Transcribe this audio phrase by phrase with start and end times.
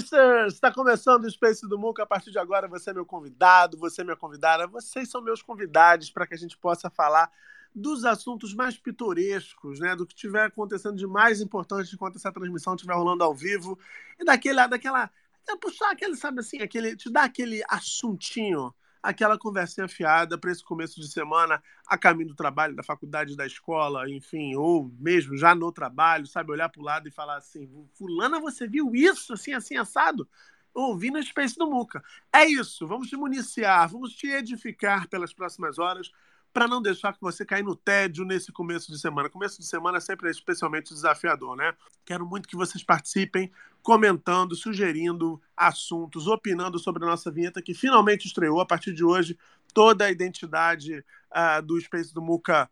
[0.00, 0.54] Spacers!
[0.54, 2.02] Está começando o Space do Muca.
[2.02, 5.40] A partir de agora, você é meu convidado, você é minha convidada, vocês são meus
[5.42, 7.30] convidados para que a gente possa falar
[7.74, 9.96] dos assuntos mais pitorescos, né?
[9.96, 13.78] Do que estiver acontecendo de mais importante enquanto essa transmissão estiver rolando ao vivo.
[14.18, 15.10] E daquele, daquela.
[15.48, 16.96] É puxar aquele, sabe assim, aquele.
[16.96, 22.34] Te dar aquele assuntinho, aquela conversinha fiada para esse começo de semana, a caminho do
[22.34, 26.52] trabalho, da faculdade, da escola, enfim, ou mesmo já no trabalho, sabe?
[26.52, 30.28] Olhar para o lado e falar assim: Fulana, você viu isso, assim, assim, assado?
[30.74, 32.02] Ouvindo a Space do Muca.
[32.32, 36.10] É isso, vamos te municiar, vamos te edificar pelas próximas horas
[36.56, 39.28] para não deixar que você caia no tédio nesse começo de semana.
[39.28, 41.74] Começo de semana sempre é especialmente desafiador, né?
[42.02, 48.26] Quero muito que vocês participem, comentando, sugerindo assuntos, opinando sobre a nossa vinheta que finalmente
[48.26, 48.58] estreou.
[48.58, 49.36] A partir de hoje,
[49.74, 52.70] toda a identidade ah, do Space do Muca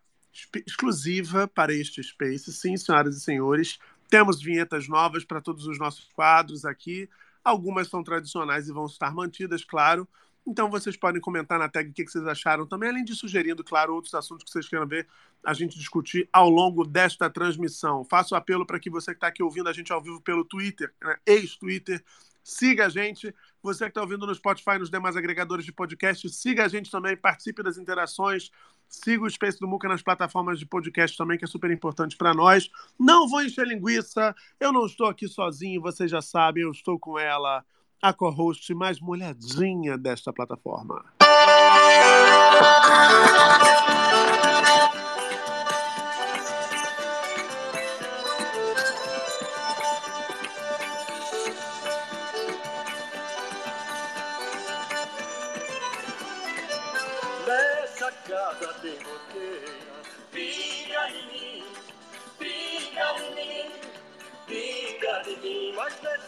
[0.67, 2.51] exclusiva para este Space.
[2.55, 7.07] Sim, senhoras e senhores, temos vinhetas novas para todos os nossos quadros aqui.
[7.45, 10.09] Algumas são tradicionais e vão estar mantidas, claro.
[10.47, 13.95] Então vocês podem comentar na tag o que vocês acharam também, além de sugerindo, claro,
[13.95, 15.09] outros assuntos que vocês queiram ver
[15.43, 18.05] a gente discutir ao longo desta transmissão.
[18.05, 20.93] Faço apelo para que você que está aqui ouvindo a gente ao vivo pelo Twitter,
[21.03, 22.05] né, ex-Twitter,
[22.43, 23.35] siga a gente.
[23.63, 27.17] Você que está ouvindo no Spotify, nos demais agregadores de podcast, siga a gente também,
[27.17, 28.51] participe das interações.
[28.87, 32.35] Siga o Space do Muca nas plataformas de podcast também, que é super importante para
[32.35, 32.71] nós.
[32.99, 37.19] Não vou encher linguiça, eu não estou aqui sozinho, vocês já sabem, eu estou com
[37.19, 37.65] ela,
[38.05, 41.03] a co-host mais molhadinha desta plataforma.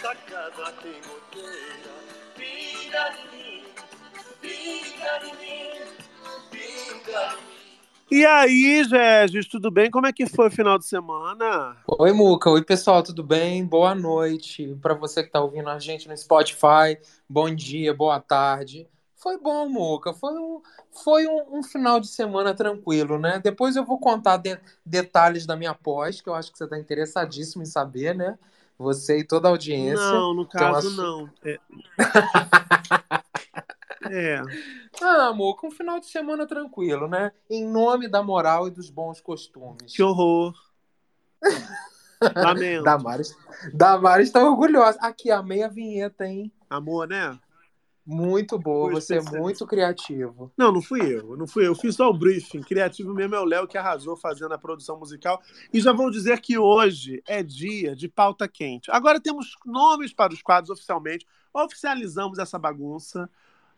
[0.06, 0.14] Tem
[1.02, 1.50] goteira,
[2.36, 3.64] pinga em mim,
[4.40, 5.80] pinga em mim,
[6.48, 7.80] pinga em mim.
[8.08, 9.90] E aí, Regis, tudo bem?
[9.90, 11.76] Como é que foi o final de semana?
[11.98, 12.48] Oi, Muca.
[12.50, 13.66] Oi, pessoal, tudo bem?
[13.66, 14.78] Boa noite.
[14.80, 16.96] Para você que tá ouvindo a gente no Spotify,
[17.28, 18.88] bom dia, boa tarde.
[19.16, 20.12] Foi bom, Muca.
[20.14, 20.62] Foi um,
[21.02, 23.40] foi um, um final de semana tranquilo, né?
[23.42, 26.78] Depois eu vou contar de- detalhes da minha pós, que eu acho que você tá
[26.78, 28.38] interessadíssimo em saber, né?
[28.78, 29.96] Você e toda a audiência.
[29.96, 31.30] Não, no caso, não.
[31.44, 31.58] É.
[34.08, 34.40] É.
[35.02, 37.32] Ah, Muca, um final de semana tranquilo, né?
[37.50, 39.92] Em nome da moral e dos bons costumes.
[39.92, 40.54] Que horror.
[42.34, 42.84] Lamento.
[42.84, 43.36] Damares,
[43.74, 44.98] Damares tá orgulhosa.
[45.00, 46.52] Aqui, amei a vinheta, hein?
[46.70, 47.38] Amor, né?
[48.06, 50.52] Muito boa, você é muito criativo.
[50.56, 51.36] Não, não fui eu.
[51.36, 51.72] Não fui eu.
[51.72, 52.62] Eu fiz só o briefing.
[52.62, 55.42] Criativo mesmo é o Léo que arrasou fazendo a produção musical.
[55.72, 58.92] E já vou dizer que hoje é dia de pauta quente.
[58.92, 61.26] Agora temos nomes para os quadros oficialmente.
[61.52, 63.28] Oficializamos essa bagunça.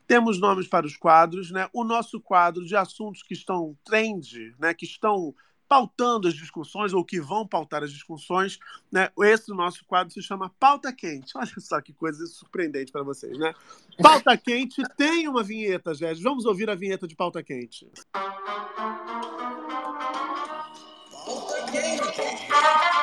[0.06, 1.68] Temos nomes para os quadros, né?
[1.72, 4.74] O nosso quadro de assuntos que estão trend, né?
[4.74, 5.34] Que estão
[5.68, 8.58] pautando as discussões ou que vão pautar as discussões,
[8.90, 9.10] né?
[9.22, 11.32] Esse nosso quadro se chama Pauta Quente.
[11.38, 13.54] Olha só que coisa surpreendente para vocês, né?
[14.02, 16.28] Pauta Quente tem uma vinheta, Jéssica.
[16.28, 17.86] Vamos ouvir a vinheta de Pauta Quente.
[22.48, 22.97] Pauta.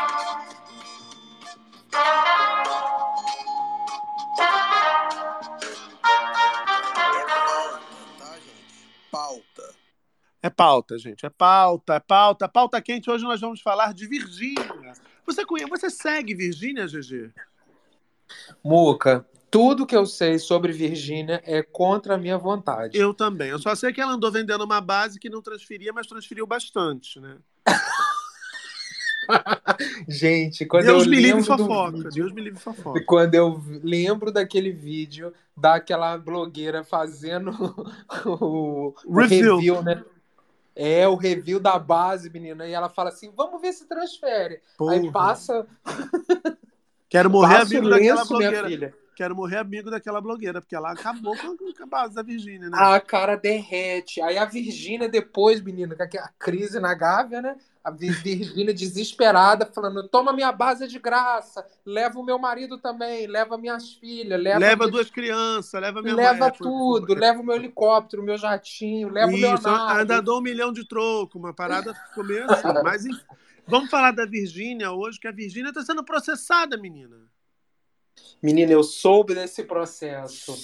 [10.45, 11.25] É pauta, gente.
[11.25, 12.47] É pauta, é pauta.
[12.47, 13.09] Pauta quente.
[13.09, 14.93] Hoje nós vamos falar de Virgínia.
[15.25, 17.31] Você, conhece, você segue Virgínia, GG?
[18.63, 22.95] Muca, tudo que eu sei sobre Virgínia é contra a minha vontade.
[22.95, 23.49] Eu também.
[23.49, 27.19] Eu só sei que ela andou vendendo uma base que não transferia, mas transferiu bastante,
[27.19, 27.37] né?
[30.07, 31.97] Gente, quando Deus eu me livre lembro do fofoca.
[31.97, 33.03] vídeo, Deus me livre fofoca.
[33.03, 37.49] quando eu lembro daquele vídeo daquela blogueira fazendo
[38.27, 40.03] o, o review, né?
[40.75, 42.67] É, o review da base, menina.
[42.67, 44.55] E ela fala assim: vamos ver se transfere.
[44.55, 45.11] Aí Porra.
[45.11, 45.65] passa,
[47.07, 48.67] Quero morrer passa amigo daquela lenço, minha blogueira.
[48.67, 48.93] filha.
[49.15, 52.77] Quero morrer amigo daquela blogueira, porque ela acabou com a base da Virgínia, né?
[52.77, 54.21] A cara derrete.
[54.21, 57.55] Aí a Virgínia, depois, menina, com aquela crise na Gávea, né?
[57.85, 63.27] A Vi- Virgínia desesperada, falando: toma minha base de graça, leva o meu marido também,
[63.27, 66.51] leva minhas filhas, leva, leva minha- duas crianças, leva minha leva mãe.
[66.57, 69.99] tudo, leva o meu helicóptero, o meu jatinho, leva o Isso, Leonardo.
[69.99, 72.63] ainda dou um milhão de troco, uma parada ficou meio assim.
[72.83, 73.21] Mas enfim,
[73.67, 77.17] vamos falar da Virgínia hoje, que a Virgínia está sendo processada, menina.
[78.41, 80.55] Menina, eu soube desse processo.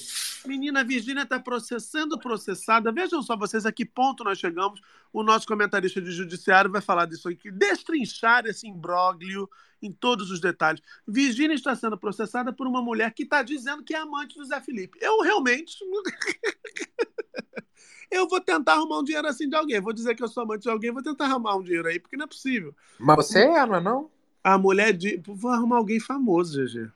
[0.45, 2.91] Menina, a Virgínia está processando processada.
[2.91, 4.81] Vejam só vocês a que ponto nós chegamos.
[5.13, 9.49] O nosso comentarista de judiciário vai falar disso aqui, destrinchar esse imbróglio
[9.81, 10.81] em todos os detalhes.
[11.07, 14.61] Virgínia está sendo processada por uma mulher que está dizendo que é amante do Zé
[14.61, 14.97] Felipe.
[15.01, 15.77] Eu realmente.
[18.11, 19.81] eu vou tentar arrumar um dinheiro assim de alguém.
[19.81, 22.17] Vou dizer que eu sou amante de alguém, vou tentar arrumar um dinheiro aí, porque
[22.17, 22.75] não é possível.
[22.99, 24.11] Mas você é, não é não?
[24.43, 25.21] A mulher de.
[25.25, 26.91] Vou arrumar alguém famoso, GG.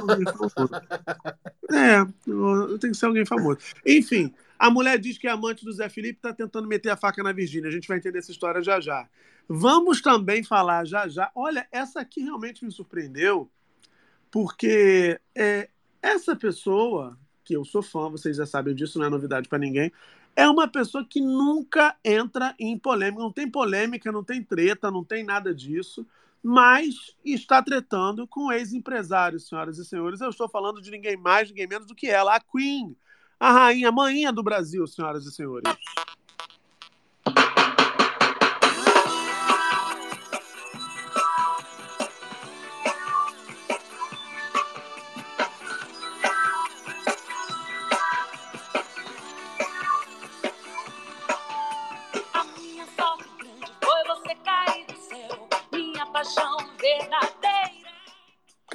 [0.00, 0.54] Alguém famoso.
[1.72, 2.04] É,
[2.78, 3.58] tem que ser alguém famoso.
[3.84, 7.22] Enfim, a mulher diz que é amante do Zé Felipe está tentando meter a faca
[7.22, 7.68] na Virgínia.
[7.68, 9.08] A gente vai entender essa história já já.
[9.48, 11.32] Vamos também falar já já.
[11.34, 13.50] Olha, essa aqui realmente me surpreendeu,
[14.30, 15.68] porque é,
[16.00, 19.90] essa pessoa, que eu sou fã, vocês já sabem disso, não é novidade para ninguém,
[20.36, 23.22] é uma pessoa que nunca entra em polêmica.
[23.22, 26.06] Não tem polêmica, não tem treta, não tem nada disso
[26.44, 30.20] mas está tretando com ex-empresários, senhoras e senhores.
[30.20, 32.94] Eu estou falando de ninguém mais, ninguém menos do que ela, a Queen,
[33.40, 35.72] a rainha, a manhinha do Brasil, senhoras e senhores.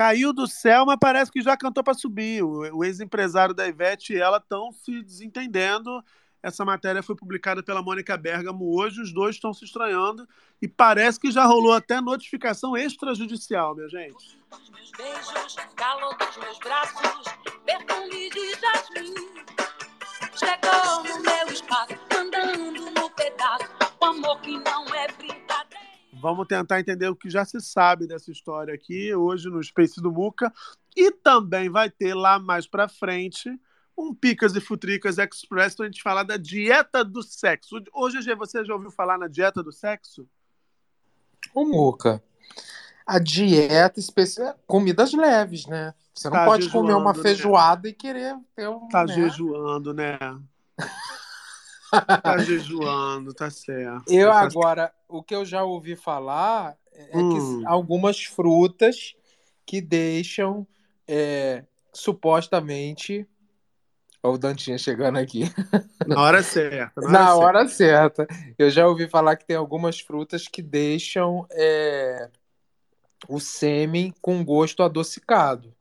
[0.09, 2.43] Caiu do céu, mas parece que já cantou para subir.
[2.43, 6.03] O, o ex-empresário da Ivete e ela estão se desentendendo.
[6.41, 10.27] Essa matéria foi publicada pela Mônica Bergamo hoje, os dois estão se estranhando
[10.59, 14.39] e parece que já rolou até notificação extrajudicial, minha gente.
[14.97, 17.31] Beijos, calor dos meus braços,
[17.63, 19.13] perfume de jasmim.
[20.33, 23.69] Chegou no meu espaço, andando no pedaço,
[24.01, 25.38] o amor que não é brincadeira.
[26.21, 30.11] Vamos tentar entender o que já se sabe dessa história aqui hoje no Space do
[30.11, 30.51] Muca.
[30.95, 33.49] E também vai ter lá mais pra frente
[33.97, 37.81] um Picas e Futricas Express pra gente falar da dieta do sexo.
[37.93, 40.27] Hoje, Gê, você já ouviu falar na dieta do sexo?
[41.53, 42.23] Ô, Muca,
[43.05, 45.93] a dieta especial, comidas leves, né?
[46.13, 47.23] Você não Tá pode comer uma jejuando, né?
[47.23, 48.87] feijoada e querer ter um.
[48.89, 49.13] Tá né?
[49.13, 50.17] jejuando, né?
[51.89, 54.11] Tá jejuando, tá certo.
[54.11, 57.29] Eu Tá agora, o que eu já ouvi falar é Hum.
[57.59, 59.15] que algumas frutas
[59.65, 60.67] que deixam
[61.07, 61.63] é,
[61.93, 63.27] supostamente.
[64.21, 65.43] Olha o Dantinha chegando aqui.
[66.05, 67.01] Na hora certa.
[67.01, 68.27] Na, Na hora, hora certa.
[68.57, 72.29] Eu já ouvi falar que tem algumas frutas que deixam é,
[73.27, 75.73] o sêmen com gosto adocicado.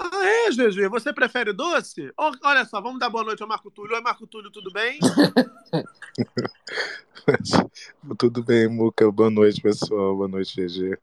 [0.00, 0.88] Ah, é, GG?
[0.88, 2.12] Você prefere doce?
[2.16, 3.96] Olha só, vamos dar boa noite ao Marco Túlio.
[3.96, 4.98] Oi, Marco Túlio, tudo bem?
[8.16, 9.10] Tudo bem, Muca?
[9.10, 10.16] Boa noite, pessoal.
[10.16, 10.96] Boa noite, GG.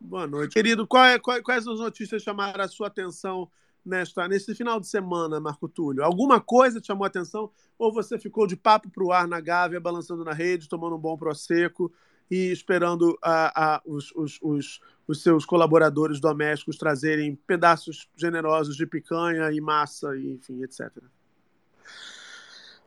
[0.00, 0.54] Boa noite.
[0.54, 3.48] Querido, é- qual- quais as notícias chamaram a sua atenção
[3.84, 6.02] nesta, nesse final de semana, Marco Túlio?
[6.02, 7.50] Alguma coisa te chamou a atenção?
[7.78, 11.16] Ou você ficou de papo pro ar na Gávea, balançando na rede, tomando um bom
[11.16, 11.92] prosecco
[12.30, 18.86] e esperando ah, ah, os, os- os- os seus colaboradores domésticos trazerem pedaços generosos de
[18.86, 20.90] picanha e massa, e, enfim, etc.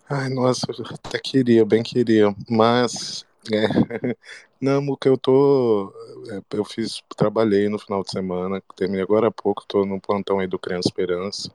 [0.09, 3.67] Ai, nossa, eu até queria, bem queria, mas é,
[4.59, 5.93] não, Muca, eu tô,
[6.29, 10.39] é, eu fiz, trabalhei no final de semana, terminei agora há pouco, tô no plantão
[10.39, 11.51] aí do Criança Esperança,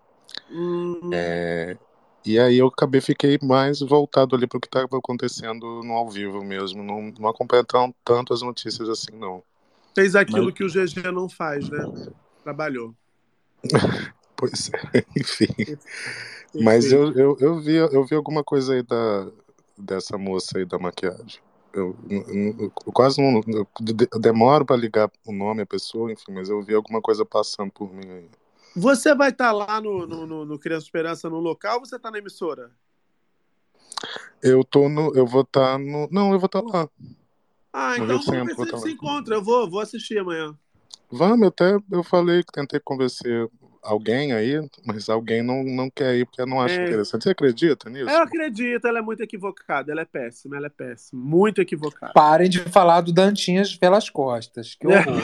[0.50, 1.76] Hum, é,
[2.24, 6.44] e aí eu acabei, fiquei mais voltado ali pro que estava acontecendo no ao vivo
[6.44, 9.42] mesmo, não, não acompanhei tão, tanto as notícias assim, não.
[9.94, 11.84] Fez aquilo Mas- que o GG não faz, né?
[12.42, 12.94] Trabalhou.
[14.34, 15.46] Pois é, enfim.
[16.52, 19.30] Mas eu, eu, eu, vi, eu vi alguma coisa aí da,
[19.78, 21.40] dessa moça aí da maquiagem.
[21.72, 23.40] Eu, eu- eu quase não.
[23.46, 27.00] Eu de- eu demoro para ligar o nome à pessoa, enfim, mas eu vi alguma
[27.00, 28.28] coisa passando por mim aí.
[28.74, 32.10] Você vai estar lá no, no, no, no Criança Esperança no local ou você está
[32.10, 32.72] na emissora?
[34.42, 35.14] Eu tô no.
[35.14, 36.08] Eu vou estar no.
[36.10, 36.88] Não, eu vou estar lá.
[37.72, 39.34] Ah, No então Rio vamos ver Centro, se a gente se encontra.
[39.36, 40.54] Eu vou, vou assistir amanhã.
[41.10, 43.48] Vamos, até eu falei que tentei convencer
[43.82, 44.54] alguém aí,
[44.86, 46.86] mas alguém não, não quer ir porque não acha É.
[46.86, 47.24] interessante.
[47.24, 48.08] Você acredita nisso?
[48.08, 49.90] Eu acredito, ela é muito equivocada.
[49.92, 51.20] Ela é péssima, ela é péssima.
[51.22, 52.12] Muito equivocada.
[52.12, 54.74] Parem de falar do Dantinhas pelas costas.
[54.74, 55.22] Que horror.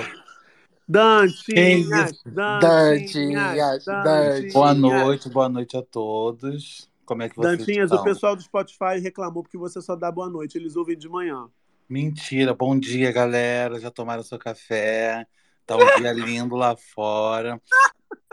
[0.88, 4.52] Dantinhas, Dantinhas, Dantinhas.
[4.52, 6.88] Boa noite, boa noite a todos.
[7.04, 8.00] Como é que vocês Dantinhas, estão?
[8.00, 10.56] o pessoal do Spotify reclamou porque você só dá boa noite.
[10.58, 11.48] Eles ouvem de manhã.
[11.88, 13.80] Mentira, bom dia, galera.
[13.80, 15.26] Já tomaram seu café?
[15.64, 17.58] Tá um dia lindo lá fora.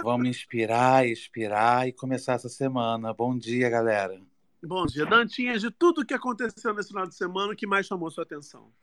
[0.03, 3.13] Vamos inspirar, expirar e começar essa semana.
[3.13, 4.21] Bom dia, galera.
[4.61, 5.05] Bom dia.
[5.05, 8.73] Dantinhas, de tudo que aconteceu nesse final de semana, o que mais chamou sua atenção?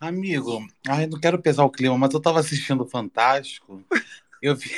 [0.00, 3.84] Amigo, ai, não quero pesar o clima, mas eu tava assistindo o Fantástico.
[4.40, 4.70] Eu vi.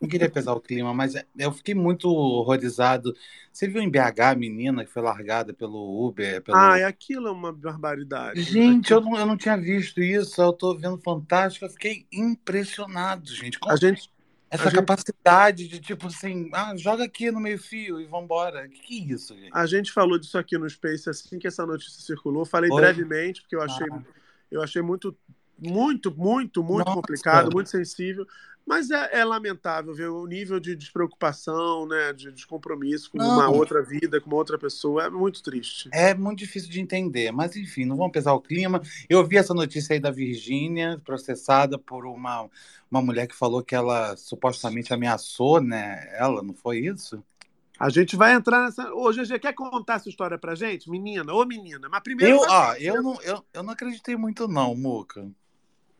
[0.00, 3.14] Não queria pesar o clima, mas eu fiquei muito horrorizado.
[3.52, 6.42] Você viu em BH a menina que foi largada pelo Uber?
[6.42, 6.56] Pelo...
[6.56, 8.42] Ah, aquilo é uma barbaridade.
[8.42, 10.40] Gente, eu não, eu não tinha visto isso.
[10.42, 13.58] Eu tô vendo Fantástico, eu fiquei impressionado, gente.
[13.58, 14.10] Como A gente,
[14.50, 18.68] essa a gente- capacidade de, tipo assim, ah, joga aqui no meio-fio e vambora.
[18.68, 19.50] Que que é isso, gente?
[19.52, 22.44] a gente falou disso aqui no Space assim que essa notícia circulou.
[22.44, 22.80] Falei Foi?
[22.80, 24.02] brevemente, porque eu achei, Ah.
[24.50, 25.16] eu achei muito,
[25.58, 26.94] muito, muito, muito Nossa.
[26.96, 28.26] complicado, muito sensível.
[28.66, 33.34] Mas é, é lamentável ver o nível de despreocupação, né, de descompromisso com Não.
[33.34, 35.04] uma outra vida, com uma outra pessoa.
[35.04, 35.90] É muito triste.
[35.92, 38.80] É muito difícil de entender, mas enfim, não vamos pesar o clima.
[39.08, 42.48] Eu vi essa notícia aí da Virgínia, processada por uma,
[42.90, 46.08] uma mulher que falou que ela supostamente ameaçou, né?
[46.14, 47.22] Ela, não foi isso?
[47.78, 48.94] A gente vai entrar nessa.
[48.94, 50.88] Ô, GG, quer contar essa história pra gente?
[50.88, 51.88] Menina, ô menina.
[51.90, 52.36] Mas primeiro.
[52.36, 55.28] Eu, eu não, eu, eu não acreditei muito, não, Muca.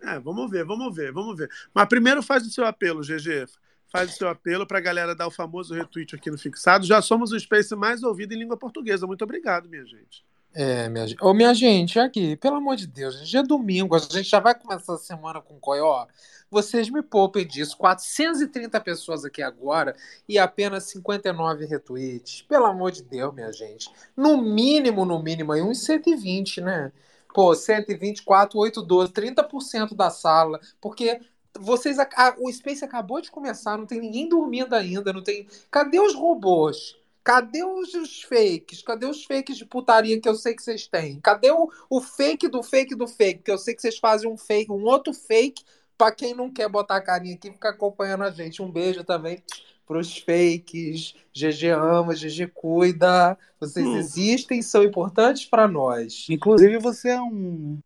[0.07, 1.51] É, vamos ver, vamos ver, vamos ver.
[1.73, 3.47] Mas primeiro faz o seu apelo, GG.
[3.91, 6.85] Faz o seu apelo pra galera dar o famoso retweet aqui no Fixado.
[6.85, 9.07] Já somos o Space mais ouvido em língua portuguesa.
[9.07, 10.25] Muito obrigado, minha gente.
[10.53, 11.25] É, minha gente.
[11.25, 14.55] Ô, minha gente, aqui, pelo amor de Deus, gente, é domingo, a gente já vai
[14.55, 16.07] começar a semana com Coió.
[16.49, 17.77] Vocês me poupem disso.
[17.77, 19.97] 430 pessoas aqui agora
[20.29, 22.43] e apenas 59 retweets.
[22.43, 23.91] Pelo amor de Deus, minha gente.
[24.17, 26.93] No mínimo, no mínimo, aí uns 120, né?
[27.35, 30.61] Pô, 124, 8, 12, 30% da sala.
[30.81, 31.21] Porque
[31.59, 31.99] vocês.
[31.99, 35.49] a- o Space acabou de começar, não tem ninguém dormindo ainda, não tem.
[35.71, 36.97] Cadê os robôs?
[37.25, 38.83] Cadê os, os fakes?
[38.83, 41.21] Cadê os fakes de putaria que eu sei que vocês têm?
[41.21, 43.43] Cadê o, o fake do fake do fake?
[43.43, 45.65] Que eu sei que vocês fazem um fake, um outro fake,
[45.99, 48.63] pra quem não quer botar a carinha aqui, ficar acompanhando a gente.
[48.63, 49.43] Um beijo também
[49.87, 51.15] pros fakes.
[51.35, 53.37] GG ama, GG cuida.
[53.61, 53.97] Vocês Hum.
[53.97, 56.27] existem, são importantes pra nós.
[56.31, 57.79] Inclusive, você é um.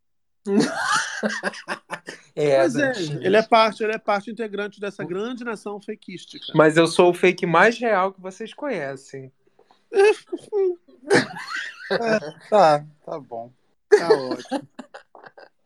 [2.36, 6.46] É, Mas é, ele é parte, ele é parte integrante dessa grande nação fakeística.
[6.54, 9.32] Mas eu sou o fake mais real que vocês conhecem.
[12.50, 13.50] Tá, tá bom.
[13.88, 14.68] Tá ótimo.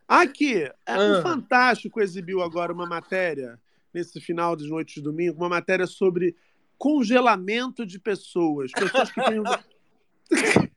[0.07, 1.19] Aqui, é, Ah.
[1.19, 3.59] o Fantástico exibiu agora uma matéria,
[3.93, 6.37] nesse final de noite de domingo, uma matéria sobre
[6.79, 8.73] congelamento de pessoas.
[8.73, 9.43] Pessoas que têm.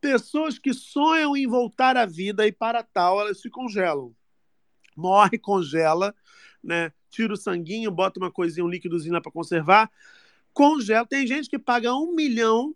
[0.00, 4.14] pessoas que sonham em voltar à vida e para tal elas se congelam.
[4.96, 6.14] Morre, congela,
[6.62, 6.92] né?
[7.08, 9.90] Tira o sanguinho, bota uma coisinha, um líquidozinho lá para conservar,
[10.52, 11.06] congela.
[11.06, 12.74] Tem gente que paga um milhão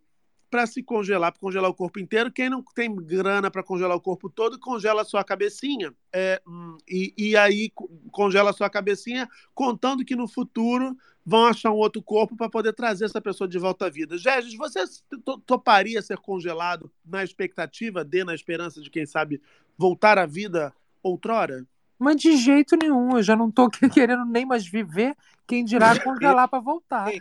[0.57, 2.33] para se congelar, para congelar o corpo inteiro.
[2.33, 5.93] Quem não tem grana para congelar o corpo todo, congela a sua cabecinha.
[6.11, 10.97] É, hum, e, e aí co- congela a sua cabecinha, contando que no futuro
[11.27, 14.17] vão achar um outro corpo para poder trazer essa pessoa de volta à vida.
[14.17, 14.83] Regis, você
[15.23, 19.43] to- toparia ser congelado na expectativa de, na esperança de, quem sabe,
[19.77, 20.73] voltar à vida
[21.03, 21.67] outrora?
[21.99, 25.15] Mas de jeito nenhum, eu já não tô aqui querendo nem mais viver,
[25.47, 27.13] quem dirá congelar pra voltar.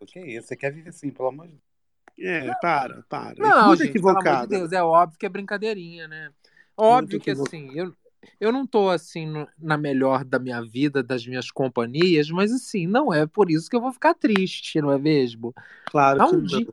[0.00, 0.48] O que é isso?
[0.48, 1.69] Você quer viver assim, pelo amor de Deus.
[2.20, 3.34] É, para, para.
[3.38, 4.48] Não, gente, amor de equivocado.
[4.50, 6.30] Deus, é óbvio que é brincadeirinha, né?
[6.76, 7.94] Óbvio Muito que assim, eu,
[8.38, 12.86] eu não tô assim no- na melhor da minha vida, das minhas companhias, mas assim,
[12.86, 15.54] não é por isso que eu vou ficar triste, não é mesmo?
[15.86, 16.46] Claro Há que um não.
[16.46, 16.66] dia,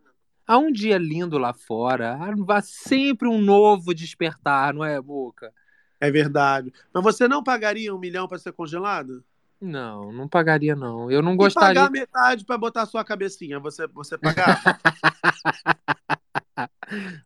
[0.45, 2.17] há um dia lindo lá fora,
[2.49, 5.53] há sempre um novo despertar, não é, Boca?
[5.99, 6.71] É verdade.
[6.93, 9.23] Mas você não pagaria um milhão para ser congelado?
[9.59, 11.11] Não, não pagaria não.
[11.11, 11.81] Eu não E gostaria.
[11.81, 14.59] pagar metade para botar a sua cabecinha, você, você pagava?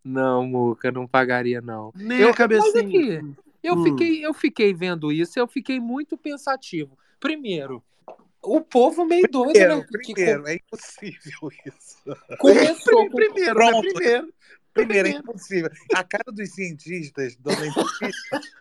[0.04, 1.92] Não, Muca, não pagaria não.
[1.96, 2.74] Nem Eu- a cabecinha.
[2.74, 3.84] Mas aqui, eu, Hum.
[3.84, 6.98] fiquei, eu fiquei vendo isso, eu fiquei muito pensativo.
[7.20, 7.84] Primeiro,
[8.42, 9.82] o povo meio doido, né?
[10.04, 11.98] que Primeiro, é impossível isso.
[12.40, 13.16] começou com...
[13.16, 13.70] Primeiro, né?
[13.72, 13.94] Pronto.
[13.94, 14.34] Primeiro.
[14.74, 15.70] Primeiro, é impossível.
[15.94, 17.52] A cara dos cientistas do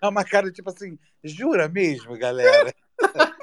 [0.03, 2.75] é uma cara tipo assim, jura mesmo, galera?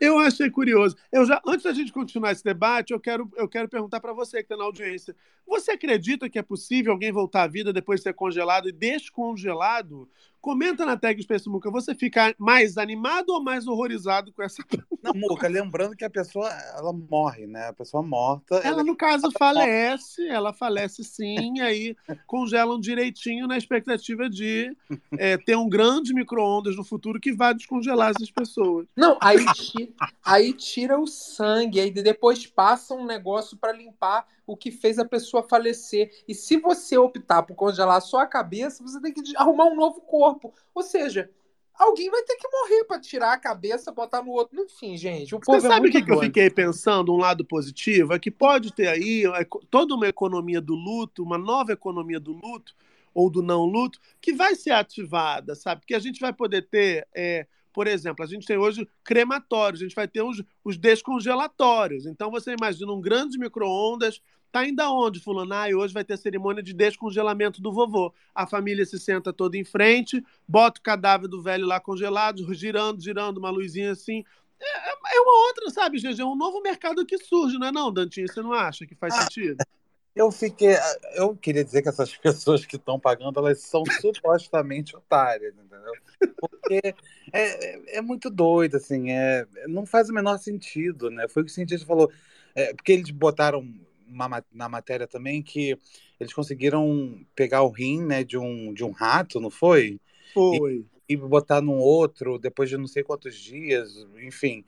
[0.00, 0.96] Eu achei curioso.
[1.12, 4.38] Eu já, antes da gente continuar esse debate, eu quero, eu quero perguntar para você
[4.38, 5.14] que está na audiência.
[5.46, 10.08] Você acredita que é possível alguém voltar à vida depois de ser congelado e descongelado?
[10.40, 11.70] Comenta na tag Space Muca.
[11.70, 14.64] Você fica mais animado ou mais horrorizado com essa.
[15.02, 17.68] Não, Muca, lembrando que a pessoa ela morre, né?
[17.68, 18.56] A pessoa morta.
[18.56, 24.74] Ela, no caso, falece, ela falece sim, aí congelam direitinho na expectativa de
[25.18, 28.86] é, ter um grande micro-ondas no futuro que vai descongelar essas pessoas.
[28.96, 29.92] Não, aí tira,
[30.24, 35.04] aí tira o sangue, aí depois passa um negócio para limpar o que fez a
[35.04, 36.10] pessoa falecer.
[36.26, 40.00] E se você optar por congelar só a cabeça, você tem que arrumar um novo
[40.00, 40.52] corpo.
[40.74, 41.30] Ou seja,
[41.74, 44.60] alguém vai ter que morrer para tirar a cabeça, botar no outro.
[44.60, 47.12] Enfim, gente, o povo Você é sabe o que, que eu fiquei pensando?
[47.12, 51.38] Um lado positivo é que pode ter aí é, toda uma economia do luto, uma
[51.38, 52.74] nova economia do luto
[53.14, 55.80] ou do não luto, que vai ser ativada, sabe?
[55.80, 59.84] Porque a gente vai poder ter, é, por exemplo, a gente tem hoje crematórios, a
[59.84, 62.06] gente vai ter os, os descongelatórios.
[62.06, 64.20] Então você imagina um grande micro-ondas.
[64.50, 65.54] Tá ainda onde, fulano?
[65.54, 68.12] Ah, hoje vai ter cerimônia de descongelamento do vovô.
[68.34, 73.00] A família se senta toda em frente, bota o cadáver do velho lá congelado, girando,
[73.00, 74.24] girando, uma luzinha assim.
[74.60, 76.20] É, é uma outra, sabe, GG?
[76.20, 78.26] É um novo mercado que surge, não é não, Dantinho?
[78.28, 79.56] Você não acha que faz sentido?
[80.14, 80.76] Eu fiquei.
[81.14, 85.92] Eu queria dizer que essas pessoas que estão pagando, elas são supostamente otárias, entendeu?
[86.36, 86.94] Porque é,
[87.32, 91.28] é, é muito doido, assim, é, não faz o menor sentido, né?
[91.28, 92.10] Foi o que o cientista falou.
[92.54, 93.64] É, porque eles botaram
[94.52, 95.76] na matéria também que
[96.18, 100.00] eles conseguiram pegar o rim, né, de um, de um rato, não foi?
[100.34, 100.84] Foi.
[101.08, 104.64] E, e botar num outro depois de não sei quantos dias, enfim.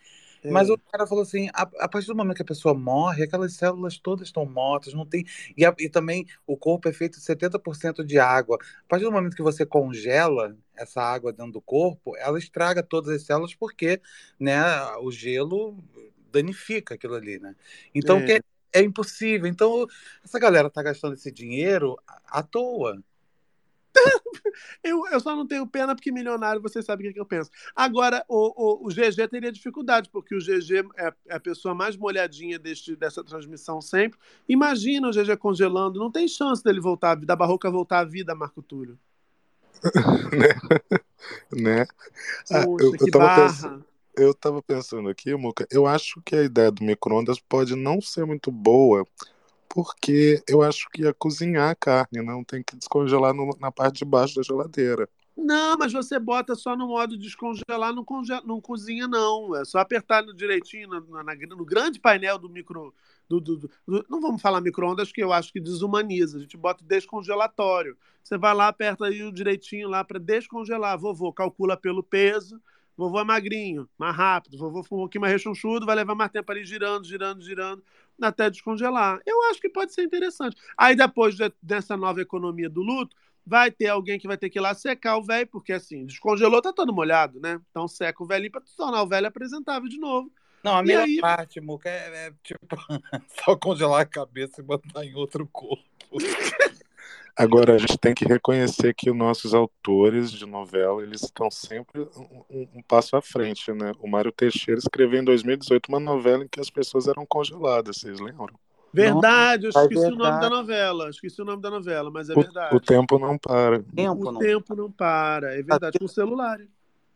[0.49, 0.71] Mas É.
[0.71, 3.97] o cara falou assim: a, a partir do momento que a pessoa morre, aquelas células
[3.99, 5.25] todas estão mortas, não tem.
[5.57, 8.59] E, a- e também o corpo é feito de 70% de água.
[8.85, 13.11] A partir do momento que você congela essa água dentro do corpo, ela estraga todas
[13.15, 14.01] as células porque
[14.39, 14.61] né,
[15.01, 15.79] o gelo
[16.33, 17.55] danifica aquilo ali, né?
[17.95, 18.23] Então É.
[18.23, 19.47] que é, é impossível.
[19.47, 19.87] Então,
[20.25, 23.02] essa galera tá gastando esse dinheiro à toa.
[24.83, 27.50] Eu, eu só não tenho pena porque milionário, você sabe o que, que eu penso.
[27.75, 31.97] Agora, o, o, o GG teria dificuldade, porque o GG é, é a pessoa mais
[31.97, 34.18] molhadinha deste, dessa transmissão sempre.
[34.49, 38.62] Imagina o GG congelando, não tem chance dele voltar, da Barroca voltar à vida, Marco
[38.62, 38.99] Túlio.
[41.53, 41.87] né?
[42.51, 43.47] Ah, Poxa, eu, que eu, tava barra.
[43.47, 43.85] pensando,
[44.16, 48.25] eu tava pensando aqui, Muca, eu acho que a ideia do micro-ondas pode não ser
[48.25, 49.07] muito boa,
[49.68, 53.98] porque eu acho que ia cozinhar a carne, não tem que descongelar no- na parte
[53.98, 55.09] de baixo da geladeira.
[55.37, 58.05] Não, mas você bota só no modo descongelar, não,
[58.44, 59.57] não cozinha, não.
[59.57, 62.94] É só apertar direitinho na- na- no grande painel do micro.
[63.29, 66.37] Do, do- do- do- Não vamos falar micro-ondas, que eu acho que desumaniza.
[66.37, 67.96] A gente bota o descongelatório.
[68.22, 70.98] Você vai lá, aperta aí o direitinho lá para descongelar.
[70.98, 72.61] Vovô, calcula pelo peso.
[72.96, 74.59] Vovô é magrinho, mais rápido.
[74.59, 77.83] Vovô foi um pouquinho mais rechonchudo, vai levar mais tempo ali girando, girando, girando,
[78.20, 79.20] até descongelar.
[79.26, 80.57] Eu acho que pode ser interessante.
[80.76, 84.59] Aí depois de- dessa nova economia do luto, vai ter alguém que vai ter que
[84.59, 87.61] ir lá secar o velho, porque assim, descongelou, tá todo molhado, né?
[87.70, 90.31] Então seca o velhinho para tornar o velho apresentável de novo.
[90.62, 92.61] Não, a E melhor aí- parte, Muca, é, é, tipo
[93.44, 95.83] só congelar a cabeça e botar em outro corpo.
[97.37, 102.01] Agora, a gente tem que reconhecer que os nossos autores de novela, eles estão sempre
[102.01, 103.92] um, um- um passo à frente, né?
[103.99, 108.21] O Mário Teixeira escreveu em 2018 uma novela em que as pessoas eram congeladas, vocês
[108.21, 108.55] lembram?
[108.92, 110.55] Verdade, eu é esqueci o nome da verdade.
[110.55, 111.09] novela.
[111.09, 112.77] Esqueci o nome da novela, mas é O, verdade.
[112.77, 113.83] o tempo não para.
[113.83, 114.38] Tempo, O não.
[114.38, 116.61] tempo não para, é verdade, com o celular.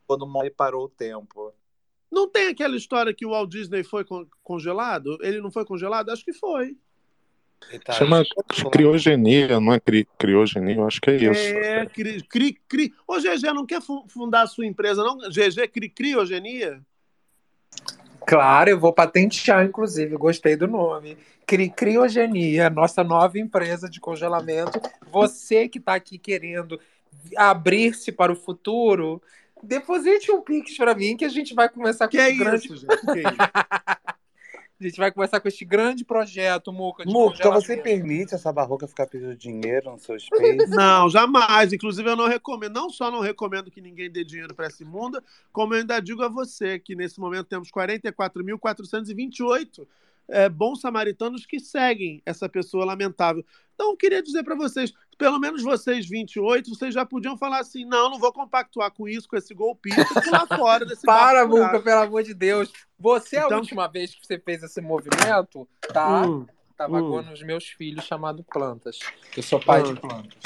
[0.07, 1.52] Quando morre, parou o tempo.
[2.11, 5.18] Não tem aquela história que o Walt Disney foi con- congelado?
[5.20, 6.09] Ele não foi congelado?
[6.09, 6.74] Acho que foi.
[7.85, 8.24] Tá- Chama
[8.70, 10.76] criogenia, não é cri, criogenia?
[10.76, 11.55] Eu acho que é isso.
[11.55, 12.94] É, cri, cri, cri.
[13.07, 15.18] Ô, GG, não quer fu- fundar a sua empresa, não?
[15.31, 16.81] GG Cri Criogenia?
[18.26, 21.16] Claro, eu vou patentear, inclusive, gostei do nome.
[21.46, 24.81] Cri Criogenia, nossa nova empresa de congelamento.
[25.12, 26.81] Você que está aqui querendo
[27.37, 29.22] abrir-se para o futuro,
[29.62, 32.66] deposite um Pix para mim que a gente vai começar com é esse grande...
[32.66, 33.00] isso, gente?
[33.00, 33.37] Que é isso?
[34.78, 37.66] A gente vai começar com este grande projeto, Muca, de Muca, congelamento.
[37.66, 40.66] você permite essa barroca ficar pedindo dinheiro no seu space?
[40.76, 41.72] Não, jamais.
[41.72, 42.74] Inclusive, eu não recomendo.
[42.74, 46.22] Não só não recomendo que ninguém dê dinheiro para essa imunda, como eu ainda digo
[46.22, 49.86] a você que nesse momento temos 44.428
[50.28, 53.44] é, bons samaritanos que seguem essa pessoa lamentável.
[53.74, 57.85] Então, eu queria dizer para vocês, pelo menos vocês 28, vocês já podiam falar assim:
[57.85, 61.46] não, não vou compactuar com isso, com esse golpista, pular fora desse Para.
[61.46, 62.72] Muca, pelo amor de Deus.
[62.98, 66.22] Você, a Então- última vez que você fez esse movimento, tá?
[66.26, 67.11] Hum, Tava hum.
[67.24, 68.98] com os meus filhos chamado plantas.
[69.35, 69.85] Eu sou pai Ah.
[69.85, 70.37] de plantas.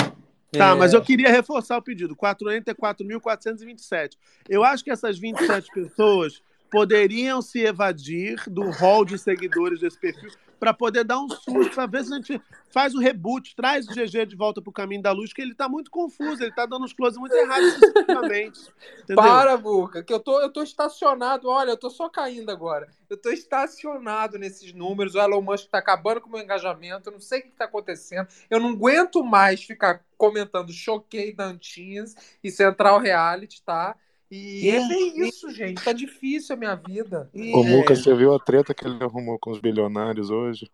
[0.52, 4.16] Tá, É, mas eu queria reforçar o pedido: 44.427.
[4.48, 10.30] Eu acho que essas 27 pessoas poderiam se evadir do hall de seguidores desse perfil
[10.60, 13.94] para poder dar um susto, para ver se a gente faz um reboot, traz o
[13.94, 16.84] GG de volta pro caminho da luz, que ele tá muito confuso, ele tá dando
[16.84, 18.60] uns close muito errados especificamente.
[19.16, 21.48] Para, Buca, que eu tô, eu tô estacionado.
[21.48, 22.88] Olha, eu tô só caindo agora.
[23.08, 25.14] Eu tô estacionado nesses números.
[25.14, 27.08] O Elon Musk tá acabando com o meu engajamento.
[27.08, 28.28] Eu não sei o que tá acontecendo.
[28.50, 33.96] Eu não aguento mais ficar comentando choquei Dantinhas e Central Reality, tá?
[34.30, 35.82] E é bem isso, gente.
[35.82, 37.28] Tá difícil a minha vida.
[37.52, 40.70] Ô, Muca, você viu a treta que ele arrumou com os bilionários hoje?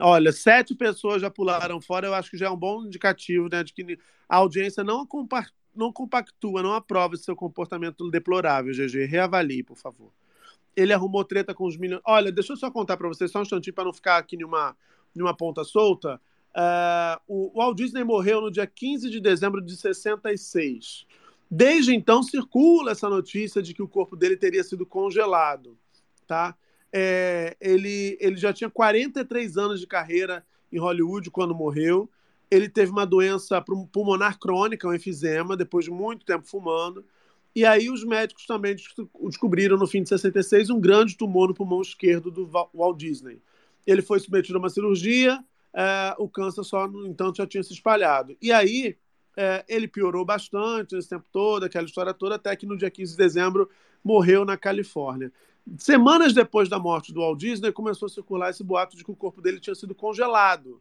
[0.00, 3.64] Olha, sete pessoas já pularam fora, eu acho que já é um bom indicativo, né,
[3.64, 9.04] de que a audiência não, compa não compactua, não aprova esse seu comportamento deplorável, GG.
[9.04, 10.10] Reavalie, por favor.
[10.74, 12.02] Ele arrumou treta com os milhões.
[12.04, 14.74] Olha, deixa eu só contar para vocês, só um instantinho, para não ficar aqui numa,
[15.14, 16.20] numa ponta solta.
[16.54, 21.06] Uh, o Walt Disney morreu no dia 15 de dezembro de 66.
[21.50, 25.78] Desde então circula essa notícia de que o corpo dele teria sido congelado,
[26.26, 26.56] tá?
[26.92, 32.10] É, ele, ele já tinha 43 anos de carreira em Hollywood quando morreu.
[32.50, 37.04] Ele teve uma doença pulmonar crônica, um enfisema, depois de muito tempo fumando.
[37.54, 38.76] E aí os médicos também
[39.24, 43.40] descobriram no fim de 66 um grande tumor no pulmão esquerdo do Walt Disney.
[43.86, 47.72] Ele foi submetido a uma cirurgia, é, o câncer só, no entanto, já tinha se
[47.72, 48.36] espalhado.
[48.42, 48.96] E aí
[49.36, 53.12] é, ele piorou bastante nesse tempo todo, aquela história toda, até que no dia 15
[53.12, 53.68] de dezembro
[54.02, 55.30] morreu na Califórnia.
[55.78, 59.16] Semanas depois da morte do Walt Disney, começou a circular esse boato de que o
[59.16, 60.80] corpo dele tinha sido congelado.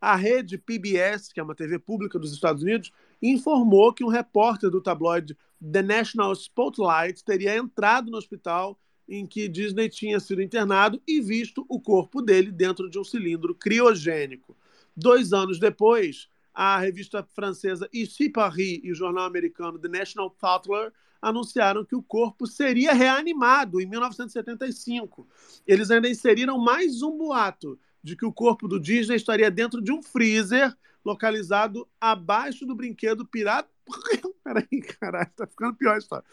[0.00, 4.70] A rede PBS, que é uma TV pública dos Estados Unidos, informou que um repórter
[4.70, 11.00] do tabloide The National Spotlight teria entrado no hospital em que Disney tinha sido internado
[11.06, 14.54] e visto o corpo dele dentro de um cilindro criogênico.
[14.94, 20.90] Dois anos depois, a revista francesa Ici Paris e o jornal americano The National Tatler
[21.20, 25.28] anunciaram que o corpo seria reanimado em 1975.
[25.66, 29.92] Eles ainda inseriram mais um boato de que o corpo do Disney estaria dentro de
[29.92, 33.68] um freezer localizado abaixo do brinquedo pirata.
[34.42, 36.24] Peraí, caralho, tá ficando pior a história.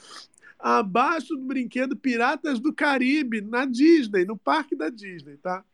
[0.57, 5.65] Abaixo do brinquedo Piratas do Caribe, na Disney, no parque da Disney, tá?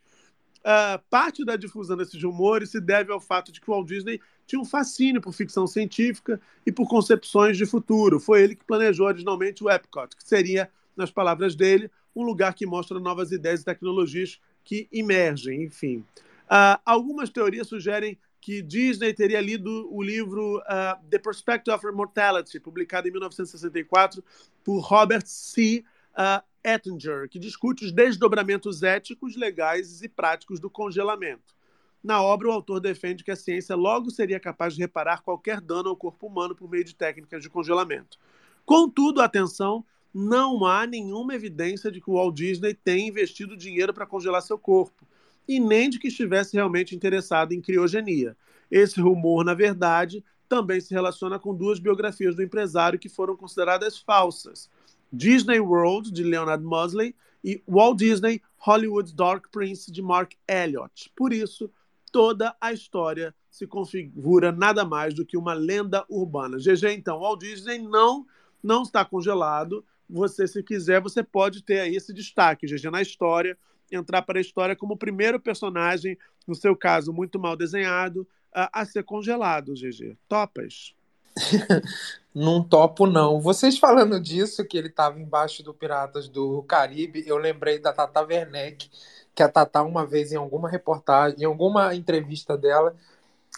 [0.60, 4.20] Uh, parte da difusão desses rumores se deve ao fato de que o Walt Disney
[4.46, 8.20] tinha um fascínio por ficção científica e por concepções de futuro.
[8.20, 12.66] Foi ele que planejou originalmente o Epcot, que seria, nas palavras dele, um lugar que
[12.66, 16.04] mostra novas ideias e tecnologias que emergem, enfim.
[16.46, 22.60] Uh, algumas teorias sugerem que Disney teria lido o livro uh, The Perspective of Immortality,
[22.60, 24.24] publicado em 1964
[24.64, 25.84] por Robert C.
[26.14, 31.56] Uh, Ettinger, que discute os desdobramentos éticos, legais e práticos do congelamento.
[32.04, 35.90] Na obra, o autor defende que a ciência logo seria capaz de reparar qualquer dano
[35.90, 38.18] ao corpo humano por meio de técnicas de congelamento.
[38.66, 44.06] Contudo, atenção, não há nenhuma evidência de que o Walt Disney tenha investido dinheiro para
[44.06, 45.06] congelar seu corpo,
[45.48, 48.38] e nem de que estivesse realmente interessado em criogenia.
[48.72, 53.98] Esse rumor, na verdade, também se relaciona com duas biografias do empresário que foram consideradas
[53.98, 54.70] falsas:
[55.12, 61.12] Disney World, de Leonard Mosley, e Walt Disney Hollywood's Dark Prince, de Mark Elliott.
[61.16, 61.72] Por isso,
[62.12, 66.58] toda a história se configura nada mais do que uma lenda urbana.
[66.58, 68.26] GG, então, Walt Disney não,
[68.62, 69.84] não está congelado.
[70.10, 73.58] Você, se quiser, você pode ter aí esse destaque, GG, na história,
[73.92, 76.18] entrar para a história como o primeiro personagem,
[76.48, 80.18] no seu caso, muito mal desenhado, a, a ser congelado, GG.
[80.28, 80.94] Topas?
[82.40, 83.42] não topo, não.
[83.42, 88.22] Vocês falando disso, que ele estava embaixo do Piratas do Caribe, eu lembrei da Tata
[88.22, 88.90] Werneck,
[89.36, 92.96] que a Tatá, uma vez, em alguma reportagem, em alguma entrevista dela,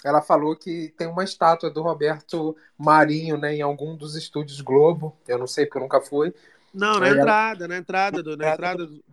[0.04, 5.15] ela falou que tem uma estátua do Roberto Marinho, né, em algum dos estúdios Globo.
[5.28, 6.34] Eu não sei porque eu nunca fui.
[6.74, 7.74] Não, na aí entrada, ela...
[7.74, 9.04] na entrada do, na entrada do...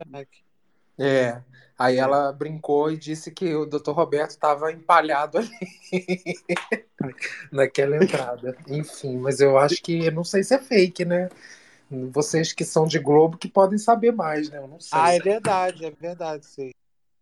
[0.98, 1.40] É.
[1.78, 3.92] Aí ela brincou e disse que o Dr.
[3.92, 5.48] Roberto estava empalhado ali
[7.52, 8.56] naquela entrada.
[8.66, 11.28] Enfim, mas eu acho que não sei se é fake, né?
[12.10, 14.58] Vocês que são de Globo que podem saber mais, né?
[14.58, 14.98] Eu não sei.
[15.00, 16.72] Ah, é verdade, é verdade, sim.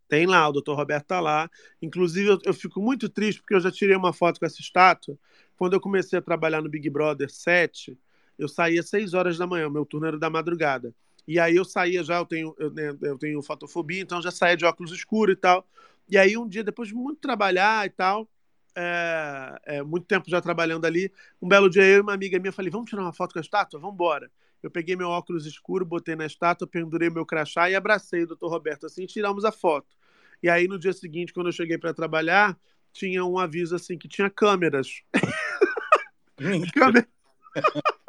[0.09, 1.51] Tem lá, o doutor Roberto tá lá.
[1.83, 5.19] Inclusive, eu, eu, fico muito triste porque eu já tirei uma foto com essa estátua.
[5.57, 7.99] Quando eu comecei a trabalhar no Big Brother 7,
[8.39, 10.95] eu saía às 6 horas da manhã, o meu turno era da madrugada.
[11.27, 14.57] E aí eu saía já, eu tenho, eu, né, eu tenho fotofobia, então já saía
[14.57, 15.67] de óculos escuros e tal.
[16.09, 18.29] E aí um dia, depois de muito trabalhar e tal,
[18.77, 21.11] é, é, muito tempo já trabalhando ali,
[21.43, 23.43] um belo dia eu e uma amiga minha falei, vamos tirar uma foto com a
[23.43, 23.81] estátua?
[23.81, 24.31] Vamos embora.
[24.63, 28.51] Eu peguei meu óculos escuro, botei na estátua, pendurei meu crachá e abracei o doutor
[28.51, 29.97] Roberto assim e tiramos a foto.
[30.43, 32.59] E aí no dia seguinte, quando eu cheguei para trabalhar,
[32.93, 35.03] tinha um aviso assim que tinha câmeras.
[36.75, 37.09] Câmera...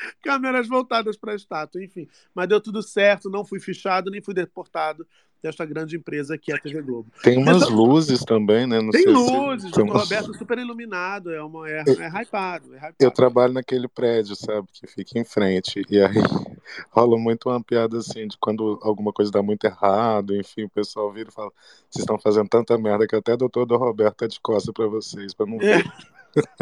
[0.22, 2.08] câmeras voltadas para a estátua, enfim.
[2.34, 5.06] Mas deu tudo certo, não fui fichado, nem fui deportado
[5.42, 7.08] desta grande empresa que é a TV Globo.
[7.22, 8.80] Tem umas Mas- luzes também, né?
[8.80, 12.74] Não Tem se- luzes, tem o umas- Roberto super iluminado, é, uma, é, é hypado,
[12.74, 12.94] é hypado.
[12.98, 15.82] Eu trabalho naquele prédio, sabe, que fica em frente.
[15.88, 16.14] E aí
[16.90, 21.12] rola muito uma piada assim, de quando alguma coisa dá muito errado, enfim, o pessoal
[21.12, 21.52] vira e fala:
[21.90, 24.86] vocês estão fazendo tanta merda que até o doutor do Roberto tá de costa pra
[24.88, 25.84] vocês, pra não ver.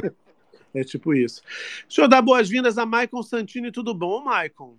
[0.02, 0.10] É
[0.82, 1.42] tipo isso.
[1.86, 4.76] Deixa eu dar boas-vindas a Maicon Santini, tudo bom, Maicon?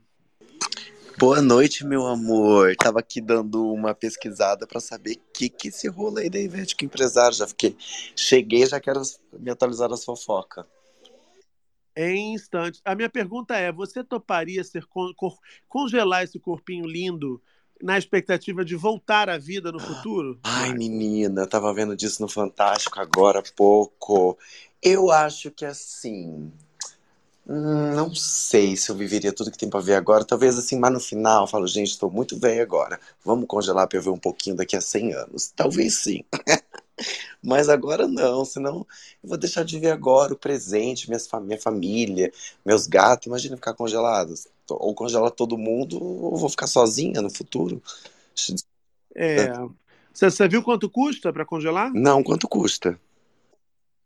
[1.18, 2.76] Boa noite, meu amor.
[2.76, 6.76] Tava aqui dando uma pesquisada pra saber o que que esse rolo aí da Ivete,
[6.76, 7.38] que empresário.
[7.38, 7.78] Já fiquei.
[8.14, 10.66] Cheguei, já quero me atualizar das fofocas.
[11.96, 12.82] Em instantes.
[12.84, 15.14] A minha pergunta é: você toparia ser con-
[15.70, 17.42] congelar esse corpinho lindo
[17.82, 20.42] na expectativa de voltar à vida no futuro?
[20.44, 24.38] Ai, menina, eu tava vendo disso no Fantástico agora há pouco.
[24.82, 26.52] Eu acho que assim.
[27.48, 30.26] hum, Não sei se eu viveria tudo que tem pra ver agora.
[30.26, 33.00] Talvez assim, mas no final eu falo, gente, tô muito velho agora.
[33.24, 35.52] Vamos congelar pra eu ver um pouquinho daqui a 100 anos.
[35.56, 36.24] Talvez sim.
[37.42, 38.86] Mas agora não, senão
[39.24, 42.32] eu vou deixar de ver agora o presente, minhas minha família,
[42.66, 43.28] meus gatos.
[43.28, 44.48] Imagina ficar congelados.
[44.70, 47.82] Ou congelar todo mundo, ou vou ficar sozinha no futuro.
[49.16, 49.48] É.
[50.12, 51.94] Você, você viu quanto custa para congelar?
[51.94, 53.00] Não, quanto custa?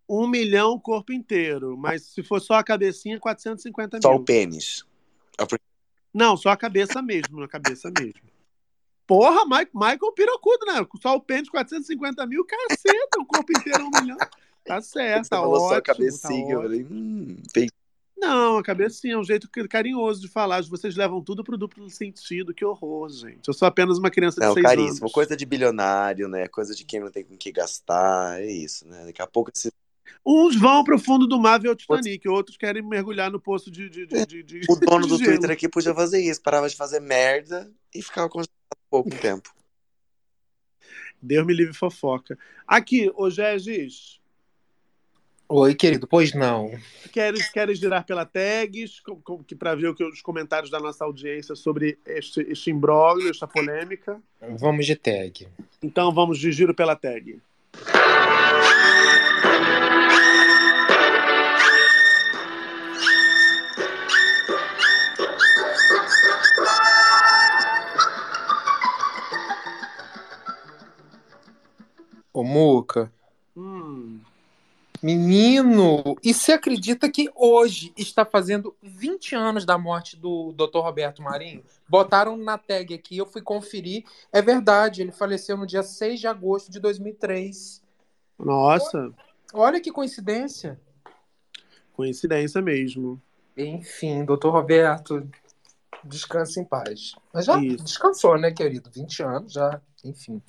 [0.07, 1.77] Um milhão o corpo inteiro.
[1.77, 4.19] Mas se for só a cabecinha, 450 Só mil.
[4.19, 4.85] o pênis.
[6.13, 8.21] Não, só a cabeça mesmo, a cabeça mesmo.
[9.05, 10.85] Porra, Mike, Michael Pirocudo, né?
[11.01, 14.17] Só o pênis, 450 mil, caceta, o corpo inteiro é um milhão.
[14.65, 16.45] Tá certo, Você tá falou só a ótimo, cabecinha.
[16.47, 16.61] tá eu ótimo.
[16.61, 17.37] falei, hum,
[18.19, 20.61] Não, a cabecinha é um jeito carinhoso de falar.
[20.63, 22.53] Vocês levam tudo pro duplo sentido.
[22.53, 23.47] Que horror, gente.
[23.47, 25.03] Eu sou apenas uma criança de Não, seis caríssimo.
[25.05, 25.11] anos.
[25.13, 26.47] Coisa de bilionário, né?
[26.47, 28.41] Coisa de quem não tem com que gastar.
[28.41, 29.05] É isso, né?
[29.05, 29.71] Daqui a pouco esse...
[30.25, 33.89] Uns vão pro fundo do mar ver o Titanic, outros querem mergulhar no poço de.
[33.89, 35.17] de, de, de- de- o dono do.
[35.17, 36.41] Twitter aqui podia fazer isso.
[36.41, 38.49] Parava de fazer merda e ficava congelado
[38.89, 39.49] pouco tempo.
[41.21, 42.37] Deus me livre fofoca.
[42.67, 44.19] Aqui, ô Gegis,
[45.51, 46.69] Oi, querido, pois não.
[47.11, 49.01] queres, queres girar pela tags
[49.57, 54.21] para ver o que, os comentários da nossa audiência sobre este, este imbróglio, esta polêmica?
[54.59, 55.47] Vamos de tag.
[55.81, 57.41] Então vamos de giro pela tag.
[72.31, 73.11] Ô, Muca.
[73.57, 74.21] Hum.
[75.01, 80.79] Menino, e você acredita que hoje está fazendo 20 anos da morte do Dr.
[80.79, 81.63] Roberto Marinho?
[81.87, 84.03] Botaram na tag aqui, eu fui conferir.
[84.31, 87.81] É verdade, ele faleceu no dia 6 de agosto de 2003.
[88.37, 89.11] Nossa,
[89.53, 90.79] Olha que coincidência.
[91.93, 93.21] coincidência mesmo.
[93.57, 94.47] Enfim, Dr.
[94.49, 95.27] Roberto,
[96.03, 97.15] descanse em paz.
[97.33, 97.83] Mas já Isso.
[97.83, 98.89] descansou, né, querido?
[98.91, 100.41] 20 anos já, enfim.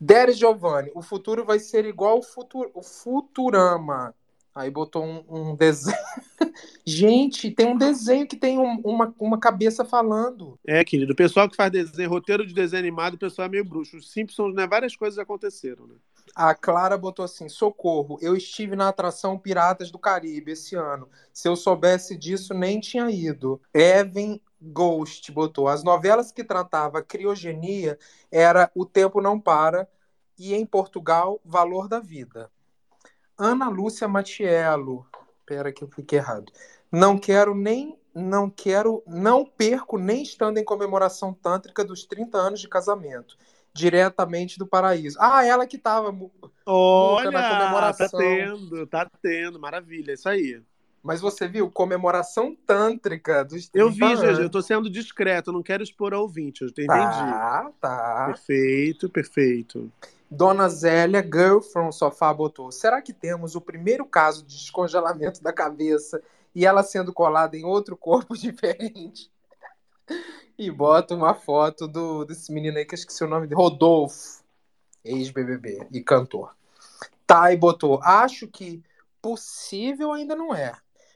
[0.00, 4.14] Deres Giovanni, o futuro vai ser igual o, futur, o Futurama.
[4.54, 5.96] Aí botou um, um desenho.
[6.84, 10.58] Gente, tem um desenho que tem um- uma, uma cabeça falando.
[10.66, 13.64] É, querido, o pessoal que faz desenho, roteiro de desenho animado, o pessoal é meio
[13.64, 13.96] bruxo.
[13.96, 14.66] Os Simpsons, né?
[14.66, 15.94] Várias coisas aconteceram, né?
[16.38, 21.08] A Clara botou assim: socorro, eu estive na atração Piratas do Caribe esse ano.
[21.32, 23.60] Se eu soubesse disso, nem tinha ido.
[23.74, 27.98] Evan Ghost botou: as novelas que tratava criogenia
[28.30, 29.88] era O Tempo Não Para
[30.38, 32.48] e em Portugal, Valor da Vida.
[33.36, 35.04] Ana Lúcia Matiello.
[35.44, 36.52] Pera que eu cliquei errado.
[36.92, 37.98] Não quero nem.
[38.14, 39.02] Não quero.
[39.08, 43.36] Não perco nem estando em comemoração tântrica dos 30 anos de casamento.
[43.74, 45.16] Diretamente do paraíso.
[45.20, 46.14] Ah, ela que tava.
[46.66, 48.20] Olha, na tá comemoração.
[48.20, 50.60] tendo, tá tendo, maravilha, isso aí.
[51.02, 51.70] Mas você viu?
[51.70, 54.16] Comemoração tântrica dos 30 Eu vi.
[54.16, 56.88] GG, eu tô sendo discreto, eu não quero expor a ouvinte, eu entendi.
[56.88, 58.26] Tá, tá.
[58.26, 59.90] Perfeito, perfeito.
[60.30, 62.70] Dona Zélia, Girl from Sofá, botou.
[62.70, 66.20] Será que temos o primeiro caso de descongelamento da cabeça
[66.54, 69.30] e ela sendo colada em outro corpo diferente?
[70.58, 73.60] E bota uma foto do, desse menino aí que eu esqueci o nome dele.
[73.60, 74.42] Rodolfo,
[75.04, 76.52] ex-BBB e cantor.
[77.24, 78.00] Tá, e botou.
[78.02, 78.82] Acho que
[79.22, 80.72] possível ainda não é.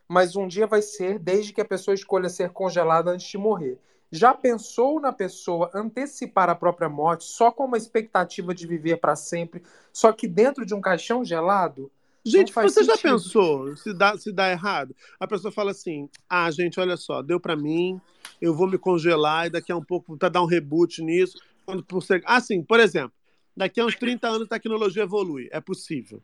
[0.07, 3.81] Mas um dia vai ser, desde que a pessoa escolha ser congelada antes de morrer.
[4.13, 9.17] Já pensou na pessoa antecipar a própria morte só com uma expectativa de viver para
[9.17, 11.91] sempre, só que dentro de um caixão gelado?
[12.25, 13.13] Gente, você já sentido.
[13.13, 14.95] pensou se dá, se dá errado?
[15.19, 18.01] A pessoa fala assim: ah, gente, olha só, deu pra mim,
[18.41, 21.39] eu vou me congelar e daqui a um pouco tá dar um reboot nisso.
[21.67, 22.23] Quando por ser...
[22.25, 23.13] Ah, sim, por exemplo,
[23.57, 26.23] daqui a uns 30 anos a tecnologia evolui, é possível.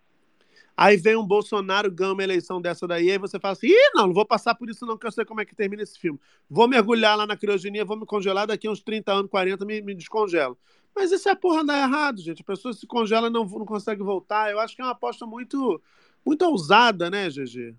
[0.76, 4.06] Aí vem um Bolsonaro, ganha uma eleição dessa daí, aí você fala assim: ih, não,
[4.06, 6.20] não vou passar por isso, não, que eu sei como é que termina esse filme.
[6.48, 9.82] Vou mergulhar lá na criogenia, vou me congelar, daqui a uns 30 anos, 40, me,
[9.82, 10.56] me descongelo.
[10.94, 12.42] Mas isso é porra andar errado, gente.
[12.42, 14.50] A pessoa se congela e não, não consegue voltar.
[14.50, 15.80] Eu acho que é uma aposta muito,
[16.24, 17.74] muito ousada, né, GG?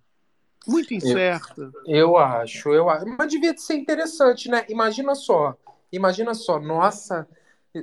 [0.67, 1.71] Muito incerta.
[1.85, 3.05] Eu, eu acho, eu acho.
[3.17, 4.65] Mas devia ser interessante, né?
[4.69, 5.55] Imagina só.
[5.91, 7.27] Imagina só, nossa,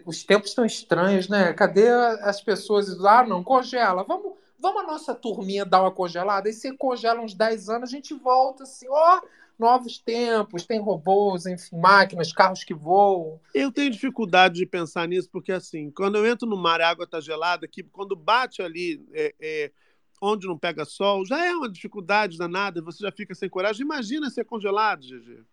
[0.04, 1.52] os tempos estão estranhos, né?
[1.52, 3.04] Cadê as pessoas?
[3.04, 4.04] Ah, não, congela.
[4.04, 6.48] Vamos, vamos a nossa turminha dar uma congelada.
[6.48, 9.20] Aí você congela uns 10 anos, a gente volta assim, ó,
[9.58, 13.40] novos tempos, tem robôs, enfim, máquinas, carros que voam.
[13.54, 16.90] Eu tenho dificuldade de pensar nisso, porque assim, quando eu entro no mar e a
[16.90, 19.04] água tá gelada, que quando bate ali.
[19.12, 19.72] É, é,
[20.20, 23.82] onde não pega sol, já é uma dificuldade danada, você já fica sem coragem.
[23.82, 25.44] Imagina ser congelado, GG.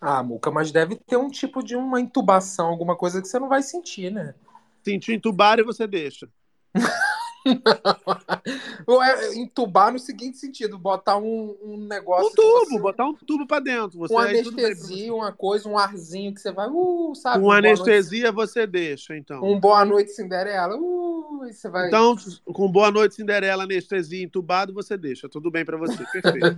[0.00, 3.48] Ah, Muca, mas deve ter um tipo de uma intubação, alguma coisa que você não
[3.48, 4.34] vai sentir, né?
[4.82, 6.28] Sentir entubar e você deixa.
[9.02, 12.28] É entubar no seguinte sentido, botar um, um negócio.
[12.28, 12.78] Um tubo, você...
[12.80, 13.98] botar um tubo pra dentro.
[13.98, 16.68] Você, um anestesia, uma coisa, um arzinho que você vai.
[16.68, 17.40] Uh, sabe?
[17.40, 18.34] Com um anestesia noite...
[18.34, 19.42] você deixa, então.
[19.42, 20.76] Um boa noite, Cinderela.
[20.76, 21.88] Uh, você vai.
[21.88, 25.28] Então, com boa noite, Cinderela, anestesia, entubado, você deixa.
[25.28, 26.04] Tudo bem pra você.
[26.04, 26.56] Perfeito.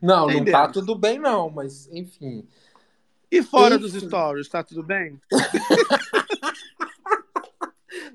[0.00, 2.46] não, não, não tá tudo bem, não, mas enfim.
[3.30, 3.82] E fora enfim.
[3.82, 5.20] dos stories, tá tudo bem?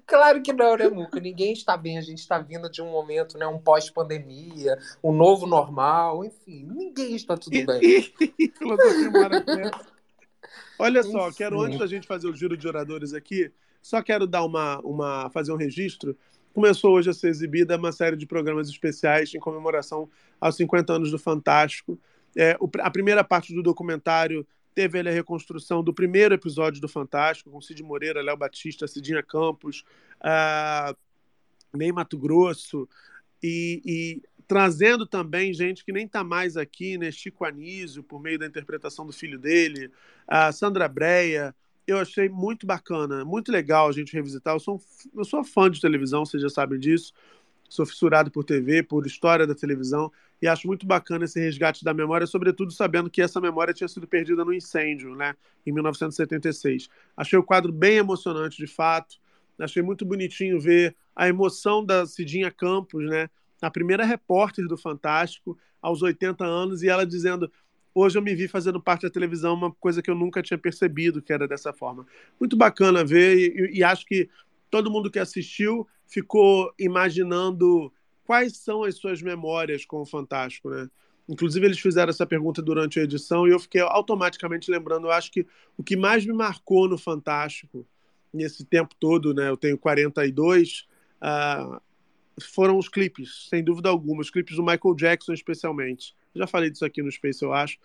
[0.10, 1.20] Claro que não, né, Muca?
[1.20, 2.00] Ninguém está bem.
[2.00, 7.16] A gente está vindo de um momento, né, um pós-pandemia, um novo normal, enfim, ninguém
[7.16, 8.12] está tudo bem.
[10.80, 11.38] Olha só, enfim.
[11.38, 15.30] quero antes da gente fazer o giro de oradores aqui, só quero dar uma, uma
[15.30, 16.18] fazer um registro.
[16.54, 20.10] Começou hoje a ser exibida uma série de programas especiais em comemoração
[20.42, 22.00] aos 50 anos do Fantástico.
[22.36, 24.46] É, a primeira parte do documentário
[24.88, 29.84] teve a reconstrução do primeiro episódio do Fantástico, com Cid Moreira, Léo Batista, Cidinha Campos,
[30.22, 30.96] uh,
[31.74, 32.88] Ney Mato Grosso,
[33.44, 37.12] e, e, trazendo também gente que nem está mais aqui, né?
[37.12, 39.92] Chico Anísio, por meio da interpretação do filho dele,
[40.26, 41.54] a Sandra Breia.
[41.86, 44.56] Eu achei muito bacana, muito legal a gente revisitar.
[44.56, 44.82] Eu sou,
[45.14, 47.12] eu sou fã de televisão, vocês já sabem disso.
[47.70, 51.94] Sou fissurado por TV, por história da televisão e acho muito bacana esse resgate da
[51.94, 56.90] memória, sobretudo sabendo que essa memória tinha sido perdida no incêndio, né, em 1976.
[57.16, 59.18] Achei o quadro bem emocionante, de fato.
[59.60, 63.30] Achei muito bonitinho ver a emoção da Cidinha Campos, né,
[63.62, 67.52] a primeira repórter do Fantástico, aos 80 anos, e ela dizendo:
[67.94, 71.22] Hoje eu me vi fazendo parte da televisão, uma coisa que eu nunca tinha percebido
[71.22, 72.06] que era dessa forma.
[72.40, 74.30] Muito bacana ver, e, e acho que
[74.70, 77.92] todo mundo que assistiu ficou imaginando
[78.26, 80.90] quais são as suas memórias com o Fantástico, né?
[81.28, 85.08] Inclusive, eles fizeram essa pergunta durante a edição e eu fiquei automaticamente lembrando.
[85.08, 85.46] Eu acho que
[85.78, 87.86] o que mais me marcou no Fantástico,
[88.34, 89.48] nesse tempo todo, né?
[89.48, 90.88] Eu tenho 42,
[91.22, 91.80] uh,
[92.42, 94.22] foram os clipes, sem dúvida alguma.
[94.22, 96.16] Os clipes do Michael Jackson, especialmente.
[96.36, 97.78] Já falei disso aqui no Space, eu acho.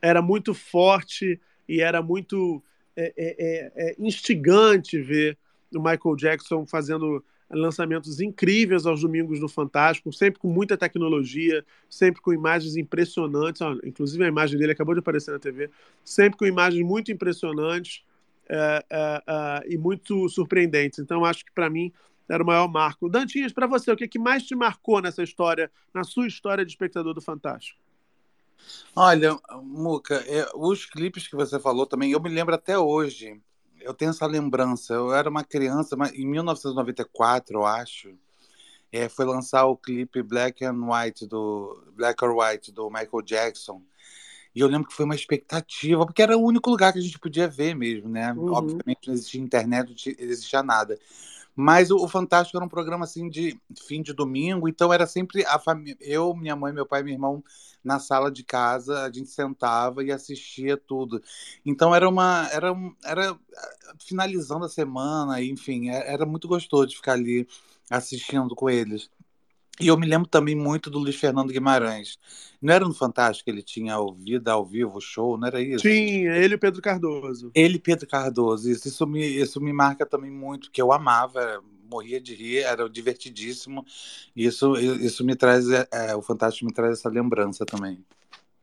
[0.00, 2.62] Era muito forte e era muito
[2.96, 5.38] é, é, é, é instigante ver
[5.78, 12.20] o Michael Jackson fazendo lançamentos incríveis aos domingos no Fantástico, sempre com muita tecnologia, sempre
[12.20, 13.60] com imagens impressionantes.
[13.84, 15.70] inclusive a imagem dele acabou de aparecer na TV,
[16.04, 18.04] sempre com imagens muito impressionantes
[18.48, 20.98] é, é, é, e muito surpreendentes.
[20.98, 21.92] Então, acho que para mim
[22.28, 23.08] era o maior marco.
[23.08, 26.72] Dantinhas, para você, o que, que mais te marcou nessa história, na sua história de
[26.72, 27.78] espectador do Fantástico?
[28.94, 33.40] Olha, Muca, é, os clipes que você falou também, eu me lembro até hoje
[33.80, 34.94] eu tenho essa lembrança.
[34.94, 38.14] Eu era uma criança, mas em 1994, eu acho,
[38.92, 43.82] é, foi lançar o clipe Black and White do Black or White do Michael Jackson.
[44.54, 47.18] E eu lembro que foi uma expectativa, porque era o único lugar que a gente
[47.18, 48.32] podia ver mesmo, né?
[48.32, 48.52] Uhum.
[48.52, 50.98] Obviamente não existia internet, não existia nada.
[51.56, 55.58] Mas o, Fantástico era um programa assim de fim de domingo, então era sempre a
[55.58, 57.42] família, eu, minha mãe, meu pai, meu irmão
[57.82, 61.22] na sala de casa, a gente sentava e assistia tudo.
[61.64, 63.38] Então era uma era era
[64.04, 67.48] finalizando a semana, enfim, é, era muito gostoso de ficar ali
[67.90, 69.10] assistindo com eles.
[69.80, 72.18] E eu me lembro também muito do Luiz Fernando Guimarães.
[72.60, 75.82] Não era no Fantástico que ele tinha vida ao vivo, show, não era isso?
[75.82, 77.50] Tinha, ele e Pedro Cardoso.
[77.54, 81.62] Ele e Pedro Cardoso, isso, isso, me, isso me marca também muito, que eu amava,
[81.90, 83.84] morria de rir, era divertidíssimo.
[84.34, 88.02] Isso, isso me traz, é, é, o Fantástico me traz essa lembrança também.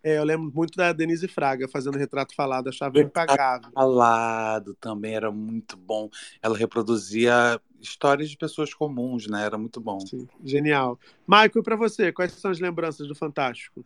[0.04, 3.72] É, eu lembro muito da Denise Fraga fazendo retrato falado, achava impagável.
[3.74, 6.10] Falado também era muito bom.
[6.42, 9.44] Ela reproduzia histórias de pessoas comuns, né?
[9.46, 10.00] Era muito bom.
[10.00, 11.00] Sim, genial.
[11.28, 13.86] Michael, para você, quais são as lembranças do Fantástico?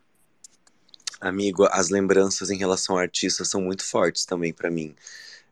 [1.20, 4.95] Amigo, as lembranças em relação a artistas são muito fortes também para mim.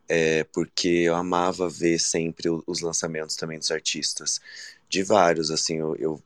[0.08, 4.40] É, porque eu amava ver sempre os lançamentos também dos artistas.
[4.88, 6.22] De vários, assim, eu, eu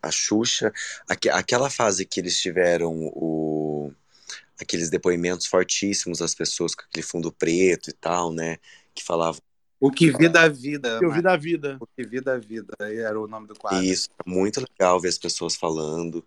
[0.00, 0.72] a Xuxa,
[1.08, 3.92] aque- aquela fase que eles tiveram o,
[4.60, 8.58] aqueles depoimentos fortíssimos das pessoas com aquele fundo preto e tal, né?
[8.94, 9.40] Que falavam.
[9.80, 10.98] O que vi da vida.
[11.00, 11.76] Eu vi da vida.
[11.80, 12.74] O que vi da vida.
[12.80, 13.82] Era o nome do quadro.
[13.82, 16.24] Isso, é muito legal ver as pessoas falando.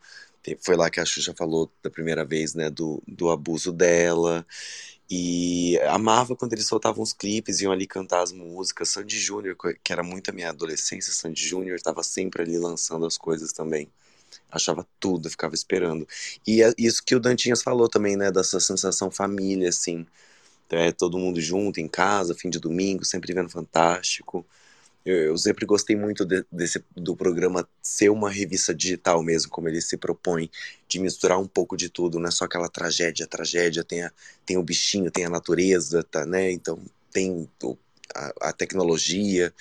[0.61, 4.45] Foi lá que a Xuxa falou da primeira vez, né, do, do abuso dela.
[5.09, 8.89] E amava quando eles soltavam os clipes, iam ali cantar as músicas.
[8.89, 13.17] Sandy Júnior, que era muito a minha adolescência, Sandy Júnior estava sempre ali lançando as
[13.17, 13.91] coisas também.
[14.49, 16.07] Achava tudo, ficava esperando.
[16.47, 20.07] E é isso que o Dantinhas falou também, né, dessa sensação família, assim.
[20.71, 24.45] É, todo mundo junto, em casa, fim de domingo, sempre vendo Fantástico.
[25.05, 29.67] Eu, eu sempre gostei muito de- desse, do programa ser uma revista digital mesmo, como
[29.69, 30.49] ele se propõe,
[30.87, 34.11] de misturar um pouco de tudo, não é só aquela tragédia, tragédia, tem, a,
[34.45, 36.51] tem o bichinho, tem a natureza, tá, né?
[36.51, 36.79] Então
[37.11, 37.77] tem o-
[38.15, 39.53] a, a tecnologia.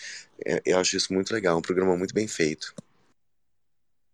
[0.45, 2.75] É, eu acho isso muito legal, um programa muito bem feito.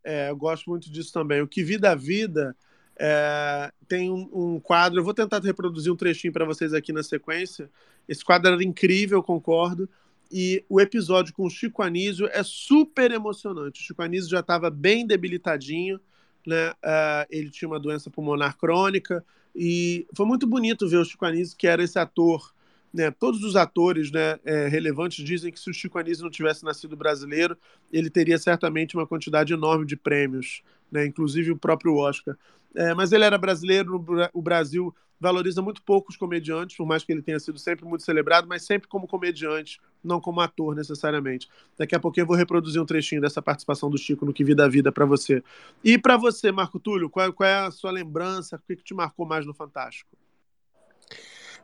[0.04, 1.42] É, eu gosto muito disso também.
[1.42, 2.56] O que vi da vida
[2.98, 4.98] é, tem um, um quadro.
[4.98, 7.70] Eu vou tentar reproduzir um trechinho para vocês aqui na sequência.
[8.08, 9.88] Esse quadro era incrível, concordo.
[10.30, 13.80] E o episódio com o Chico Anísio é super emocionante.
[13.80, 16.00] O Chico Anísio já estava bem debilitadinho,
[16.46, 16.72] né?
[16.82, 19.24] Ah, ele tinha uma doença pulmonar crônica
[19.54, 22.52] e foi muito bonito ver o Chico Anísio, que era esse ator.
[22.92, 23.10] Né?
[23.10, 26.96] Todos os atores né, é, relevantes dizem que se o Chico Anísio não tivesse nascido
[26.96, 27.56] brasileiro,
[27.92, 31.06] ele teria certamente uma quantidade enorme de prêmios, né?
[31.06, 32.36] inclusive o próprio Oscar.
[32.74, 37.12] É, mas ele era brasileiro, o Brasil valoriza muito pouco os comediantes, por mais que
[37.12, 41.48] ele tenha sido sempre muito celebrado, mas sempre como comediante, não como ator necessariamente.
[41.76, 44.64] Daqui a pouquinho eu vou reproduzir um trechinho dessa participação do Chico no Que Vida
[44.64, 45.42] a Vida para você.
[45.82, 48.56] E para você, Marco Túlio, qual, qual é a sua lembrança?
[48.56, 50.10] O que, que te marcou mais no Fantástico?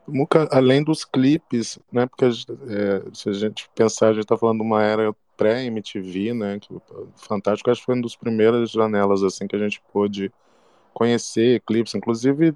[0.07, 2.07] Muca, além dos clipes, né?
[2.07, 6.59] Porque é, se a gente pensar, a gente está falando de uma era pré-MTV, né?
[6.59, 6.83] Que, o
[7.17, 10.33] Fantástico acho que foi uma das primeiras janelas assim que a gente pôde
[10.93, 12.55] conhecer clipes, inclusive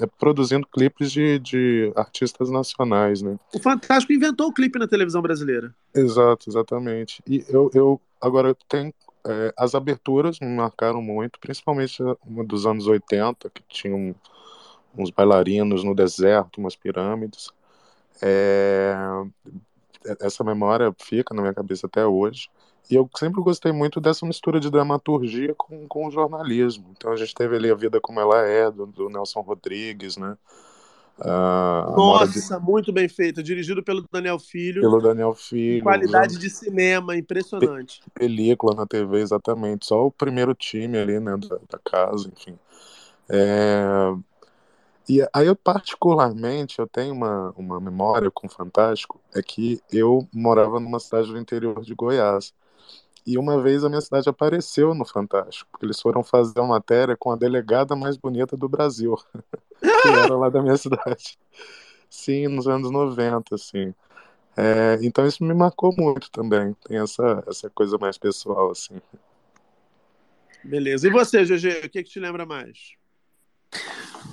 [0.00, 3.38] é, produzindo clipes de, de artistas nacionais, né?
[3.54, 5.74] O Fantástico inventou o clipe na televisão brasileira.
[5.94, 7.22] Exato, exatamente.
[7.26, 8.92] E eu, eu agora tem
[9.26, 14.14] é, as aberturas me marcaram muito, principalmente uma dos anos 80, que tinha um,
[15.02, 17.50] uns bailarinos no deserto, umas pirâmides.
[18.20, 18.94] É,
[20.20, 22.48] essa memória fica na minha cabeça até hoje.
[22.90, 26.86] E eu sempre gostei muito dessa mistura de dramaturgia com, com o jornalismo.
[26.96, 30.36] Então a gente teve ali A Vida Como Ela É, do, do Nelson Rodrigues, né?
[31.20, 32.64] Ah, Nossa, de...
[32.64, 33.42] muito bem feito.
[33.42, 34.80] Dirigido pelo Daniel Filho.
[34.80, 35.82] Pelo Daniel Filho.
[35.82, 36.40] Qualidade usando...
[36.40, 38.00] de cinema, impressionante.
[38.14, 39.86] Pe película na TV, exatamente.
[39.86, 42.56] Só o primeiro time ali, né, da, da casa, enfim.
[43.28, 44.14] É...
[45.08, 50.28] E aí, eu, particularmente, eu tenho uma, uma memória com o Fantástico, é que eu
[50.30, 52.52] morava numa cidade do interior de Goiás.
[53.26, 57.16] E uma vez a minha cidade apareceu no Fantástico, porque eles foram fazer uma matéria
[57.16, 59.16] com a delegada mais bonita do Brasil,
[59.80, 61.38] que era lá da minha cidade.
[62.10, 63.94] Sim, nos anos 90, assim.
[64.56, 66.74] É, então isso me marcou muito também.
[66.86, 69.00] Tem essa, essa coisa mais pessoal, assim.
[70.64, 71.06] Beleza.
[71.06, 72.98] E você, GG, o que, que te lembra mais?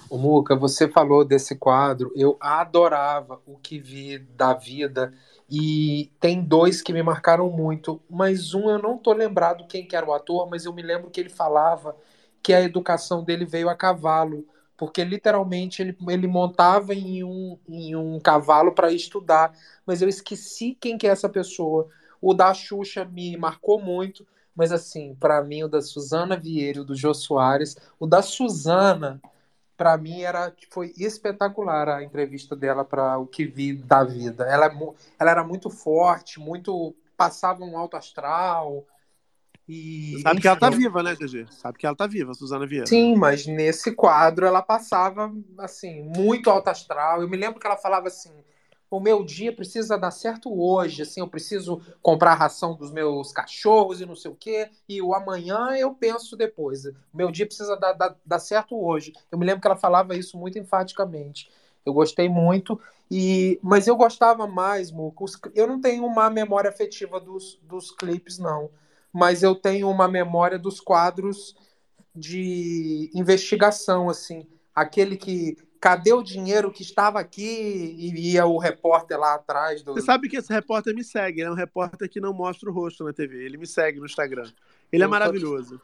[0.10, 5.12] O Muca, você falou desse quadro, eu adorava o que vi da vida
[5.50, 9.96] e tem dois que me marcaram muito, mas um eu não tô lembrado quem que
[9.96, 11.96] era o ator, mas eu me lembro que ele falava
[12.42, 14.46] que a educação dele veio a cavalo,
[14.78, 19.54] porque literalmente ele, ele montava em um, em um cavalo para estudar,
[19.86, 21.88] mas eu esqueci quem que é essa pessoa.
[22.22, 24.26] O da Xuxa me marcou muito,
[24.56, 29.20] mas assim, para mim o da Suzana Vieira, o do Jô Soares, o da Suzana
[29.78, 34.46] para mim era foi espetacular a entrevista dela para o que vi da vida.
[34.46, 34.72] Ela,
[35.20, 38.86] ela era muito forte, muito passava um alto astral.
[39.68, 41.48] E, Sabe enfim, que ela tá viva, né, GG?
[41.50, 42.86] Sabe que ela tá viva, Suzana Vieira.
[42.86, 47.22] Sim, mas nesse quadro ela passava assim, muito alto astral.
[47.22, 48.32] Eu me lembro que ela falava assim:
[48.90, 53.32] o meu dia precisa dar certo hoje, assim, eu preciso comprar a ração dos meus
[53.32, 56.86] cachorros e não sei o quê, e o amanhã eu penso depois.
[56.86, 59.14] O meu dia precisa dar, dar, dar certo hoje.
[59.32, 61.50] Eu me lembro que ela falava isso muito enfaticamente.
[61.86, 62.80] Eu gostei muito,
[63.10, 65.26] e mas eu gostava mais, Muco.
[65.54, 68.70] Eu não tenho uma memória afetiva dos, dos clipes, não.
[69.14, 71.56] Mas eu tenho uma memória dos quadros
[72.16, 74.48] de investigação, assim.
[74.74, 79.94] Aquele que cadê o dinheiro que estava aqui e ia o repórter lá atrás do.
[79.94, 82.74] Você sabe que esse repórter me segue, ele é um repórter que não mostra o
[82.74, 84.50] rosto na TV, ele me segue no Instagram.
[84.92, 85.80] Ele é maravilhoso.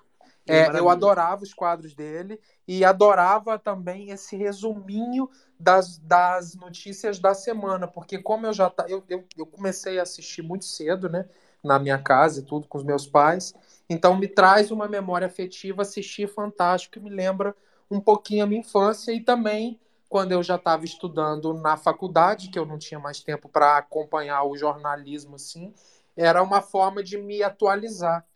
[0.47, 0.83] Ele é, é maravilhoso.
[0.83, 5.29] eu adorava os quadros dele e adorava também esse resuminho
[5.59, 10.01] das, das notícias da semana, porque como eu já tá, eu, eu, eu comecei a
[10.01, 11.29] assistir muito cedo, né,
[11.63, 13.53] na minha casa e tudo com os meus pais,
[13.87, 17.55] Então me traz uma memória afetiva assistir Fantástico, que me lembra
[17.87, 19.79] um pouquinho a minha infância e também
[20.11, 24.43] quando eu já estava estudando na faculdade, que eu não tinha mais tempo para acompanhar
[24.43, 25.73] o jornalismo assim,
[26.17, 28.27] era uma forma de me atualizar.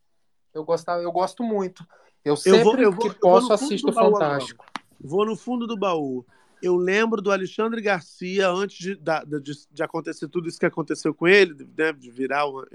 [0.54, 1.86] Eu gostava, eu gosto muito.
[2.24, 4.66] Eu sempre vou- eu vou- que eu vou posso no fundo assisto Fantástico.
[5.02, 6.26] Vou no fundo do baú.
[6.64, 11.28] Eu lembro do Alexandre Garcia, antes de, de, de acontecer tudo isso que aconteceu com
[11.28, 12.66] ele, né, de virar uma,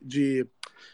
[0.00, 0.46] de.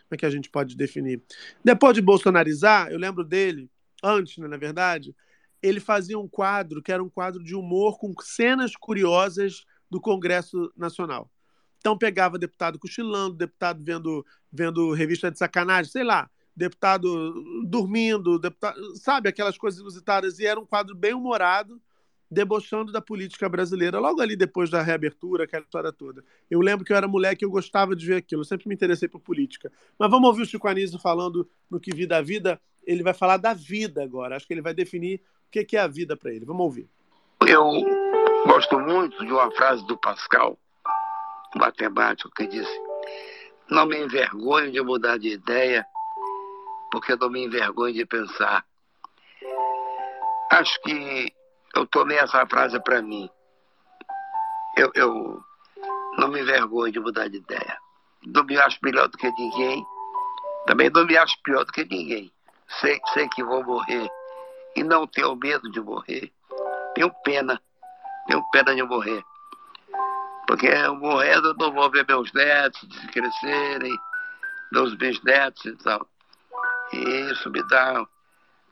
[0.09, 1.23] Como é que a gente pode definir?
[1.65, 3.71] Depois de bolsonarizar, eu lembro dele,
[4.03, 5.15] antes, né, na verdade,
[5.63, 10.73] ele fazia um quadro que era um quadro de humor com cenas curiosas do Congresso
[10.77, 11.31] Nacional.
[11.79, 18.97] Então pegava deputado cochilando, deputado vendo, vendo revista de sacanagem, sei lá, deputado dormindo, deputado,
[18.97, 20.39] sabe, aquelas coisas inusitadas.
[20.39, 21.81] E era um quadro bem humorado,
[22.31, 26.23] debochando da política brasileira, logo ali depois da reabertura, aquela história toda.
[26.51, 28.75] Eu lembro que eu era moleque e eu gostava de ver aquilo, eu sempre me
[28.75, 29.73] interessei por política.
[29.99, 32.61] Mas vamos ouvir o Chico Anísio falando no que vi da vida.
[32.85, 35.81] Ele vai falar da vida agora, acho que ele vai definir o que que é
[35.81, 36.45] a vida para ele.
[36.45, 36.89] Vamos ouvir.
[37.47, 37.65] Eu
[38.47, 40.59] gosto muito de uma frase do Pascal,
[41.57, 42.81] matemático, que disse:
[43.71, 45.87] Não me envergonho de mudar de ideia,
[46.93, 48.63] porque não me envergonho de pensar.
[50.51, 51.33] Acho que
[51.75, 53.31] eu tomei essa frase para mim.
[54.77, 55.43] Eu, eu
[56.19, 57.79] não me envergonho de mudar de ideia.
[58.27, 59.83] Não me acho melhor do que ninguém,
[60.67, 62.31] também não me acho pior do que ninguém.
[62.81, 64.11] Sei, sei que vou morrer
[64.79, 66.33] e não tenho medo de morrer.
[66.95, 67.61] Tenho pena,
[68.27, 69.25] tenho pena de morrer.
[70.47, 73.99] Porque eu morrendo eu não vou ver meus netos crescerem,
[74.73, 76.07] meus bisnetos e tal.
[76.93, 76.97] E
[77.33, 78.07] isso me dá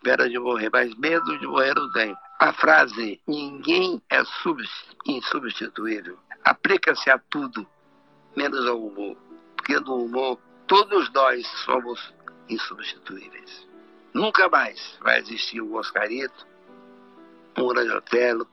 [0.03, 2.17] pena de morrer, mas medo de morrer não tenho.
[2.39, 7.67] A frase ninguém é subs- insubstituível aplica-se a tudo,
[8.37, 9.17] menos ao humor.
[9.57, 10.39] Porque no humor
[10.69, 12.15] todos nós somos
[12.49, 13.67] insubstituíveis.
[14.17, 16.47] Nunca mais vai existir um Oscarito,
[17.59, 18.49] um Grande Otelo,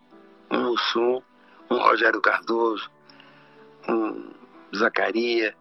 [0.52, 1.22] um Mussum,
[1.72, 2.92] um Rogério Cardoso,
[3.88, 4.34] um
[4.76, 5.56] Zacaria,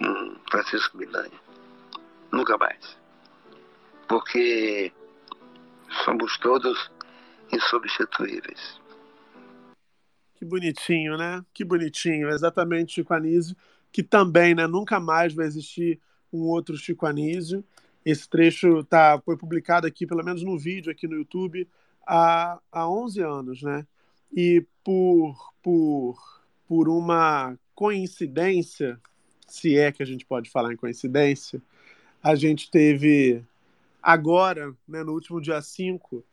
[0.00, 1.38] um Francisco Milani.
[2.32, 2.96] Nunca mais.
[4.08, 4.90] Porque
[6.06, 6.90] somos todos
[7.52, 8.80] insubstituíveis.
[10.36, 11.44] Que bonitinho, né?
[11.52, 12.30] Que bonitinho.
[12.30, 13.54] Exatamente, Chico Anísio,
[13.92, 16.00] que também, né, nunca mais vai existir
[16.32, 17.62] um outro Chico Anísio.
[18.04, 21.68] Esse trecho tá, foi publicado aqui, pelo menos no vídeo aqui no YouTube,
[22.06, 23.86] há, há 11 anos, né?
[24.34, 28.98] E por, por, por uma coincidência,
[29.46, 31.62] se é que a gente pode falar em coincidência,
[32.22, 33.44] a gente teve
[34.02, 36.24] agora, né, no último dia 5,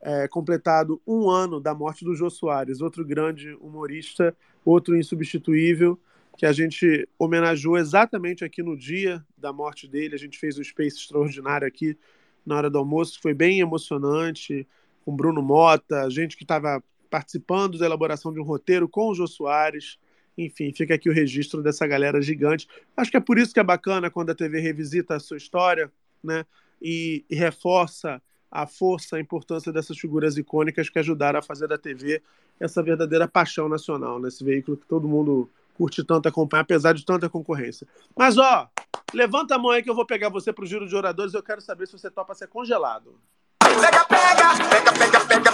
[0.00, 5.98] é, completado um ano da morte do Jô Soares, outro grande humorista, outro insubstituível,
[6.40, 10.14] que a gente homenageou exatamente aqui no dia da morte dele.
[10.14, 11.98] A gente fez um space extraordinário aqui
[12.46, 14.66] na hora do almoço, foi bem emocionante,
[15.04, 19.26] com Bruno Mota, gente que estava participando da elaboração de um roteiro com o Jô
[19.26, 19.98] Soares.
[20.38, 22.66] Enfim, fica aqui o registro dessa galera gigante.
[22.96, 25.92] Acho que é por isso que é bacana quando a TV revisita a sua história,
[26.24, 26.46] né?
[26.80, 31.76] E, e reforça a força, a importância dessas figuras icônicas que ajudaram a fazer da
[31.76, 32.22] TV
[32.58, 35.46] essa verdadeira paixão nacional, nesse veículo que todo mundo
[35.80, 37.86] curte tanto acompanhar, apesar de tanta concorrência.
[38.14, 38.68] Mas, ó,
[39.14, 41.32] levanta a mão aí que eu vou pegar você pro giro de oradores.
[41.32, 43.18] Eu quero saber se você topa ser congelado.
[43.58, 45.49] Pega, pega, pega, pega, pega,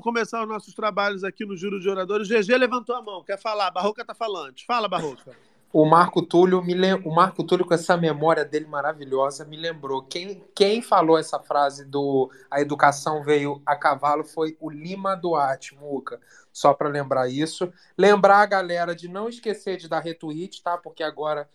[0.00, 2.26] Vamos começar os nossos trabalhos aqui no Giro de Oradores.
[2.26, 3.70] GG levantou a mão, quer falar?
[3.70, 4.64] Barroca tá falante.
[4.64, 5.36] Fala, Barroca.
[5.70, 6.94] O Marco Túlio me lem...
[7.04, 11.84] o Marco Túlio com essa memória dele maravilhosa me lembrou quem quem falou essa frase
[11.84, 16.18] do a educação veio a cavalo foi o Lima Duarte, Muca.
[16.50, 20.78] Só para lembrar isso, lembrar a galera de não esquecer de dar retweet, tá?
[20.78, 21.46] Porque agora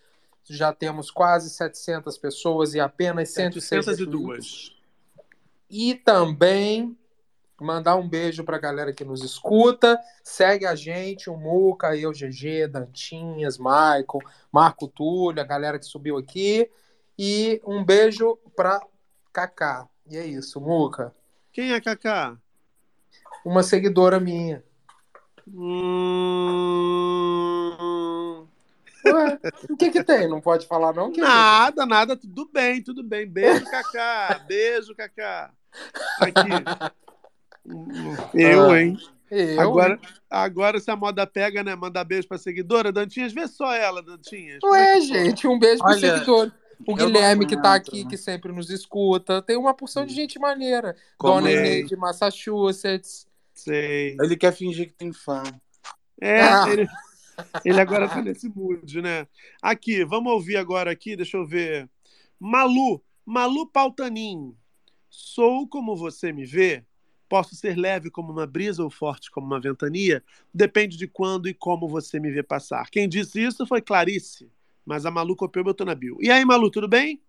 [0.47, 3.97] já temos quase 700 pessoas e apenas 106 retweets.
[3.97, 4.75] 702.
[5.67, 6.95] E também
[7.59, 9.99] mandar um beijo pra galera que nos escuta.
[10.23, 16.17] Segue a gente, o Muca, eu, GG, Dantinhas, Michael, Marco Túlio, a galera que subiu
[16.17, 16.69] aqui.
[17.17, 18.81] E um beijo pra
[19.31, 19.87] Kaká.
[20.09, 21.13] E é isso, Muca.
[21.51, 22.37] Quem é Kaká?
[23.45, 24.63] Uma seguidora minha.
[25.47, 26.85] Hum...
[29.05, 29.39] Ué,
[29.69, 30.27] o que que tem?
[30.27, 31.11] Não pode falar não?
[31.11, 31.27] querido?
[31.27, 33.27] Nada, nada, tudo bem, tudo bem.
[33.27, 34.41] Beijo, Cacá.
[34.47, 35.51] Beijo, Cacá.
[36.19, 36.49] Aqui.
[38.33, 38.97] Eu, Ah, hein?
[39.31, 39.99] eu, agora, hein?
[40.29, 41.75] agora, se a moda pega, né?
[41.75, 42.91] Mandar beijo pra seguidora.
[42.91, 44.59] Dantinhas, vê só ela, Dantinhas.
[44.63, 46.51] É Ué, gente, um beijo pro Olha, seguidor.
[46.85, 49.41] O Guilherme, que tá aqui, que sempre nos escuta.
[49.41, 50.95] Tem uma porção de gente maneira.
[51.17, 51.53] Como Dona é?
[51.55, 53.25] Inês de Massachusetts.
[53.53, 54.17] Sei.
[54.21, 55.41] Ele quer fingir que tem fã.
[56.21, 56.65] É, Ah.
[56.69, 56.87] ele,
[57.63, 59.25] ele agora tá nesse mood, né?
[59.61, 61.89] Aqui, vamos ouvir agora aqui, deixa eu ver.
[62.37, 64.53] Malu, Malu Pautanin.
[65.09, 66.83] Sou como você me vê.
[67.27, 70.23] Posso ser leve como uma brisa ou forte como uma ventania.
[70.53, 72.89] Depende de quando e como você me vê passar.
[72.89, 74.51] Quem disse isso foi Clarice,
[74.85, 76.17] mas a Malu copiou e botou na bio.
[76.21, 77.21] E aí, Malu, tudo bem?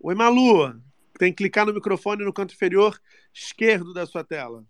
[0.00, 0.80] Oi, Malu.
[1.18, 2.98] Tem que clicar no microfone no canto inferior
[3.34, 4.64] esquerdo da sua tela.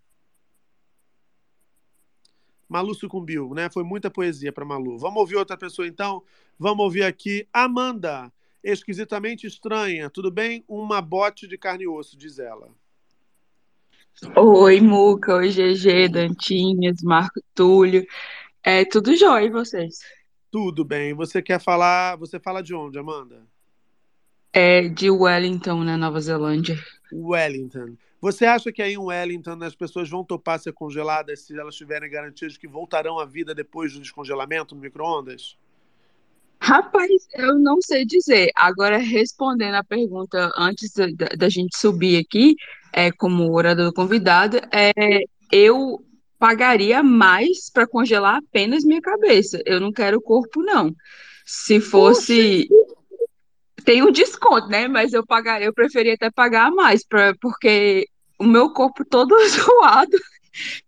[2.67, 3.69] Malu sucumbiu, né?
[3.69, 4.97] Foi muita poesia para Malu.
[4.97, 6.23] Vamos ouvir outra pessoa então?
[6.59, 8.31] Vamos ouvir aqui Amanda,
[8.63, 10.09] esquisitamente estranha.
[10.09, 10.63] Tudo bem?
[10.67, 12.69] Uma bote de carne e osso, diz ela.
[14.35, 18.05] Oi, Muca, oi, GG, Dantinhas, Marco Túlio.
[18.63, 19.99] É tudo jóia, e vocês?
[20.51, 21.13] Tudo bem.
[21.13, 22.17] Você quer falar?
[22.17, 23.47] Você fala de onde, Amanda?
[24.53, 26.77] É de Wellington, na Nova Zelândia.
[27.11, 27.95] Wellington.
[28.19, 32.09] Você acha que aí em Wellington as pessoas vão topar ser congeladas se elas tiverem
[32.09, 35.57] garantias de que voltarão à vida depois do descongelamento no micro-ondas?
[36.63, 38.51] Rapaz, eu não sei dizer.
[38.55, 42.55] Agora, respondendo a pergunta antes da, da- gente subir aqui,
[42.93, 45.99] é, como orador convidado, é, eu
[46.37, 49.59] pagaria mais para congelar apenas minha cabeça.
[49.65, 50.93] Eu não quero o corpo, não.
[51.43, 52.69] Se fosse.
[53.83, 54.87] Tem um desconto, né?
[54.87, 58.05] Mas eu pagaria, eu preferia até pagar mais, pra, porque
[58.39, 60.15] o meu corpo todo zoado.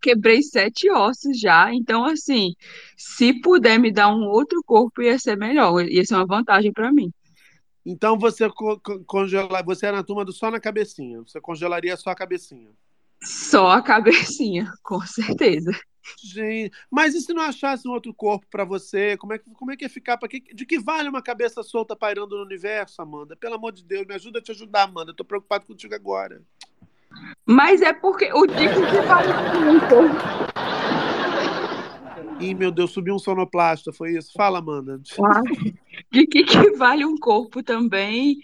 [0.01, 2.53] Quebrei sete ossos já, então assim,
[2.97, 6.91] se puder me dar um outro corpo, ia ser melhor, ia ser uma vantagem para
[6.91, 7.11] mim.
[7.85, 11.21] Então você co co- congela, você é na turma do só na cabecinha.
[11.21, 12.71] Você congelaria só a cabecinha.
[13.23, 15.71] Só a cabecinha, com certeza.
[16.21, 19.15] Gente, mas e se não achasse um outro corpo pra você?
[19.17, 20.17] Como é que como é que ia ficar?
[20.17, 23.35] Que, de que vale uma cabeça solta pairando no universo, Amanda?
[23.37, 25.11] Pelo amor de Deus, me ajuda a te ajudar, Amanda.
[25.11, 26.41] Eu tô preocupado contigo agora.
[27.45, 29.33] Mas é porque o tipo que vale
[29.69, 30.43] um corpo.
[32.39, 34.31] Ih, meu Deus, subiu um sonoplasta, foi isso?
[34.33, 34.99] Fala, Amanda.
[36.11, 38.37] De que que vale um corpo também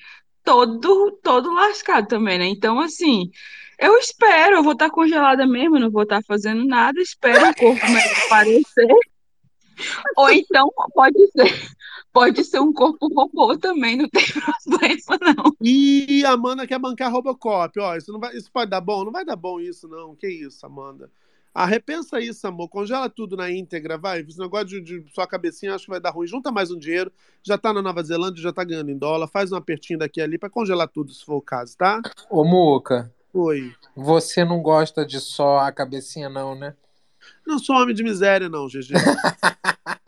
[0.44, 2.46] todo todo lascado também, né?
[2.48, 3.30] Então assim,
[3.78, 7.82] eu espero, eu vou estar congelada mesmo, não vou estar fazendo nada, espero o corpo
[8.26, 8.96] aparecer.
[10.18, 11.70] Ou então pode ser,
[12.12, 14.24] pode ser um corpo robô também, não tem
[14.64, 15.56] problema não.
[15.62, 17.80] E a Amanda quer bancar Robocop.
[17.80, 19.04] Ó, isso, não vai, isso pode dar bom?
[19.04, 20.16] Não vai dar bom isso, não.
[20.16, 21.10] Que isso, Amanda?
[21.54, 22.70] Ah, repensa isso, amor.
[22.70, 24.22] Congela tudo na íntegra, vai.
[24.22, 26.28] Esse negócio de, de sua cabecinha acho que vai dar ruim.
[26.28, 27.12] Junta mais um dinheiro.
[27.44, 29.28] Já tá na Nova Zelândia, já tá ganhando em dólar.
[29.28, 32.02] Faz um apertinho daqui e ali pra congelar tudo, se for o caso, tá?
[32.30, 33.74] Ô, Muca, Oi.
[33.96, 36.76] você não gosta de só a cabecinha, não, né?
[37.46, 38.94] Não sou homem de miséria, não, GG.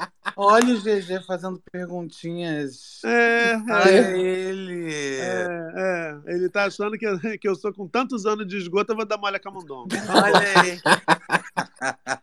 [0.43, 2.99] Olha o GG fazendo perguntinhas.
[3.05, 4.19] É, Olha é.
[4.19, 4.91] ele.
[4.91, 6.19] É, é.
[6.33, 9.05] Ele tá achando que, eu- que eu sou com tantos anos de esgoto, eu vou
[9.05, 9.95] dar mole a camundonga.
[10.09, 10.79] Olha aí.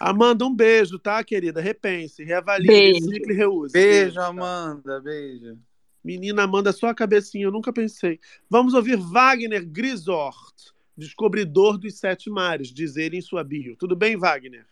[0.00, 1.60] Amanda, um beijo, tá, querida?
[1.60, 3.06] Repense, reavalie, Beijo.
[3.06, 3.72] recicle e reuse.
[3.72, 4.26] Beijo, tá?
[4.26, 5.00] Amanda.
[5.00, 5.58] Beijo.
[6.02, 8.18] Menina Amanda, só a cabecinha, eu nunca pensei.
[8.48, 10.54] Vamos ouvir Wagner Grisort,
[10.96, 13.76] descobridor dos sete mares, diz ele em sua bio.
[13.76, 14.64] Tudo bem, Wagner?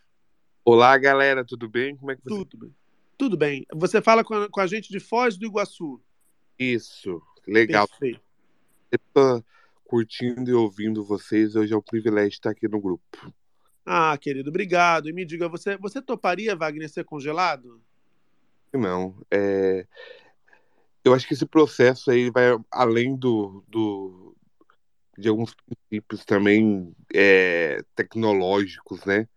[0.66, 1.94] Olá, galera, tudo bem?
[1.94, 2.74] Como é que você Tudo bem.
[3.18, 3.66] Tudo bem.
[3.74, 6.00] Você fala com a, com a gente de Foz do Iguaçu.
[6.58, 7.86] Isso, legal.
[7.86, 8.22] Perfeito.
[8.90, 9.44] Eu
[9.84, 11.54] curtindo e ouvindo vocês.
[11.54, 13.04] Hoje é um privilégio estar aqui no grupo.
[13.84, 15.06] Ah, querido, obrigado.
[15.06, 17.82] E me diga, você, você toparia, Wagner, ser congelado?
[18.72, 19.86] Não, é...
[21.04, 24.34] eu acho que esse processo aí vai além do, do
[25.16, 29.28] de alguns princípios também é, tecnológicos, né?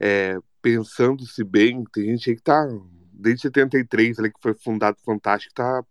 [0.00, 2.66] É, Pensando-se bem, tem gente aí que tá
[3.12, 5.84] desde 73, ali, que foi fundado Fantástico, tá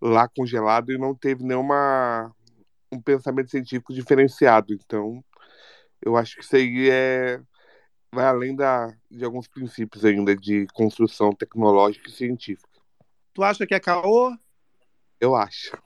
[0.00, 2.34] lá congelado e não teve nenhuma
[2.90, 4.74] um pensamento científico diferenciado.
[4.74, 5.24] Então,
[6.04, 7.40] eu acho que isso aí é
[8.12, 12.80] vai além da, de alguns princípios ainda de construção tecnológica e científica.
[13.32, 14.36] Tu acha que é caô?
[15.20, 15.80] Eu acho.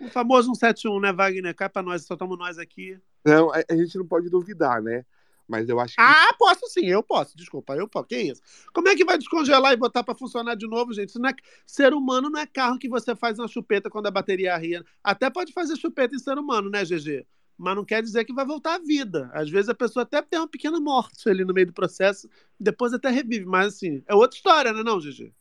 [0.00, 1.56] O famoso 171, né, Wagner?
[1.56, 2.96] Cai pra nós, só estamos nós aqui.
[3.24, 5.04] Não, a, a gente não pode duvidar, né?
[5.48, 6.00] Mas eu acho que.
[6.00, 7.36] Ah, posso sim, eu posso.
[7.36, 8.06] Desculpa, eu posso.
[8.06, 8.40] Que isso?
[8.72, 11.12] Como é que vai descongelar e botar pra funcionar de novo, gente?
[11.16, 11.34] É...
[11.66, 14.84] Ser humano não é carro que você faz uma chupeta quando a bateria arria.
[15.02, 17.26] Até pode fazer chupeta em ser humano, né, GG?
[17.58, 19.30] mas não quer dizer que vai voltar à vida.
[19.32, 22.28] Às vezes a pessoa até tem uma pequena morte ali no meio do processo,
[22.60, 25.32] depois até revive, mas assim, é outra história, né, não, GG?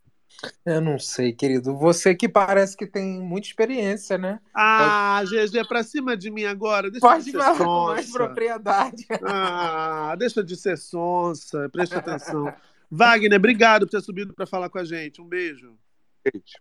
[0.65, 1.75] Eu não sei, querido.
[1.77, 4.39] Você que parece que tem muita experiência, né?
[4.53, 6.89] Ah, GG, é pra cima de mim agora.
[6.89, 9.05] Deixa Pode de ser falar com mais propriedade.
[9.23, 12.53] Ah, deixa de ser sonsa, preste atenção.
[12.89, 15.21] Wagner, obrigado por ter subido para falar com a gente.
[15.21, 15.77] Um beijo.
[16.25, 16.59] Gente,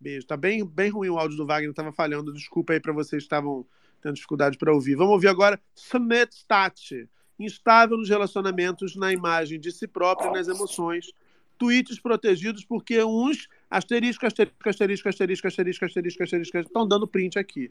[0.00, 0.26] Beijo.
[0.26, 2.32] Tá bem, bem ruim o áudio do Wagner, tava falhando.
[2.32, 3.66] Desculpa aí para vocês que estavam
[4.02, 4.94] tendo dificuldade para ouvir.
[4.96, 7.08] Vamos ouvir agora Summit Stat.
[7.38, 11.06] Instável nos relacionamentos, na imagem de si própria e nas emoções.
[11.58, 17.70] Tweets protegidos porque uns asterisco, asterisco, asterisco, asterisco, asterisco, asterisco, asterisco, estão dando print aqui.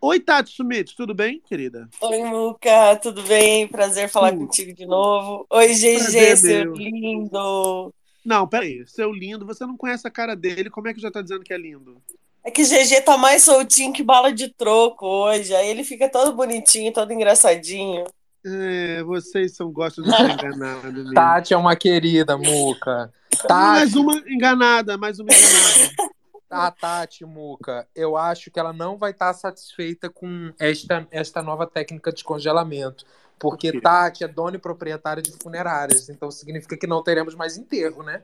[0.00, 1.88] Oi, Tati Summit, tudo bem, querida?
[2.00, 3.66] Oi, Muca, tudo bem?
[3.68, 5.46] Prazer falar contigo de novo.
[5.50, 6.74] Oi, GG, seu meu.
[6.74, 7.94] lindo.
[8.24, 8.86] Não, peraí.
[8.86, 11.52] Seu lindo, você não conhece a cara dele, como é que já tá dizendo que
[11.52, 12.00] é lindo?
[12.42, 15.54] É que GG tá mais soltinho que bala de troco hoje.
[15.54, 18.04] Aí ele fica todo bonitinho, todo engraçadinho.
[18.44, 20.92] É, vocês são gostam de ser enganados.
[20.94, 21.14] mesmo.
[21.14, 23.12] Tati é uma querida, Muca.
[23.48, 26.12] Mais Tati, uma enganada, mais uma enganada.
[26.50, 31.66] a Tati, Muca, eu acho que ela não vai estar satisfeita com esta, esta nova
[31.66, 33.04] técnica de congelamento.
[33.38, 36.08] Porque Tati é dona e proprietária de funerárias.
[36.10, 38.22] Então significa que não teremos mais enterro, né?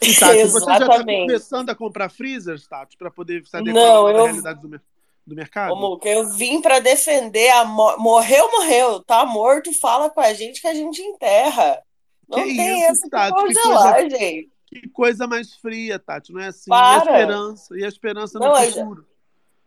[0.00, 1.26] E, Tati, você já tá Exatamente.
[1.26, 4.80] começando a comprar freezers, Tati, para poder se adequar Não, à eu- realidade do, mer-
[5.26, 5.72] do mercado?
[5.72, 10.32] Ô, Muca, eu vim pra defender a mo- morreu, morreu, tá morto, fala com a
[10.34, 11.80] gente que a gente enterra.
[12.28, 14.50] Não Que tem isso, essa de Tati, que coisa- gente.
[14.66, 16.70] Que coisa mais fria, Tati, não é assim?
[16.70, 17.04] Para.
[17.04, 19.06] E a esperança, e a esperança no Não, é- futuro.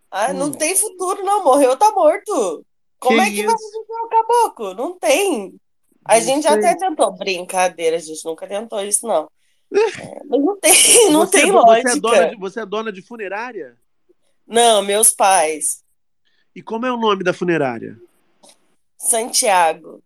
[0.09, 0.51] Ah, não Hum.
[0.51, 1.43] tem futuro, não.
[1.43, 2.65] Morreu, tá morto.
[2.99, 3.71] Como Que é que vai isso?
[3.71, 4.73] viver o caboclo?
[4.73, 5.53] Não tem.
[6.03, 6.51] A Não gente sei.
[6.57, 7.11] até tentou.
[7.11, 9.29] Brincadeira, a gente nunca tentou isso, não.
[10.15, 11.91] É, mas não tem, não você, tem você lógica.
[11.91, 13.75] é dona de, você é dona de funerária?
[14.47, 15.83] Não, meus pais.
[16.55, 17.97] E como é o nome da funerária?
[18.97, 20.03] Santiago.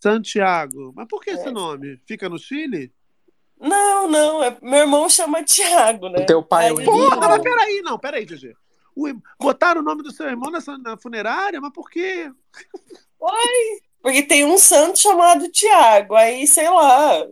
[0.00, 0.92] Santiago.
[0.94, 1.34] Mas por que É.
[1.34, 2.00] esse nome?
[2.06, 2.92] Fica no Chile?
[3.58, 4.42] Não, não.
[4.44, 6.20] é- meu irmão chama Tiago, né?
[6.22, 8.54] O teu pai é o Aí- Porra, mas peraí, não, peraí, GG.
[8.96, 9.06] O,
[9.40, 11.60] botaram o nome do seu irmão nessa, na funerária?
[11.60, 12.30] Mas por quê?
[13.18, 16.14] Oi, porque tem um santo chamado Tiago.
[16.14, 17.26] Aí, sei lá,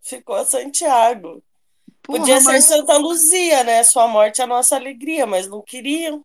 [0.00, 1.42] ficou Santiago.
[2.04, 3.82] Porra, Podia ser mas- Santa Luzia, né?
[3.82, 6.24] Sua morte é a nossa alegria, mas não queriam.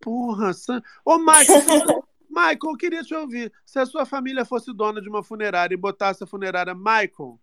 [0.00, 0.82] Porra, San...
[1.04, 1.62] Ô, Michael,
[2.28, 3.52] Michael, eu queria te ouvir.
[3.64, 7.38] Se a sua família fosse dona de uma funerária e botasse a funerária Michael,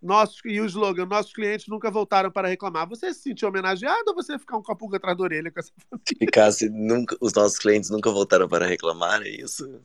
[0.00, 4.14] nossos, e o slogan, nossos clientes nunca voltaram para reclamar, você se sentir homenageado ou
[4.14, 5.72] você ia ficar um com a pulga atrás da orelha com essa
[6.18, 9.80] Ficasse, nunca, os nossos clientes nunca voltaram para reclamar, é isso?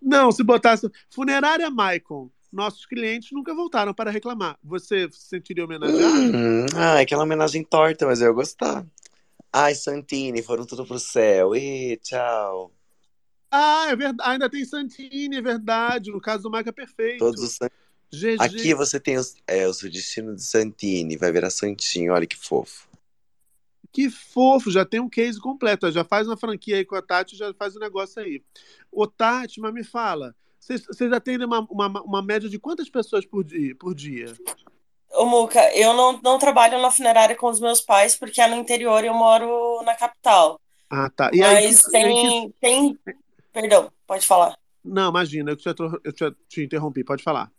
[0.00, 4.58] Não, se botasse funerária Michael, nossos clientes nunca voltaram para reclamar.
[4.62, 6.14] Você se sentiria homenageado?
[6.14, 8.86] Hum, ah, é aquela homenagem torta, mas eu ia gostar.
[9.52, 11.54] Ai, Santini, foram tudo pro céu.
[11.56, 12.72] Ih, tchau.
[13.50, 14.30] Ah, é verdade.
[14.30, 16.10] Ainda tem Santini, é verdade.
[16.10, 17.18] No caso do Michael é perfeito.
[17.18, 17.70] Todos os San-
[18.10, 18.38] GG.
[18.38, 22.36] Aqui você tem os, é, o seu destino de Santini, vai virar Santinho, olha que
[22.36, 22.88] fofo.
[23.92, 25.90] Que fofo, já tem um case completo.
[25.90, 28.42] Já faz uma franquia aí com a Tati, já faz o negócio aí.
[28.90, 30.86] Ô, Tati, mas me fala, vocês
[31.24, 33.74] têm uma, uma, uma média de quantas pessoas por dia?
[33.74, 34.32] Por dia?
[35.12, 38.54] Ô, Muca, eu não, não trabalho na funerária com os meus pais porque é no
[38.56, 40.60] interior e eu moro na capital.
[40.88, 41.30] Ah, tá.
[41.32, 42.98] E aí, Mas que- tem, que- tem.
[43.52, 44.56] Perdão, pode falar.
[44.84, 47.50] Não, imagina, eu te, eu te, te interrompi, pode falar.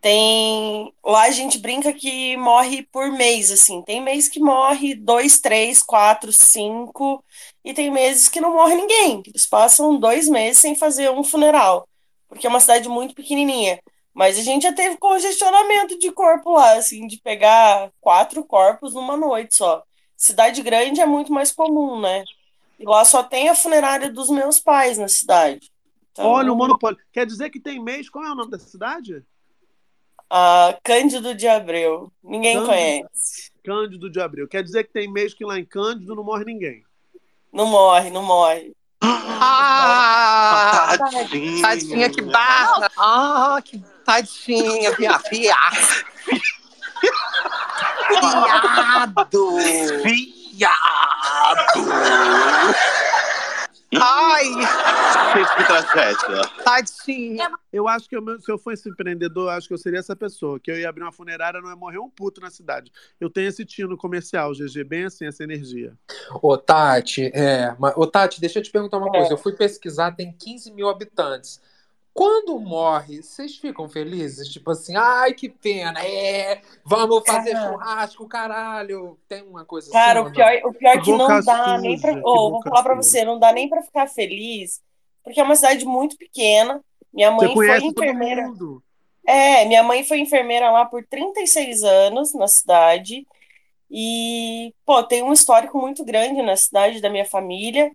[0.00, 0.92] Tem.
[1.04, 3.82] Lá a gente brinca que morre por mês, assim.
[3.82, 7.24] Tem mês que morre dois, três, quatro, cinco.
[7.64, 9.22] E tem meses que não morre ninguém.
[9.26, 11.88] Eles passam dois meses sem fazer um funeral.
[12.28, 13.80] Porque é uma cidade muito pequenininha.
[14.14, 19.16] Mas a gente já teve congestionamento de corpo lá, assim, de pegar quatro corpos numa
[19.16, 19.82] noite só.
[20.16, 22.24] Cidade grande é muito mais comum, né?
[22.78, 25.70] E lá só tem a funerária dos meus pais na cidade.
[26.12, 26.98] Então, Olha o monopólio.
[27.12, 29.24] Quer dizer que tem mês, qual é o nome da cidade?
[30.30, 32.12] a Cândido de Abreu.
[32.22, 32.72] Ninguém Cândido.
[32.72, 33.50] conhece.
[33.64, 34.48] Cândido de Abreu.
[34.48, 36.82] Quer dizer que tem mês que lá em Cândido não morre ninguém.
[37.52, 38.72] Não morre, não morre.
[39.40, 41.62] Ah, Tadinha.
[41.62, 42.90] tadinha, que barra.
[42.98, 45.56] Ah, que tadinha, via, via.
[48.10, 49.56] Viado.
[50.02, 50.74] Viado.
[53.94, 54.44] Ai,
[55.56, 56.42] Que tragédia.
[56.62, 57.50] tadinha.
[57.72, 60.60] Eu acho que eu- se eu fosse empreendedor, eu acho que eu seria essa pessoa.
[60.60, 62.92] Que eu ia abrir uma funerária, não ia morrer um puto na cidade.
[63.18, 65.94] Eu tenho esse tino comercial, GG, bem assim, essa energia.
[66.42, 69.10] Ô, Tati, é, mas, ô, Tati, deixa eu te perguntar uma É.
[69.10, 69.32] coisa.
[69.32, 71.60] Eu fui pesquisar, tem 15 mil habitantes.
[72.12, 74.48] Quando morre, vocês ficam felizes?
[74.48, 77.72] Tipo assim, ai, que pena, é, vamos fazer Cara.
[77.72, 79.16] churrasco, caralho.
[79.28, 80.28] Tem uma coisa Cara, assim.
[80.30, 82.12] o pior, o pior é que não dá nem pra.
[82.24, 84.82] Ô, vou falar pra você, não dá nem pra ficar feliz,
[85.22, 86.80] porque é uma cidade muito pequena.
[87.12, 88.48] Minha mãe Você foi enfermeira.
[88.48, 88.82] mundo.
[89.26, 93.26] É, minha mãe foi enfermeira lá por 36 anos na cidade.
[93.90, 97.90] E, pô, tem um histórico muito grande na cidade da minha família.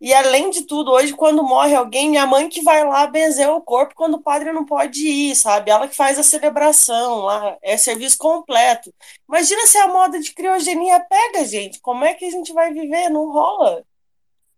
[0.00, 3.60] E além de tudo, hoje, quando morre alguém, minha mãe que vai lá benzer o
[3.60, 5.70] corpo quando o padre não pode ir, sabe?
[5.70, 8.92] Ela que faz a celebração lá, é serviço completo.
[9.28, 11.80] Imagina se a moda de criogenia pega, gente.
[11.80, 13.10] Como é que a gente vai viver?
[13.10, 13.84] Não rola.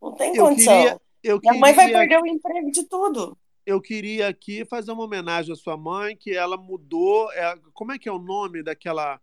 [0.01, 0.75] Não tem Eu condição.
[0.77, 1.01] queria,
[1.43, 3.37] Minha mãe vai queria- perder o emprego de tudo.
[3.67, 7.31] eu queria aqui fazer uma homenagem à sua mãe, que ela mudou.
[7.33, 9.21] é, como é que é o nome daquela.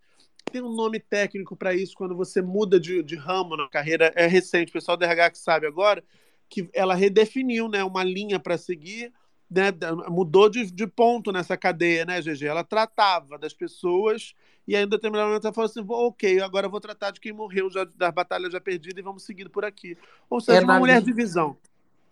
[0.49, 4.11] Tem um nome técnico para isso quando você muda de, de ramo na carreira.
[4.15, 6.03] É recente, o pessoal do RH que sabe agora,
[6.49, 9.13] que ela redefiniu né, uma linha para seguir,
[9.49, 9.71] né,
[10.09, 12.45] mudou de, de ponto nessa cadeia, né, GG?
[12.47, 14.33] Ela tratava das pessoas
[14.67, 17.33] e em determinado momento, ela falou assim: "Vou- ok, agora eu vou tratar de quem
[17.33, 19.97] morreu, já, das batalhas já perdidas e vamos seguir por aqui.
[20.29, 21.57] Ou seja, É uma mulher de visão.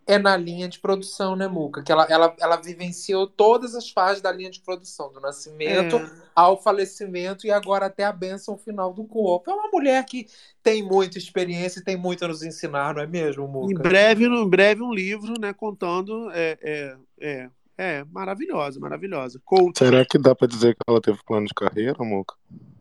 [0.08, 1.84] É na linha de produção, né, Muca?
[1.84, 6.10] Que ela, ela, ela vivenciou todas as fases da linha de produção, do nascimento É.
[6.34, 9.52] ao falecimento e agora até a bênção final do corpo.
[9.52, 10.26] É uma mulher que
[10.64, 13.74] tem muita experiência e tem muito a nos ensinar, não é mesmo, Muca?
[13.74, 16.32] Em breve, em breve um livro, né, contando.
[16.32, 19.42] É, é, é, é maravilhosa, maravilhosa.
[19.44, 22.34] Coach, Será que dá pra dizer que ela teve plano de carreira, Muca?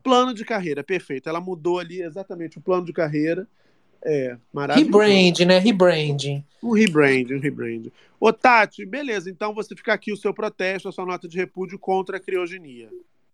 [0.02, 1.28] plano de carreira, perfeito.
[1.28, 3.48] Ela mudou ali exatamente o plano de carreira.
[4.04, 4.98] É, maravilhoso.
[4.98, 5.58] Rebrand, né?
[5.58, 6.44] Rebranding.
[6.62, 7.86] Um rebrand, um rebrand.
[8.18, 11.78] Ô, Tati, beleza, então você fica aqui o seu protesto, a sua nota de repúdio
[11.78, 12.88] contra a criogenia.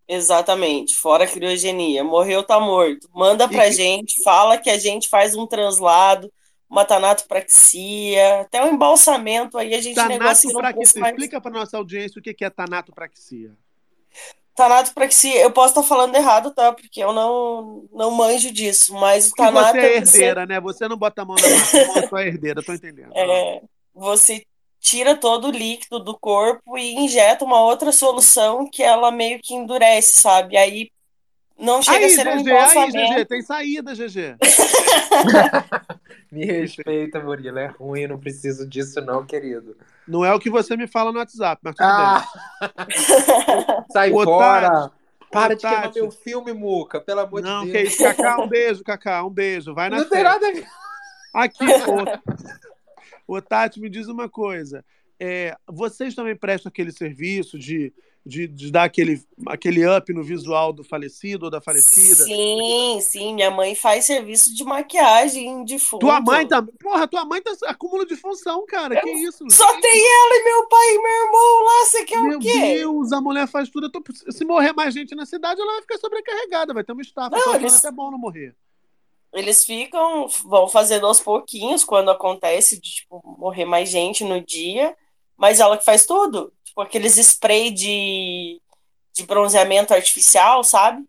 [0.09, 2.03] Exatamente, fora a criogenia.
[2.03, 3.09] Morreu, tá morto.
[3.15, 6.31] Manda pra que- gente, fala que a gente faz um translado,
[6.69, 11.01] uma tanatopraxia, até um embalsamento aí a gente negocia preço Tanatopraxia.
[11.01, 11.13] mais...
[11.15, 13.53] Explica para nossa audiência o que que é tanatopraxia.
[14.63, 16.73] Tanatopraxia, eu posso estar falando errado, tá?
[16.73, 20.61] Porque eu não, não manjo disso, mas o tanato você é você- herdeira, né?
[20.61, 23.11] Você não bota a mão na massa, você é herdeira, tô entendendo.
[23.13, 23.61] É,
[23.93, 24.45] você
[24.79, 29.53] tira todo o líquido do corpo e injeta uma outra solução que ela meio que
[29.53, 30.57] endurece, sabe?
[30.57, 30.91] Aí
[31.59, 33.15] não chega Aí, a ser um GG, aí, embalsamento.
[33.15, 34.37] GG, tem saída, GG.
[36.33, 37.59] Me respeita, Murilo.
[37.59, 39.77] É ruim, eu não preciso disso, não, querido.
[40.09, 42.27] Não é o que você me fala no WhatsApp, mas tudo Ah!
[43.93, 44.71] Sai Ô, fora!
[44.71, 44.93] Tati,
[45.31, 47.51] Para ô, de queimar meu filme, Muca, pelo amor bem.
[47.51, 47.93] Não, de que Deus.
[47.93, 49.75] isso, Cacá, um beijo, Cacá, um beijo.
[49.75, 50.67] Vai na Não tem nada a ver.
[51.35, 51.65] Aqui,
[53.27, 54.83] ô, ô Tati, me diz uma coisa.
[55.21, 57.93] É, vocês também prestam aquele serviço de,
[58.25, 62.25] de, de dar aquele, aquele up no visual do falecido ou da falecida?
[62.25, 66.01] Sim, sim, minha mãe faz serviço de maquiagem de fundo.
[66.01, 66.63] Tua mãe tá.
[66.81, 69.01] Porra, tua mãe tá acúmulo de função, cara.
[69.01, 69.45] Que isso?
[69.51, 72.53] Só tem ela e meu pai e meu irmão lá, você quer Meu o quê?
[72.79, 73.87] Deus, a mulher faz tudo.
[73.87, 76.73] Eu tô- Se morrer mais gente na cidade, ela vai ficar sobrecarregada.
[76.73, 77.37] Vai ter uma estafa.
[77.37, 78.55] Não, eles- até bom não morrer.
[79.33, 84.95] Eles ficam, vão fazendo aos pouquinhos quando acontece de tipo, morrer mais gente no dia,
[85.39, 86.53] mas ela que faz tudo.
[86.73, 88.61] Tipo, aqueles spray de,
[89.15, 91.05] de bronzeamento artificial, sabe?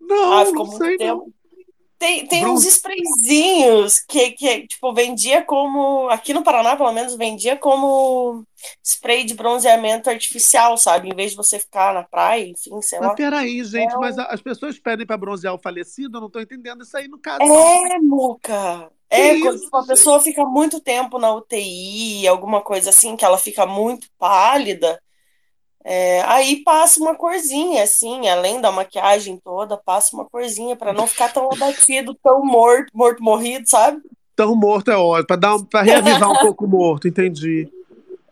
[0.00, 1.32] Não, ah, ficou não muito sei, tempo.
[1.98, 6.08] Tem, tem Bron- uns sprayzinhos que, que, tipo, vendia como.
[6.10, 8.44] Aqui no Paraná, pelo menos, vendia como
[8.84, 11.08] spray de bronzeamento artificial, sabe?
[11.08, 13.08] Em vez de você ficar na praia, enfim, sei lá.
[13.08, 16.40] Mas peraí, gente, É mas as pessoas pedem pra bronzear o falecido, eu não tô
[16.40, 17.40] entendendo isso aí no caso.
[17.40, 18.90] É, Muca.
[19.08, 23.16] É, Que quando isso, tipo, a pessoa fica muito tempo na UTI, alguma coisa assim,
[23.16, 25.00] que ela fica muito pálida,
[25.88, 31.06] é, aí passa uma corzinha, assim, além da maquiagem toda, passa uma corzinha pra não
[31.06, 34.02] ficar tão abatido, tão morto, morto, morrido, sabe?
[34.34, 37.70] Tão morto é ótimo, pra, dar pra reavivar um pouco o morto, entendi.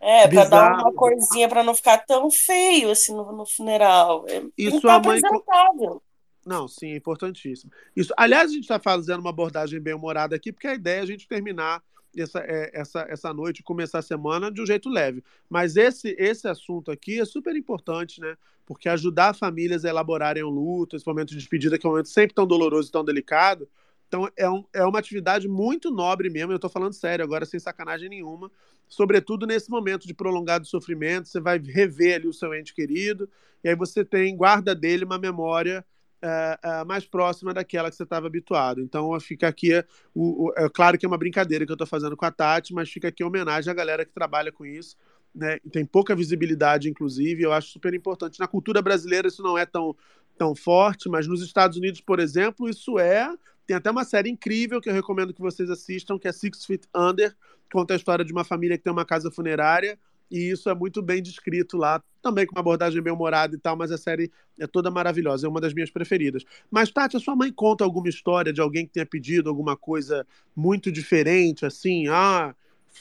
[0.01, 4.25] É, pra dar uma corzinha pra não ficar tão feio assim no, no funeral.
[4.27, 6.01] É, E sua estar mãe apresentável.
[6.45, 7.71] Não, sim, é importantíssimo.
[7.95, 8.13] Isso.
[8.17, 11.07] Aliás, a gente está fazendo uma abordagem bem humorada aqui, porque a ideia é a
[11.07, 11.81] gente terminar
[12.21, 15.23] essa, é, essa, essa noite começar a semana de um jeito leve.
[15.49, 18.37] Mas esse, esse assunto aqui é super importante, né?
[18.65, 22.09] Porque ajudar famílias a elaborarem o luto, esse momento de despedida, que é um momento
[22.09, 23.67] sempre tão doloroso e tão delicado.
[24.07, 27.59] Então, é, um, é uma atividade muito nobre mesmo, eu estou falando sério agora, sem
[27.59, 28.51] sacanagem nenhuma.
[28.87, 33.27] Sobretudo nesse momento de prolongado sofrimento, você vai rever ali o seu ente querido,
[33.63, 35.83] e aí você tem, guarda dele uma memória
[36.21, 38.81] é, é, mais próxima daquela que você estava habituado.
[38.81, 39.71] Então fica aqui,
[40.13, 42.73] o, o- é claro que é uma brincadeira que eu estou fazendo com a Tati,
[42.73, 44.95] mas fica aqui a homenagem à galera que trabalha com isso.
[45.33, 45.59] Né?
[45.71, 48.39] Tem pouca visibilidade, inclusive, eu acho super importante.
[48.39, 49.95] Na cultura brasileira isso não é tão,
[50.37, 53.29] tão forte, mas nos Estados Unidos, por exemplo, isso é.
[53.67, 56.83] Tem até uma série incrível que eu recomendo que vocês assistam, que é Six Feet
[56.95, 57.35] Under,
[57.71, 59.97] conta a história de uma família que tem uma casa funerária
[60.29, 63.75] e isso é muito bem descrito lá, também com uma abordagem bem humorada e tal,
[63.75, 66.43] mas a série é toda maravilhosa, é uma das minhas preferidas.
[66.71, 70.25] Mas, Tati, a sua mãe conta alguma história de alguém que tenha pedido alguma coisa
[70.55, 72.55] muito diferente, assim, ah,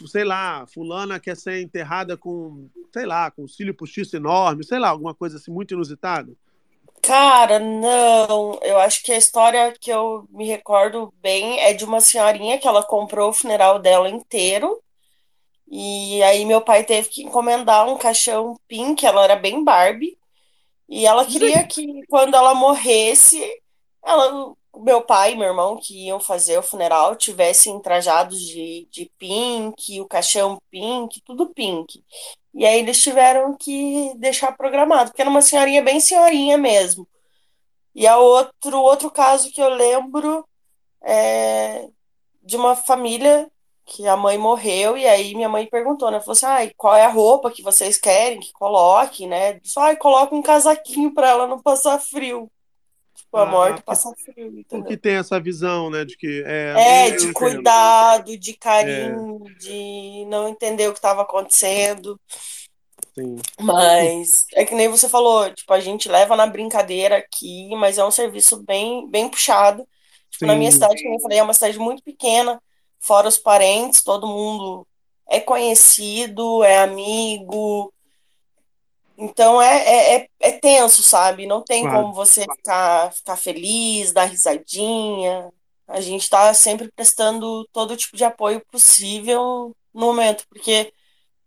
[0.06, 4.78] sei lá, fulana quer ser enterrada com, sei lá, com um cílio postiço enorme, sei
[4.78, 6.32] lá, alguma coisa assim muito inusitada?
[7.00, 8.58] Cara, não.
[8.62, 12.66] Eu acho que a história que eu me recordo bem é de uma senhorinha que
[12.66, 14.82] ela comprou o funeral dela inteiro.
[15.66, 20.16] E aí meu pai teve que encomendar um caixão pink, ela era bem Barbie.
[20.88, 23.42] E ela queria que quando ela morresse,
[24.04, 29.10] ela, meu pai e meu irmão que iam fazer o funeral tivessem trajados de, de
[29.18, 32.04] pink, o caixão pink, tudo pink.
[32.52, 37.08] E aí eles tiveram que deixar programado, porque era uma senhorinha bem senhorinha mesmo.
[37.94, 40.46] E a outro, outro caso que eu lembro
[41.02, 41.88] é
[42.42, 43.50] de uma família
[43.86, 46.20] que a mãe morreu, e aí minha mãe perguntou, né?
[46.20, 49.60] Falou assim, ai, qual é a roupa que vocês querem que coloque, né?
[49.64, 52.50] Só, ai, coloca um casaquinho para ela não passar frio.
[53.14, 54.82] Tipo, a Ah, morte passar frio, entendeu?
[54.82, 60.24] Porque tem essa visão, né, de que é, É, de cuidado, de É, carinho, de
[60.26, 62.18] não entender o que estava acontecendo.
[63.14, 63.46] sim.
[63.60, 68.04] Mas é que nem você falou, tipo, a gente leva na brincadeira aqui, mas é
[68.04, 69.86] um serviço bem, bem puxado.
[70.30, 72.60] Tipo, na minha cidade, como eu falei, é uma cidade muito pequena,
[73.04, 74.86] fora os parentes, todo mundo
[75.28, 77.92] é conhecido, é amigo.
[79.16, 81.46] Então é, é, é, é tenso, sabe?
[81.46, 81.88] Não tem Claro.
[81.88, 85.50] como você ficar, ficar feliz, dar risadinha.
[85.86, 90.92] A gente tá sempre prestando todo tipo de apoio possível no momento, porque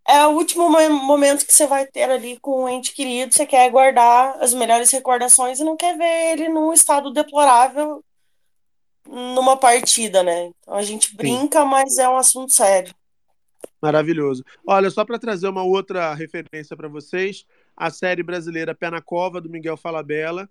[0.08, 3.46] é o último mo- momento que você vai ter ali com um ente querido, você
[3.46, 8.04] quer guardar as melhores recordações e não quer ver ele num estado deplorável
[9.10, 10.52] numa partida, né?
[10.60, 11.16] Então a gente Sim.
[11.16, 12.94] brinca, mas é um assunto sério.
[13.82, 14.44] Maravilhoso.
[14.66, 17.46] Olha, só para trazer uma outra referência para vocês,
[17.76, 20.50] a série brasileira Pé na Cova, do Miguel Falabella,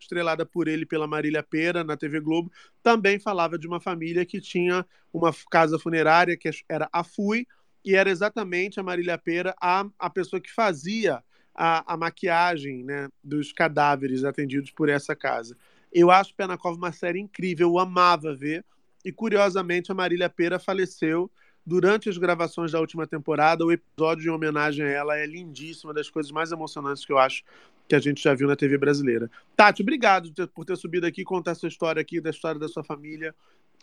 [0.00, 2.52] estrelada por ele pela Marília Pera na TV Globo,
[2.82, 7.46] também falava de uma família que tinha uma casa funerária que era a FUI,
[7.84, 11.22] e era exatamente a Marília Pera a, a pessoa que fazia
[11.54, 15.56] a, a maquiagem né, dos cadáveres atendidos por essa casa.
[15.92, 18.64] Eu acho Pé na Cova uma série incrível, eu amava ver,
[19.04, 21.30] e curiosamente a Marília Pera faleceu
[21.64, 25.94] durante as gravações da última temporada, o episódio em homenagem a ela é lindíssimo, uma
[25.94, 27.42] das coisas mais emocionantes que eu acho
[27.86, 29.30] que a gente já viu na TV brasileira.
[29.56, 32.84] Tati, obrigado por ter subido aqui e contar essa história aqui, da história da sua
[32.84, 33.34] família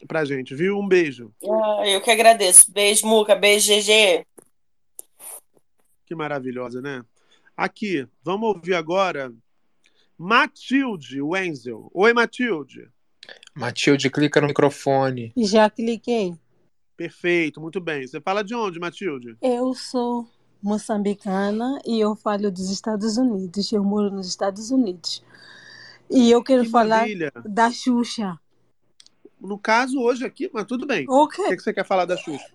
[0.07, 0.77] pra gente, viu?
[0.77, 1.31] Um beijo.
[1.43, 2.71] Ah, eu que agradeço.
[2.71, 3.35] Beijo, Muca.
[3.35, 4.25] Beijo, GG.
[6.05, 7.03] Que maravilhosa, né?
[7.57, 9.33] Aqui, vamos ouvir agora
[10.17, 11.89] Matilde Wenzel.
[11.93, 12.89] Oi, Matilde.
[13.53, 15.33] Matilde, clica no microfone.
[15.37, 16.33] Já cliquei.
[16.95, 18.07] Perfeito, muito bem.
[18.07, 19.35] Você fala de onde, Matilde?
[19.41, 20.25] Eu sou
[20.63, 23.71] moçambicana e eu falo dos Estados Unidos.
[23.71, 25.23] Eu moro nos Estados Unidos.
[26.09, 27.31] E eu quero Que falar maravilha.
[27.45, 28.39] da Xuxa.
[29.41, 31.05] No caso, hoje aqui, mas tudo bem.
[31.09, 31.43] Ok.
[31.43, 32.45] O que que você quer falar da Xuxa?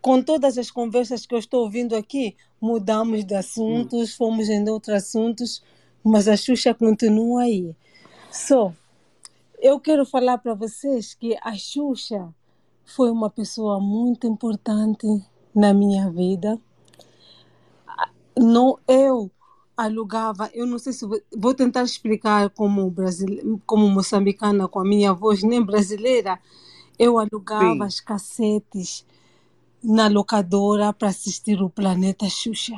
[0.00, 4.94] Com todas as conversas que eu estou ouvindo aqui, mudamos de assuntos, fomos em outros
[4.96, 5.62] assuntos,
[6.04, 7.74] mas a Xuxa continua aí.
[8.30, 8.72] Só,
[9.58, 12.28] eu quero falar para vocês que a Xuxa
[12.84, 15.06] foi uma pessoa muito importante
[15.54, 16.60] na minha vida.
[18.36, 19.30] Não, eu
[19.76, 24.84] alugava, eu não sei se vou, vou tentar explicar como brasile, como moçambicana com a
[24.84, 26.38] minha voz nem brasileira.
[26.98, 27.82] Eu alugava Sim.
[27.82, 29.06] as cassetes
[29.82, 32.76] na locadora para assistir o Planeta Xuxa.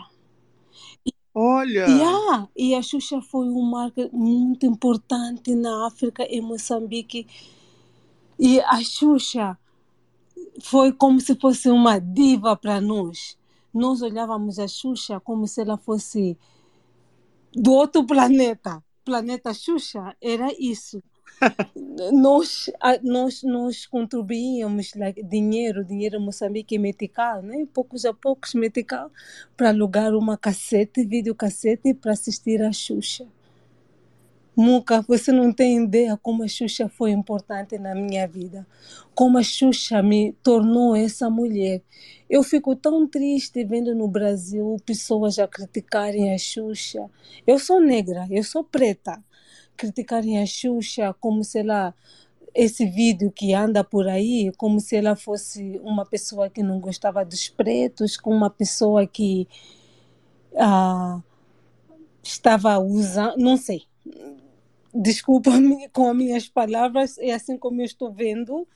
[1.39, 1.87] Olha!
[1.87, 7.27] E, ah, e a Xuxa foi uma marca muito importante na África e Moçambique.
[8.39, 9.59] E a Xuxa
[10.63, 13.37] foi como se fosse uma diva para nós.
[13.73, 16.39] Nós olhávamos a Xuxa como se ela fosse
[17.53, 18.83] do outro planeta.
[19.05, 21.03] Planeta Xuxa era isso.
[22.13, 22.71] Nós,
[23.03, 27.67] nós, nós contribuíamos like, dinheiro, dinheiro Moçambique metical, né?
[27.73, 29.11] poucos a poucos metical,
[29.57, 33.27] para alugar uma cassete, videocassete para assistir a Xuxa.
[34.59, 38.67] Muca, você não tem ideia como a Xuxa foi importante na minha vida.
[39.15, 41.83] Como a Xuxa me tornou essa mulher.
[42.29, 47.11] Eu fico tão triste vendo no Brasil pessoas a criticarem a Xuxa.
[47.47, 49.23] Eu sou negra, eu sou preta.
[49.77, 51.95] Criticarem a Xuxa como se ela
[52.55, 57.23] esse vídeo que anda por aí, como se ela fosse uma pessoa que não gostava
[57.23, 59.47] dos pretos, como uma pessoa que
[60.57, 61.21] ah,
[62.23, 63.83] estava usando, não sei.
[64.95, 68.67] Desculpa-me com as minhas palavras, é assim como eu estou vendo,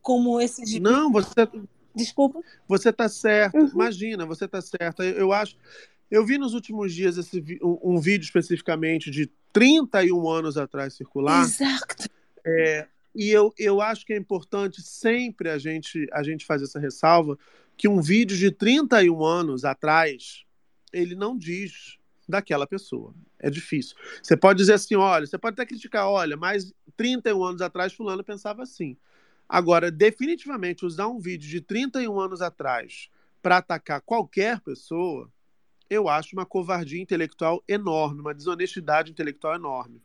[0.00, 1.46] como esses Não, você,
[1.94, 2.40] Desculpa.
[2.66, 3.58] Você está certa.
[3.58, 3.68] Uhum.
[3.68, 5.04] Imagina, você está certa.
[5.04, 5.56] Eu, eu, acho.
[6.12, 11.42] Eu vi nos últimos dias esse, um, um, vídeo especificamente de 31 anos atrás circular.
[11.42, 12.06] Exato.
[12.44, 16.78] É, e eu, eu acho que é importante sempre a gente, a gente fazer essa
[16.78, 17.38] ressalva
[17.78, 20.44] que um vídeo de 31 anos atrás
[20.92, 21.96] ele não diz
[22.28, 23.14] daquela pessoa.
[23.38, 23.96] É difícil.
[24.22, 28.22] Você pode dizer assim, olha, você pode até criticar, olha, mas 31 anos atrás fulano
[28.22, 28.98] pensava assim.
[29.48, 33.08] Agora, definitivamente usar um vídeo de 31 anos atrás
[33.42, 35.30] para atacar qualquer pessoa,
[35.92, 40.00] eu acho uma covardia intelectual enorme, uma desonestidade intelectual enorme.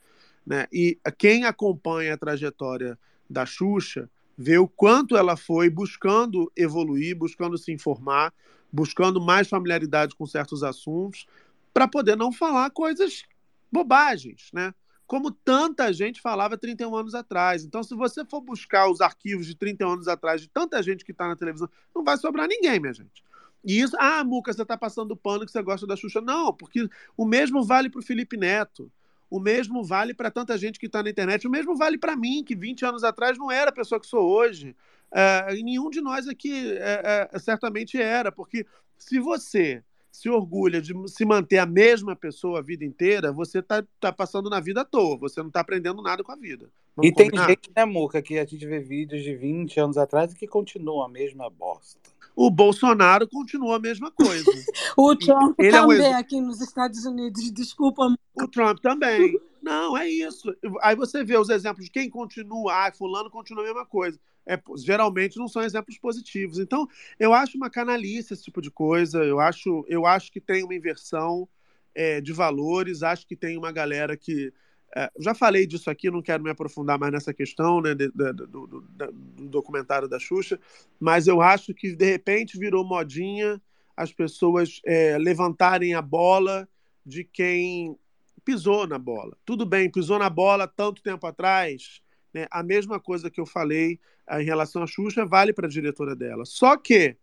[0.45, 0.67] Né?
[0.71, 7.57] E quem acompanha a trajetória da Xuxa vê o quanto ela foi buscando evoluir, buscando
[7.57, 8.33] se informar,
[8.71, 11.25] buscando mais familiaridade com certos assuntos,
[11.73, 13.23] para poder não falar coisas
[13.71, 14.73] bobagens, né?
[15.05, 17.63] Como tanta gente falava 31 anos atrás.
[17.63, 21.13] Então, se você for buscar os arquivos de 31 anos atrás de tanta gente que
[21.13, 23.23] está na televisão, não vai sobrar ninguém, minha gente.
[23.67, 26.21] E isso, ah, Muca, você está passando pano que você gosta da Xuxa.
[26.21, 26.87] Não, porque
[27.17, 28.89] o mesmo vale para o Felipe Neto.
[29.29, 31.45] O mesmo vale para tanta gente que está na internet.
[31.45, 34.25] O mesmo vale para mim, que 20 anos atrás não era a pessoa que sou
[34.25, 34.73] hoje.
[35.11, 38.65] É, e nenhum de nós aqui é, é, certamente era, porque
[38.97, 43.83] se você se orgulha de se manter a mesma pessoa a vida inteira, você está
[43.99, 46.69] tá passando na vida à toa, você não está aprendendo nada com a vida.
[46.95, 50.31] Vamos e tem gente, né, Muca, que a gente vê vídeos de 20 anos atrás
[50.31, 52.16] e que continua a mesma bosta.
[52.37, 54.45] O Bolsonaro continua a mesma coisa.
[54.95, 56.17] o Trump Ele também é um...
[56.17, 58.15] aqui nos Estados Unidos, desculpa.
[58.35, 59.41] O Trump também.
[59.59, 60.55] Não, é isso.
[60.83, 64.19] Aí você vê os exemplos de quem continua, ah, fulano continua a mesma coisa.
[64.45, 66.59] É, geralmente não são exemplos positivos.
[66.59, 66.87] Então,
[67.19, 69.23] eu acho uma canalice esse tipo de coisa.
[69.23, 71.49] Eu acho, eu acho que tem uma inversão
[71.95, 73.01] é, de valores.
[73.01, 74.53] Acho que tem uma galera que.
[74.97, 78.33] É, já falei disso aqui, não quero me aprofundar mais nessa questão né, de, de,
[78.33, 80.59] do, do, do documentário da Xuxa,
[80.99, 83.61] mas eu acho que de repente virou modinha
[83.95, 86.67] as pessoas é, levantarem a bola
[87.05, 87.95] de quem
[88.43, 89.37] pisou na bola.
[89.45, 92.01] Tudo bem, pisou na bola tanto tempo atrás.
[92.33, 92.47] Né?
[92.49, 96.15] A mesma coisa que eu falei ah, em relação à Xuxa vale para a diretora
[96.15, 96.43] dela.
[96.43, 97.15] Só que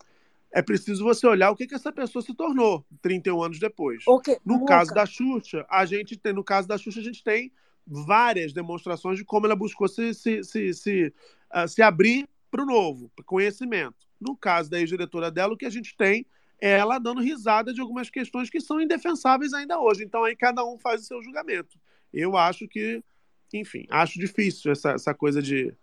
[0.52, 4.06] é preciso você olhar o que, que essa pessoa se tornou 31 anos depois.
[4.06, 4.36] Okay.
[4.46, 7.50] No caso da Xuxa, a gente tem, no caso da Xuxa, a gente tem
[7.86, 11.12] várias demonstrações de como ela buscou se, se, se, se,
[11.54, 14.06] uh, se abrir para o novo, para conhecimento.
[14.20, 16.26] No caso da ex-diretora dela, o que a gente tem
[16.60, 20.04] ela dando risada de algumas questões que são indefensáveis ainda hoje.
[20.04, 21.78] Então aí cada um faz o seu julgamento.
[22.12, 23.02] Eu acho que,
[23.52, 25.74] enfim, acho difícil essa, essa coisa de,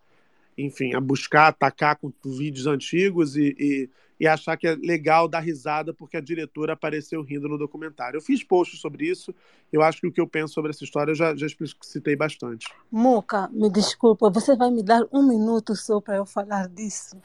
[0.58, 3.90] enfim, a buscar atacar com vídeos antigos e, e,
[4.22, 8.18] e, achar que é legal dar risada porque a diretora apareceu rindo no documentário.
[8.18, 9.34] Eu fiz posts sobre isso,
[9.74, 11.48] eu acho que o que eu penso sobre essa história eu já, já
[11.82, 12.68] citei bastante.
[12.92, 17.18] Moca, me desculpa, você vai me dar um minuto só para eu falar disso?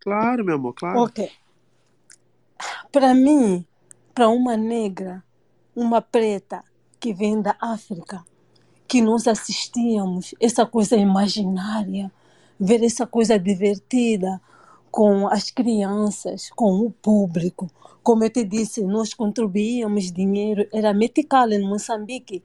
[0.00, 1.00] Claro, meu amor, claro.
[1.00, 1.30] Ok.
[2.90, 3.66] Para mim,
[4.14, 5.22] para uma negra,
[5.76, 6.64] uma preta
[6.98, 8.24] que vem da África,
[8.88, 12.10] que nós assistíamos essa coisa imaginária,
[12.58, 14.40] ver essa coisa divertida
[14.94, 17.68] com as crianças, com o público.
[18.00, 22.44] Como eu te disse, nós contribuíamos dinheiro, era metical em Moçambique,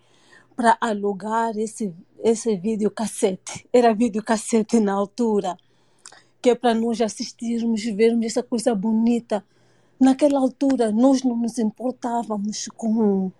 [0.56, 1.94] para alugar esse,
[2.24, 3.68] esse videocassete.
[3.72, 5.56] Era videocassete na altura,
[6.42, 9.46] que é para nós assistirmos, vermos essa coisa bonita
[10.00, 13.32] Naquela altura, nós não nos importávamos com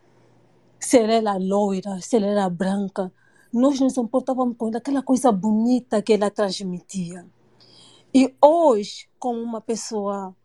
[0.80, 3.12] se ela era loira, se ela era branca.
[3.52, 7.26] Nós nos importávamos com aquela coisa bonita que ela transmitia.
[8.14, 10.36] E hoje, como uma pessoa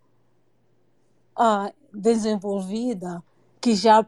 [1.34, 3.22] ah, desenvolvida,
[3.60, 4.06] que já,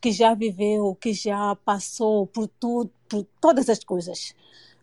[0.00, 4.34] que já viveu, que já passou por tudo, por todas as coisas,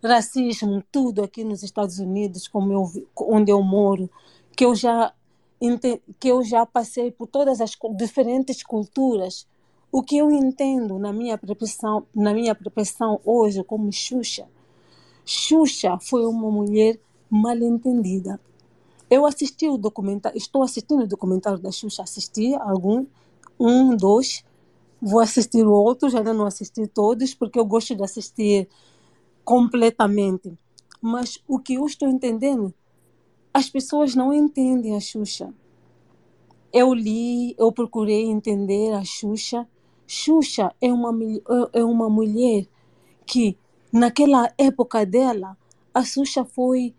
[0.01, 4.09] racismo, tudo aqui nos Estados Unidos, como eu, onde eu moro,
[4.55, 5.13] que eu já
[6.17, 9.45] que eu já passei por todas as diferentes culturas.
[9.91, 14.47] O que eu entendo na minha profissão, na minha profissão hoje como Xuxa,
[15.25, 16.97] Xuxa foi uma mulher
[17.29, 18.39] mal entendida.
[19.09, 23.05] Eu assisti o documentário, estou assistindo o documentário da Xuxa, assisti algum,
[23.59, 24.43] um, dois,
[25.01, 28.67] vou assistir outros, ainda não assisti todos, porque eu gosto de assistir
[29.43, 30.53] completamente.
[31.01, 32.73] Mas o que eu estou entendendo
[33.53, 35.53] as pessoas não entendem a Xuxa.
[36.71, 39.67] Eu li, eu procurei entender a Xuxa.
[40.05, 41.11] Xuxa é uma,
[41.73, 42.67] é uma mulher
[43.25, 43.57] que,
[43.91, 45.57] naquela época dela,
[45.93, 46.93] a Xuxa foi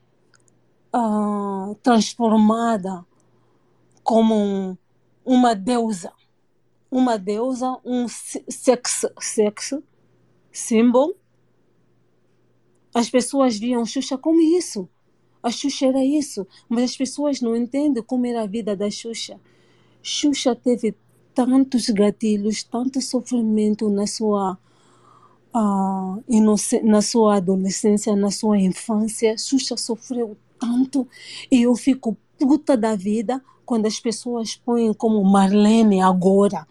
[0.95, 3.05] uh, transformada
[4.03, 4.77] como um,
[5.25, 6.12] uma deusa.
[6.91, 9.83] Uma deusa, um sexo, sexo
[10.53, 11.15] símbolo.
[12.95, 14.89] As pessoas viam Xuxa como isso
[15.43, 19.41] A Xuxa era isso, mas as pessoas não entendem como era a vida da Xuxa.
[20.03, 20.95] Xuxa teve
[21.35, 24.59] tantos gatilhos, tanto sofrimento na sua
[26.29, 29.37] inoce- na sua adolescência, na sua infância.
[29.39, 31.09] Xuxa sofreu tanto
[31.51, 36.66] e eu fico puta da vida quando as pessoas põem como Marlene agora,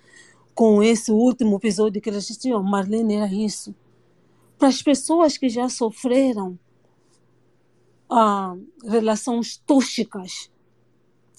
[0.54, 3.74] com esse último episódio que eles diziam, Marlene era isso.
[4.58, 6.60] Para as pessoas que já sofreram
[8.10, 10.52] ah, relações tóxicas,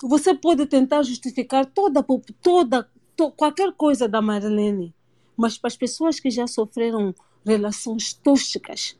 [0.03, 2.05] você pode tentar justificar toda,
[2.43, 4.95] toda, to- qualquer coisa da Marlene,
[5.37, 7.15] mas para as pessoas que já sofreram
[7.45, 8.99] relações tóxicas,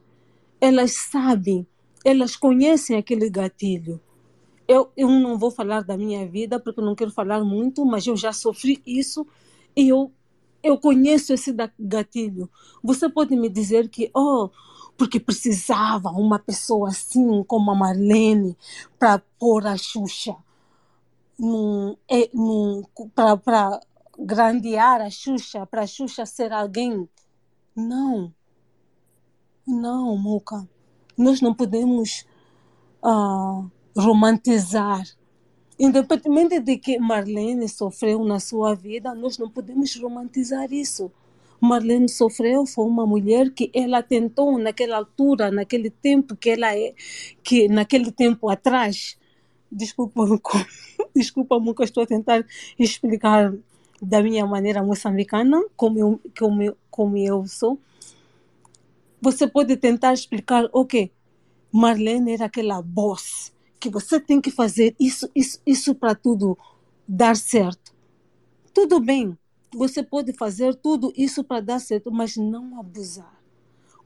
[0.61, 1.67] elas sabem,
[2.05, 4.01] elas conhecem aquele gatilho.
[4.67, 8.17] Eu, eu não vou falar da minha vida porque não quero falar muito, mas eu
[8.17, 9.27] já sofri isso
[9.75, 10.13] e eu,
[10.63, 12.49] eu conheço esse gatilho.
[12.83, 14.49] Você pode me dizer que, oh,
[14.97, 18.57] porque precisava uma pessoa assim como a Marlene
[18.99, 20.37] para pôr a Xuxa
[22.09, 22.31] é,
[23.45, 23.81] para
[24.19, 27.09] grandear a Xuxa, para a Xuxa ser alguém.
[27.75, 28.33] Não,
[29.67, 30.69] não, Muca.
[31.21, 32.25] Nós não podemos
[33.03, 33.63] ah,
[33.95, 35.05] romantizar.
[35.79, 41.13] Independentemente de que Marlene sofreu na sua vida, nós não podemos romantizar isso.
[41.61, 46.95] Marlene sofreu, foi uma mulher que ela tentou naquela altura, naquele tempo que ela é,
[47.43, 49.19] que naquele tempo atrás,
[49.71, 50.23] desculpa,
[51.15, 52.47] desculpa, Muca, estou a tentar
[52.79, 53.53] explicar
[54.01, 57.79] da minha maneira moçambicana, como eu, como eu, como eu sou.
[59.21, 61.13] Você pode tentar explicar, ok,
[61.73, 66.57] Marlene era aquela boss, que você tem que fazer isso, isso, isso para tudo
[67.07, 67.95] dar certo.
[68.73, 69.37] Tudo bem,
[69.73, 73.41] você pode fazer tudo isso para dar certo, mas não abusar.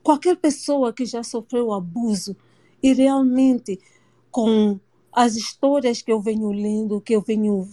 [0.03, 2.37] Qualquer pessoa que já sofreu abuso
[2.83, 3.79] e realmente
[4.31, 4.79] com
[5.11, 7.69] as histórias que eu venho lendo, que eu venho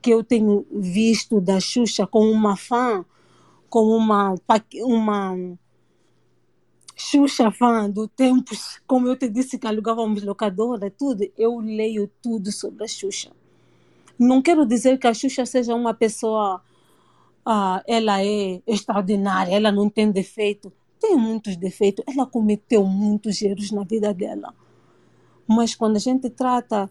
[0.00, 3.04] que eu tenho visto da Xuxa como uma fã,
[3.68, 4.34] como uma
[4.84, 5.58] uma
[7.04, 12.52] Xuxa fã do tempos, como eu te disse que alugávamos locadora, tudo, eu leio tudo
[12.52, 13.32] sobre a Xuxa.
[14.16, 16.62] Não quero dizer que a Xuxa seja uma pessoa,
[17.44, 20.72] ah, ela é extraordinária, ela não tem defeito.
[21.00, 24.54] Tem muitos defeitos, ela cometeu muitos erros na vida dela.
[25.44, 26.88] Mas quando a gente trata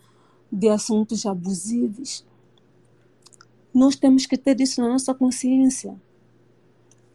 [0.51, 2.25] de assuntos abusivos,
[3.73, 5.95] nós temos que ter isso na nossa consciência.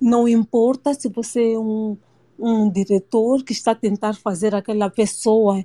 [0.01, 1.99] Não importa se você é um,
[2.39, 5.65] um diretor que está a tentar fazer aquela pessoa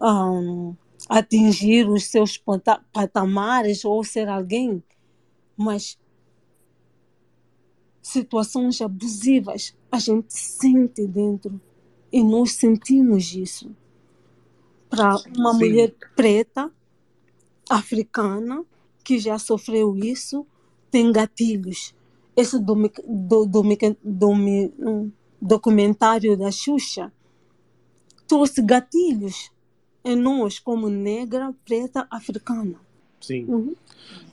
[0.00, 0.74] ahn,
[1.08, 4.82] atingir os seus pata- patamares ou ser alguém,
[5.56, 5.98] mas
[8.02, 11.60] situações abusivas a gente sente dentro
[12.12, 13.70] e nós sentimos isso.
[14.88, 15.58] Para uma Sim.
[15.58, 16.72] mulher preta,
[17.68, 18.64] africana,
[19.04, 20.44] que já sofreu isso,
[20.90, 21.94] tem gatilhos.
[22.36, 24.72] Esse domi- do, domi- domi-
[25.40, 27.12] documentário da Xuxa
[28.28, 29.50] trouxe gatilhos
[30.04, 32.76] em nós como negra, preta, africana.
[33.20, 33.44] Sim.
[33.46, 33.74] Uhum.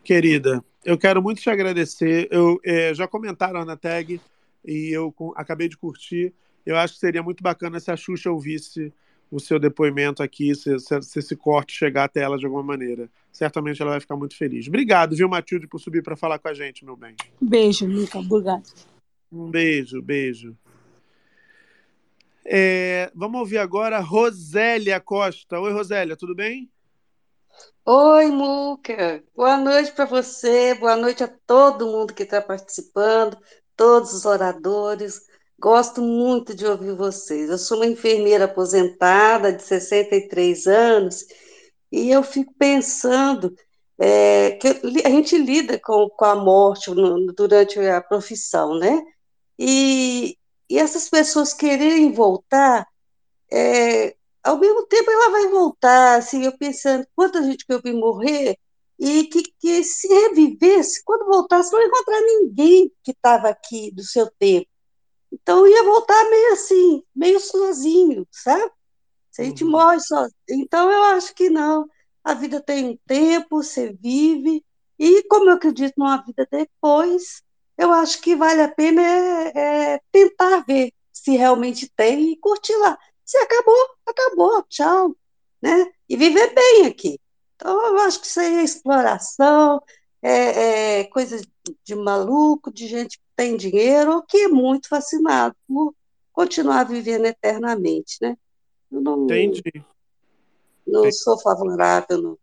[0.04, 2.28] Querida, eu quero muito te agradecer.
[2.32, 4.22] Eu eh, já comentaram na tag
[4.66, 6.34] e eu com- acabei de curtir.
[6.66, 8.94] Eu acho que seria muito bacana se a Xuxa ouvisse
[9.30, 13.10] o seu depoimento aqui, se, se- se esse corte chegar até ela de alguma maneira.
[13.32, 14.68] Certamente ela vai ficar muito feliz.
[14.68, 17.16] Obrigado, viu, Matilde, por subir para falar com a gente, meu bem.
[17.42, 18.20] Beijo, Mica.
[18.20, 18.64] Obrigada.
[19.32, 20.56] Um beijo, beijo.
[22.50, 25.60] É, vamos ouvir agora Rosélia Costa.
[25.60, 26.72] Oi, Rosélia, tudo bem?
[27.86, 29.24] Oi, Muca.
[29.36, 33.38] Boa noite para você, boa noite a todo mundo que está participando,
[33.76, 35.22] todos os oradores.
[35.60, 37.50] Gosto muito de ouvir vocês.
[37.50, 41.26] Eu sou uma enfermeira aposentada de 63 anos
[41.92, 43.56] e eu fico pensando
[44.00, 44.68] é, que
[45.06, 49.02] a gente lida com, com a morte no- durante a profissão, né?
[49.60, 50.38] E,
[50.70, 52.88] e essas pessoas quererem voltar
[53.52, 57.94] é, ao mesmo tempo ela vai voltar, assim, eu pensando, quanta gente que eu vi
[57.94, 58.58] morrer,
[59.00, 64.04] e que, que se revivesse, quando voltasse, não ia encontrar ninguém que estava aqui do
[64.04, 64.68] seu tempo.
[65.32, 68.72] Então ia voltar meio assim, meio sozinho, sabe?
[69.30, 70.28] Se a gente morre só.
[70.50, 71.88] Então eu acho que não.
[72.24, 74.64] A vida tem um tempo, você vive,
[74.98, 77.44] e como eu acredito numa vida depois,
[77.78, 82.76] eu acho que vale a pena é, é tentar ver se realmente tem e curtir
[82.78, 82.98] lá.
[83.24, 85.16] Se acabou, acabou, tchau,
[85.62, 85.92] né?
[86.10, 87.20] E viver bem aqui.
[87.56, 89.82] Então, eu acho que isso aí é exploração,
[90.22, 91.42] é, é coisa
[91.84, 95.94] de maluco, de gente que tem dinheiro, ou que é muito fascinado por
[96.32, 98.38] continuar vivendo eternamente, né?
[98.92, 99.62] Eu não, Entendi.
[100.86, 102.38] não sou favorável, não.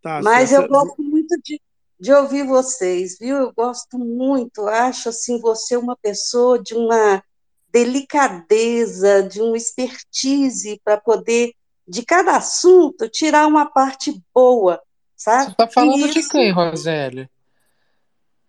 [0.00, 1.60] Tá Mas eu gosto muito de,
[1.98, 3.36] de ouvir vocês, viu?
[3.36, 7.22] Eu gosto muito, acho assim você uma pessoa de uma
[7.70, 11.52] delicadeza, de uma expertise para poder,
[11.86, 14.80] de cada assunto, tirar uma parte boa,
[15.16, 15.54] sabe?
[15.56, 17.30] Tá falando E de isso quem, Rosélia?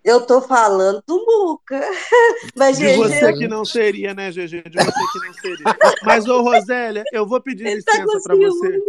[0.07, 1.81] eu tô falando do Muca.
[2.55, 4.63] Mas, De você que não seria, né, GG?
[4.63, 5.77] De você que não seria.
[6.03, 8.79] Mas, ô Rosélia, eu vou pedir tá licença com para você.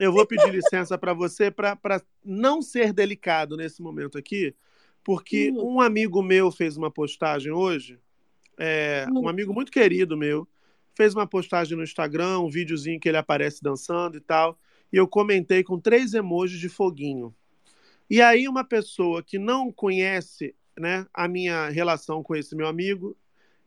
[0.00, 4.54] Eu vou pedir licença para você para não ser delicado nesse momento aqui,
[5.04, 5.74] porque Hum.
[5.74, 7.98] um amigo meu fez uma postagem hoje,
[8.58, 10.48] é, um amigo muito querido meu,
[10.94, 14.58] fez uma postagem no Instagram, um videozinho que ele aparece dançando e tal,
[14.90, 17.34] e eu comentei com três emojis de foguinho.
[18.08, 23.14] E aí uma pessoa que não conhece né, a minha relação com esse meu amigo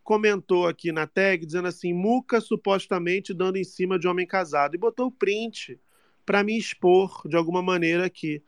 [0.04, 4.80] comentou aqui na tag dizendo assim, Muca supostamente dando em cima de homem casado e
[4.80, 5.80] botou o print
[6.26, 8.42] para me expor de alguma maneira aqui.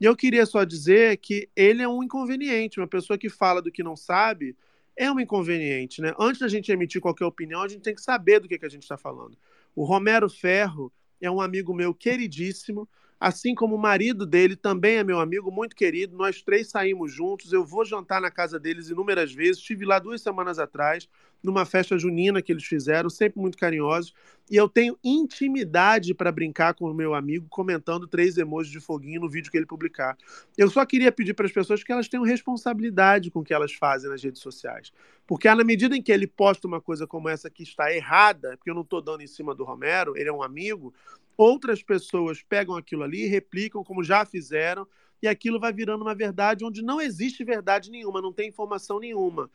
[0.00, 3.70] E eu queria só dizer que ele é um inconveniente, uma pessoa que fala do
[3.70, 4.56] que não sabe
[4.96, 6.12] é um inconveniente, né?
[6.18, 8.68] Antes da gente emitir qualquer opinião, a gente tem que saber do que, que a
[8.68, 9.36] gente está falando.
[9.74, 12.88] O Romero Ferro é um amigo meu queridíssimo,
[13.18, 16.16] assim como o marido dele também é meu amigo muito querido.
[16.16, 17.52] Nós três saímos juntos.
[17.52, 19.58] Eu vou jantar na casa deles inúmeras vezes.
[19.58, 21.08] Estive lá duas semanas atrás,
[21.42, 24.14] numa festa junina que eles fizeram, sempre muito carinhosos.
[24.50, 29.20] E eu tenho intimidade para brincar com o meu amigo, comentando três emojis de foguinho
[29.20, 30.16] no vídeo que ele publicar.
[30.56, 33.72] Eu só queria pedir para as pessoas que elas tenham responsabilidade com o que elas
[33.72, 34.92] fazem nas redes sociais.
[35.26, 38.70] Porque na medida em que ele posta uma coisa como essa que está errada, porque
[38.70, 40.92] eu não estou dando em cima do Romero, ele é um amigo,
[41.36, 44.86] outras pessoas pegam aquilo ali, replicam como já fizeram,
[45.22, 49.48] e aquilo vai virando uma verdade onde não existe verdade nenhuma, não tem informação nenhuma.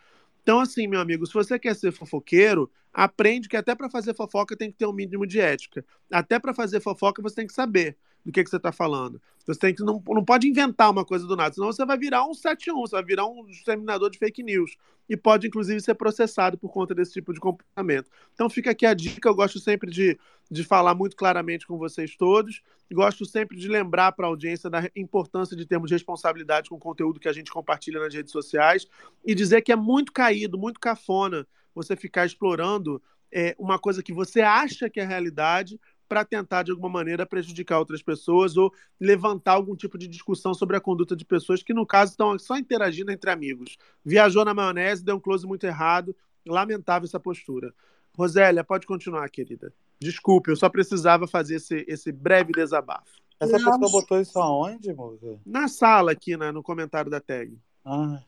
[0.47, 4.55] Então, assim, meu amigo, se você quer ser fofoqueiro, aprende que até para fazer fofoca
[4.55, 5.83] tem que ter um mínimo de ética.
[6.09, 9.21] Até para fazer fofoca você tem que saber do que, que você está falando.
[9.45, 12.25] Você tem que não, não pode inventar uma coisa do nada, senão você vai virar
[12.25, 14.75] um 71, você vai virar um disseminador de fake news.
[15.09, 18.09] E pode, inclusive, ser processado por conta desse tipo de comportamento.
[18.33, 20.19] Então fica aqui a dica, eu gosto sempre de,
[20.51, 22.61] de falar muito claramente com vocês todos.
[22.91, 27.19] Gosto sempre de lembrar para a audiência da importância de termos responsabilidade com o conteúdo
[27.19, 28.85] que a gente compartilha nas redes sociais
[29.25, 34.13] e dizer que é muito caído, muito cafona você ficar explorando é, uma coisa que
[34.13, 39.53] você acha que é realidade para tentar, de alguma maneira, prejudicar outras pessoas ou levantar
[39.53, 43.11] algum tipo de discussão sobre a conduta de pessoas que, no caso, estão só interagindo
[43.11, 43.77] entre amigos.
[44.03, 46.15] Viajou na maionese, deu um close muito errado.
[46.45, 47.73] Lamentável essa postura.
[48.17, 49.73] Rosélia, pode continuar, querida.
[49.99, 53.21] Desculpe, eu só precisava fazer esse, esse breve desabafo.
[53.39, 53.79] Essa Nossa.
[53.79, 55.39] pessoa botou isso aonde, moça?
[55.45, 57.57] Na sala aqui, né, no comentário da tag.
[57.85, 58.19] Ah,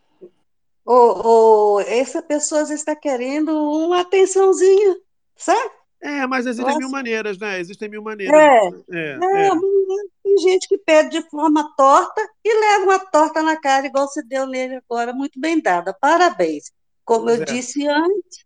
[0.86, 4.98] Ô, ô, essa pessoa às vezes está querendo uma atençãozinha,
[5.36, 5.72] sabe?
[6.02, 6.80] É, mas existem Nossa.
[6.80, 7.60] mil maneiras, né?
[7.60, 8.34] Existem mil maneiras.
[8.34, 9.52] É, É, é, é.
[10.24, 14.24] tem gente que pede de forma torta e leva uma torta na cara, igual você
[14.24, 15.94] deu nele agora, muito bem dada.
[15.94, 16.72] Parabéns.
[17.04, 17.46] Como Pois eu é.
[17.46, 18.46] disse antes,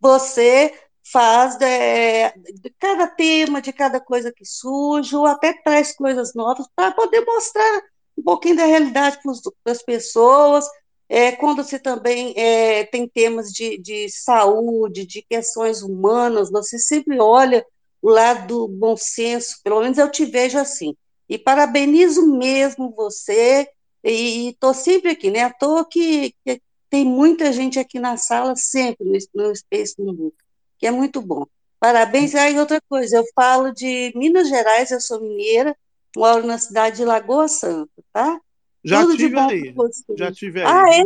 [0.00, 0.72] você
[1.12, 6.66] faz é, de cada tema, de cada coisa que surge, ou até traz coisas novas
[6.74, 7.82] para poder mostrar
[8.16, 9.18] um pouquinho da realidade
[9.62, 10.64] para as pessoas.
[11.08, 17.18] É, quando você também é, tem temas de, de saúde, de questões humanas, você sempre
[17.20, 17.64] olha
[18.00, 20.94] o lado do bom senso, pelo menos eu te vejo assim.
[21.28, 23.68] E parabenizo mesmo você,
[24.02, 25.40] e estou sempre aqui, né?
[25.40, 26.60] À toa que, que
[26.90, 29.18] tem muita gente aqui na sala, sempre no,
[29.48, 30.36] no Space no Book,
[30.78, 31.46] que é muito bom.
[31.80, 32.34] Parabéns.
[32.34, 35.76] E aí, outra coisa, eu falo de Minas Gerais, eu sou mineira,
[36.16, 38.40] moro na cidade de Lagoa Santa, tá?
[38.84, 39.74] Já Tudo de tive bom aí.
[40.18, 40.66] Já tive aí.
[40.66, 41.04] Ah, é?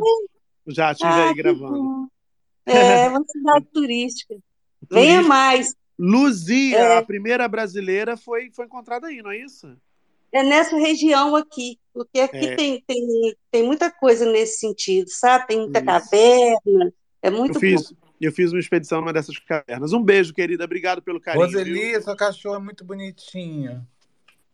[0.72, 1.72] Já tive Ah, aí gravando.
[1.82, 2.06] bom.
[2.66, 4.34] É uma cidade turística.
[4.90, 5.28] Venha Turística.
[5.28, 5.74] mais.
[5.98, 6.98] Luzia, É.
[6.98, 9.74] a primeira brasileira, foi, foi encontrada aí, não é isso?
[10.30, 12.54] É nessa região aqui, porque aqui É.
[12.56, 15.46] tem, tem, tem muita coisa nesse sentido, sabe?
[15.46, 15.86] Tem muita Isso.
[15.86, 16.92] caverna,
[17.22, 17.60] é Eu muito bom.
[17.60, 19.92] fiz, eu fiz uma expedição numa dessas cavernas.
[19.94, 20.64] Um beijo, querida.
[20.64, 21.48] Obrigado pelo carinho.
[21.48, 21.58] viu?
[21.58, 23.82] Roseli, seu cachorro é muito bonitinho.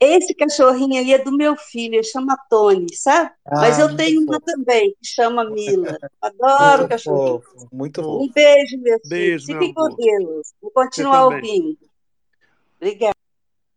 [0.04, 3.30] Esse cachorrinho aí é do meu filho, ele chama Tony, sabe?
[3.50, 4.46] Mas Ah, eu muito tenho uma fofo.
[4.46, 5.98] também, que chama Mila.
[6.20, 7.40] Adoro Muito cachorrinho.
[7.42, 8.22] fofo, muito Um fofo.
[8.24, 9.08] Um beijo, meu filho.
[9.08, 9.96] Beijo, meu Fiquem com amor.
[9.96, 10.54] Deus.
[10.60, 11.78] Vou continuar ouvindo.
[12.76, 13.14] Obrigada.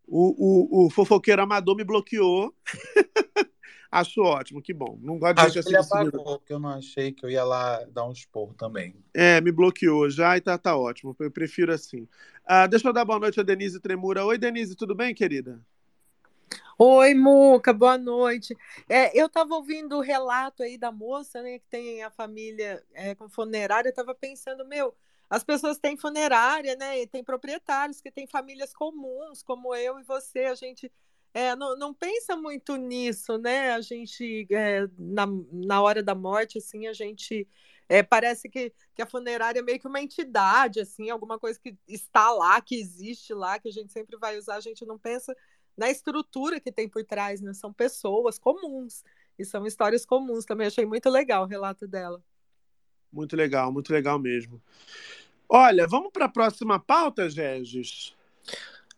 [0.07, 2.53] O, o, o fofoqueiro amador me bloqueou.
[3.89, 4.99] Acho ótimo, que bom.
[5.01, 6.17] Não gosto de Acho gente que ele assim sumida.
[6.17, 8.95] apagou, porque eu não achei que eu ia lá dar um esporro também.
[9.13, 11.15] É, me bloqueou já e tá, tá ótimo.
[11.19, 12.07] Eu prefiro assim.
[12.45, 14.25] Ah, deixa eu dar boa noite a Denise Tremura.
[14.25, 15.59] Oi, Denise, tudo bem, querida?
[16.79, 18.55] Oi, Muca, boa noite.
[18.87, 23.15] É, eu estava ouvindo o relato aí da moça, né, que tem a família é,
[23.15, 24.95] com funerária, eu estava pensando, meu,
[25.29, 27.01] as pessoas têm funerária, né?
[27.01, 30.45] E tem proprietários que têm famílias comuns, como eu e você.
[30.45, 30.91] A gente
[31.33, 33.71] é, não, não pensa muito nisso, né?
[33.73, 37.47] A gente, é, na, na hora da morte, assim, a gente
[37.89, 41.77] é, parece que, que a funerária é meio que uma entidade, assim, alguma coisa que
[41.87, 45.35] está lá, que existe lá, que a gente sempre vai usar, a gente não pensa
[45.77, 47.53] na estrutura que tem por trás, né?
[47.53, 49.03] São pessoas comuns
[49.37, 50.45] e são histórias comuns.
[50.45, 52.21] Também achei muito legal o relato dela.
[53.11, 54.61] Muito legal, muito legal mesmo.
[55.47, 58.15] Olha, vamos para a próxima pauta, Regis?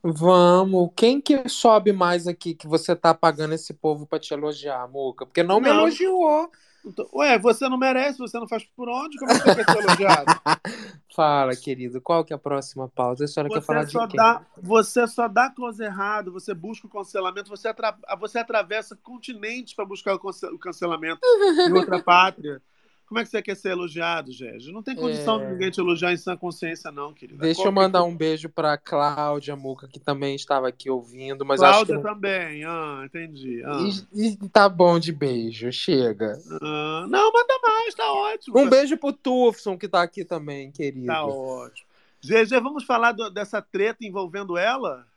[0.04, 0.92] Vamos.
[0.96, 5.26] Quem que sobe mais aqui que você tá pagando esse povo para te elogiar, Muca?
[5.26, 6.50] Porque não, me elogiou.
[6.86, 9.66] Então, Ué, você não merece, você não faz por onde, como é que você quer
[9.68, 10.34] ser elogiado?
[11.16, 13.24] Fala, querido, qual que é a próxima pauta?
[13.24, 14.18] A senhora quer falar Você só, de quem?
[14.18, 19.74] dá, você só dá close errado, você busca o cancelamento, você, atra- você atravessa continentes
[19.74, 21.22] para buscar o o cancelamento
[21.66, 22.62] em outra pátria.
[23.10, 24.72] Como é que você quer ser elogiado, Gégio?
[24.72, 25.46] Não tem condição É.
[25.48, 27.40] de ninguém te elogiar em sã consciência, não, querido.
[27.42, 31.96] Deixa eu mandar um beijo pra Cláudia Muca, que também estava aqui ouvindo, mas Cláudia
[31.96, 32.08] acho que.
[32.08, 32.64] também.
[32.66, 33.64] Ah, entendi.
[33.66, 33.80] Ah.
[34.14, 36.38] E, e tá bom de beijo, chega.
[36.62, 38.60] Ah, não, manda mais, tá ótimo.
[38.60, 41.08] Um beijo pro Tufson, que tá aqui também, querido.
[41.08, 41.88] Tá ótimo.
[42.22, 45.08] GG, vamos falar do- dessa treta envolvendo ela?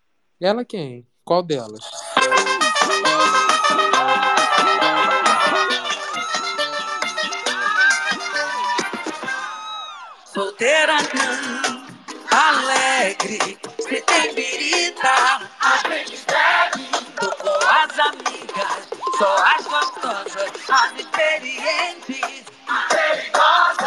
[0.40, 1.06] Ela quem?
[1.27, 1.85] Qual delas?
[10.32, 11.86] Solteira não,
[12.30, 15.09] alegre, se tem birita,
[15.60, 16.88] a gente bebe.
[17.20, 18.88] Tô com as amigas,
[19.18, 23.81] só as gostosas, as experientes, a perigosa.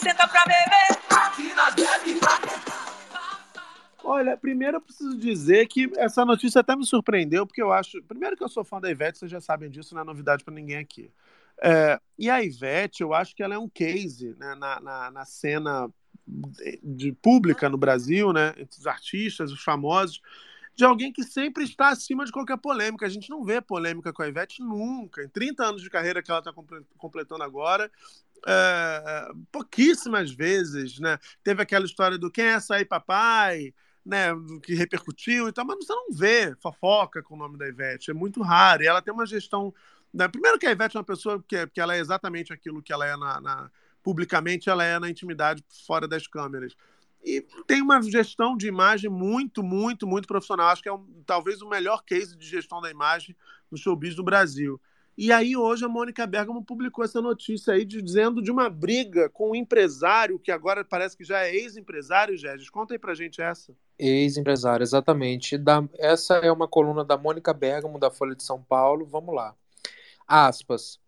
[0.00, 2.40] Senta pra beber, aqui nós bebe pra
[4.02, 8.02] Olha, primeiro eu preciso dizer que essa notícia até me surpreendeu, porque eu acho.
[8.04, 10.54] Primeiro que eu sou fã da Ivete, vocês já sabem disso, não é novidade para
[10.54, 11.12] ninguém aqui.
[11.62, 15.24] É, e a Ivete, eu acho que ela é um case né, na, na, na
[15.26, 15.90] cena
[16.82, 20.22] de pública no Brasil, né, entre os artistas, os famosos,
[20.74, 23.04] de alguém que sempre está acima de qualquer polêmica.
[23.04, 25.22] A gente não vê polêmica com a Ivete nunca.
[25.22, 26.52] Em 30 anos de carreira que ela está
[26.96, 27.90] completando agora,
[28.46, 31.18] é, pouquíssimas vezes, né?
[31.42, 34.28] Teve aquela história do quem é essa aí, papai, né?
[34.62, 38.14] Que repercutiu e tal, mas você não vê fofoca com o nome da Ivete, é
[38.14, 38.82] muito raro.
[38.82, 39.72] E ela tem uma gestão.
[40.12, 40.26] Né?
[40.28, 43.06] Primeiro que a Ivete é uma pessoa que, que ela é exatamente aquilo que ela
[43.06, 43.70] é na, na-
[44.02, 46.74] publicamente, ela é na intimidade fora das câmeras.
[47.22, 50.68] E tem uma gestão de imagem muito, muito, muito profissional.
[50.68, 53.36] Acho que é um- talvez o melhor case de gestão da imagem
[53.70, 54.80] no showbiz do Brasil.
[55.16, 59.50] E aí, hoje, a Mônica Bergamo publicou essa notícia aí dizendo de uma briga com
[59.50, 62.70] um empresário, que agora parece que já é ex-empresário, Gégis.
[62.70, 63.74] Conta aí pra gente essa.
[63.98, 65.58] Ex-empresária, exatamente.
[65.58, 69.04] Da- essa é uma coluna da Mônica Bergamo, da Folha de São Paulo.
[69.04, 69.54] Vamos lá.
[70.26, 70.98] Aspas.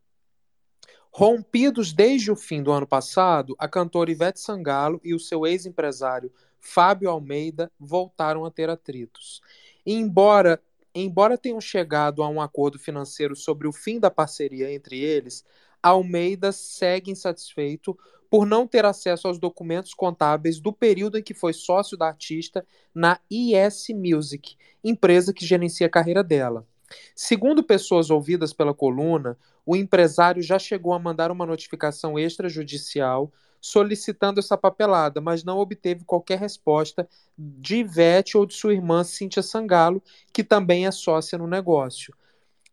[1.11, 6.33] Rompidos desde o fim do ano passado, a cantora Ivete Sangalo e o seu ex-empresário
[6.59, 9.43] Fábio Almeida voltaram a ter atritos.
[9.85, 10.63] E embora,
[10.95, 15.45] embora tenham chegado a um acordo financeiro sobre o fim da parceria entre eles,
[15.83, 17.99] Almeida segue insatisfeito
[18.31, 22.65] por não ter acesso aos documentos contábeis do período em que foi sócio da artista
[22.95, 26.67] na IS Music, empresa que gerencia a carreira dela.
[27.15, 29.37] Segundo pessoas ouvidas pela coluna,
[29.67, 33.33] o empresário já chegou a mandar uma notificação extrajudicial
[33.63, 37.09] solicitando essa papelada, mas não obteve qualquer resposta
[37.39, 40.03] de Ivete ou de sua irmã Cíntia Sangalo,
[40.33, 42.13] que também é sócia no negócio.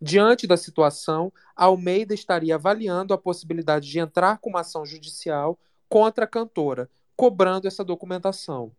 [0.01, 6.25] Diante da situação, Almeida estaria avaliando a possibilidade de entrar com uma ação judicial contra
[6.25, 8.71] a cantora, cobrando essa documentação.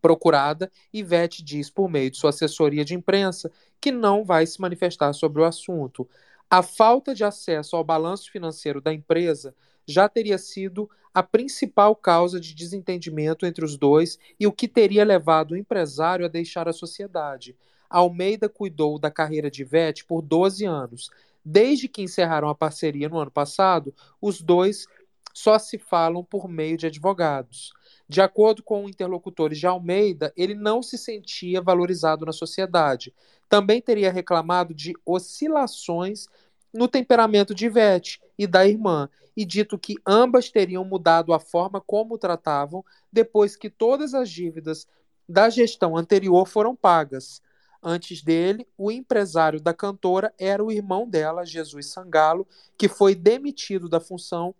[0.00, 3.50] Procurada, Ivete diz por meio de sua assessoria de imprensa
[3.80, 6.08] que não vai se manifestar sobre o assunto.
[6.48, 9.54] A falta de acesso ao balanço financeiro da empresa
[9.86, 10.88] já teria sido
[11.18, 16.24] a principal causa de desentendimento entre os dois e o que teria levado o empresário
[16.24, 17.56] a deixar a sociedade.
[17.90, 21.10] Almeida cuidou da carreira de Ivete por 12 anos.
[21.44, 24.86] Desde que encerraram a parceria no ano passado, os dois
[25.34, 27.72] só se falam por meio de advogados.
[28.08, 33.12] De acordo com interlocutores de Almeida, ele não se sentia valorizado na sociedade.
[33.48, 36.28] Também teria reclamado de oscilações
[36.72, 41.80] no temperamento de Ivete e da irmã, e dito que ambas teriam mudado a forma
[41.80, 44.86] como tratavam depois que todas as dívidas
[45.28, 47.40] da gestão anterior foram pagas.
[47.82, 52.46] Antes dele, o empresário da cantora era o irmão dela, Jesus Sangalo,
[52.76, 54.54] que foi demitido da função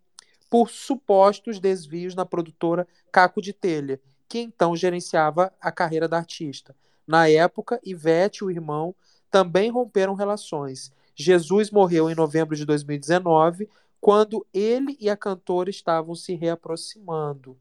[0.48, 6.74] por supostos desvios na produtora Caco de Telha, que então gerenciava a carreira da artista.
[7.06, 8.94] Na época, Ivete e o irmão
[9.30, 10.92] também romperam relações.
[11.20, 13.68] Jesus morreu em novembro de 2019,
[14.00, 17.58] quando ele e a cantora estavam se reaproximando.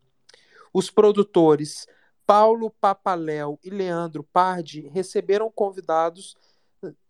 [0.72, 1.88] Os produtores
[2.28, 6.36] Paulo Papaléu e Leandro Pardi receberam convidados.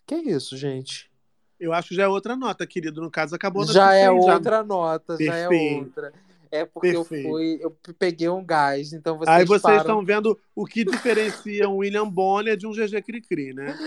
[0.06, 1.12] Que isso, gente?
[1.60, 3.02] Eu acho que já é outra nota, querido.
[3.02, 5.86] No caso, acabou a Já é outra nota, já é Perfeito.
[5.86, 6.14] outra.
[6.52, 10.40] É porque eu fui, eu peguei um gás, então vocês Aí vocês param- estão vendo
[10.56, 13.78] o que diferencia um William Bonner de um GG Cricri, né?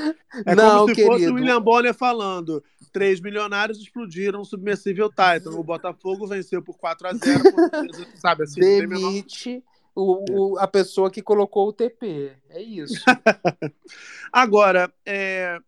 [0.46, 1.32] É Não, como se fosse querido.
[1.32, 2.62] o William Bonner falando:
[2.92, 5.50] três milionários explodiram o submersível Titan.
[5.52, 7.20] O Botafogo venceu por 4 a 0
[8.16, 8.60] sabe assim?
[8.60, 9.62] Demite
[9.94, 12.32] o, o- a pessoa que colocou o TP.
[12.48, 12.94] É isso.
[14.32, 15.58] Agora, é,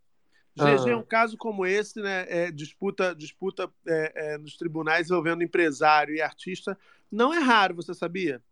[0.54, 0.96] GG Ah.
[0.98, 2.26] um caso como esse, né?
[2.28, 6.78] é, disputa disputa é, é, nos tribunais envolvendo empresário e artista.
[7.10, 8.42] Não é raro, você sabia?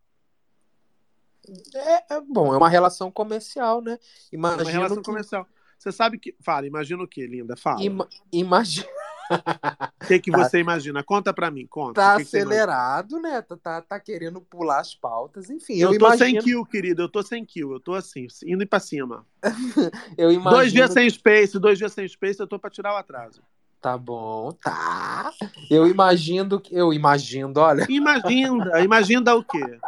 [1.75, 3.99] É, é bom, é uma relação comercial, né?
[4.33, 5.47] É uma Imagino relação que- comercial.
[5.79, 6.37] Você sabe que.
[6.41, 7.57] Fala, imagina o que, linda?
[7.57, 7.83] Fala.
[7.83, 8.87] Ima- imagina.
[9.31, 10.39] O que, que Tá.
[10.39, 11.03] você imagina?
[11.05, 12.01] Conta pra mim, conta.
[12.01, 12.51] Tá que que imagina?
[12.55, 13.41] acelerado, né?
[13.43, 15.49] Tá, tá, tá querendo pular as pautas.
[15.51, 16.31] Enfim, Eu, eu, tô imagino.
[16.31, 17.03] sem kill, querido.
[17.03, 17.73] Eu tô sem kill.
[17.73, 19.25] Eu tô assim, indo pra cima.
[20.19, 20.51] Eu imagino.
[20.51, 23.43] Dois dias sem space, dois dias sem space, eu tô pra tirar o atraso.
[23.81, 25.33] Tá bom, tá.
[25.71, 26.75] Eu imagino que.
[26.75, 27.87] Eu imagino, olha.
[27.89, 29.79] Imagina, imagina o quê?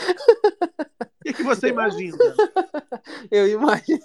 [0.00, 2.16] O que, que você imagina?
[3.30, 4.00] Eu imagino.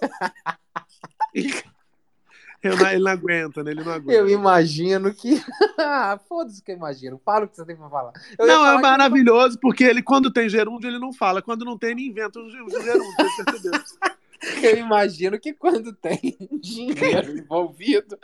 [2.63, 3.71] Eu não- ele não aguenta, né?
[3.71, 4.13] Ele não aguenta.
[4.19, 5.41] Eu imagino que.
[5.77, 7.19] Ah, Foda-se que eu imagino.
[7.23, 8.13] Fala o que você tem pra falar.
[8.39, 11.41] Eu não, falar é que- maravilhoso, porque ele, quando tem gerúndio, ele não fala.
[11.41, 13.13] Quando não tem, ele inventa um ge- um gerúndio.
[13.17, 13.81] Você percebeu?
[14.61, 18.17] Eu imagino que quando tem dinheiro envolvido.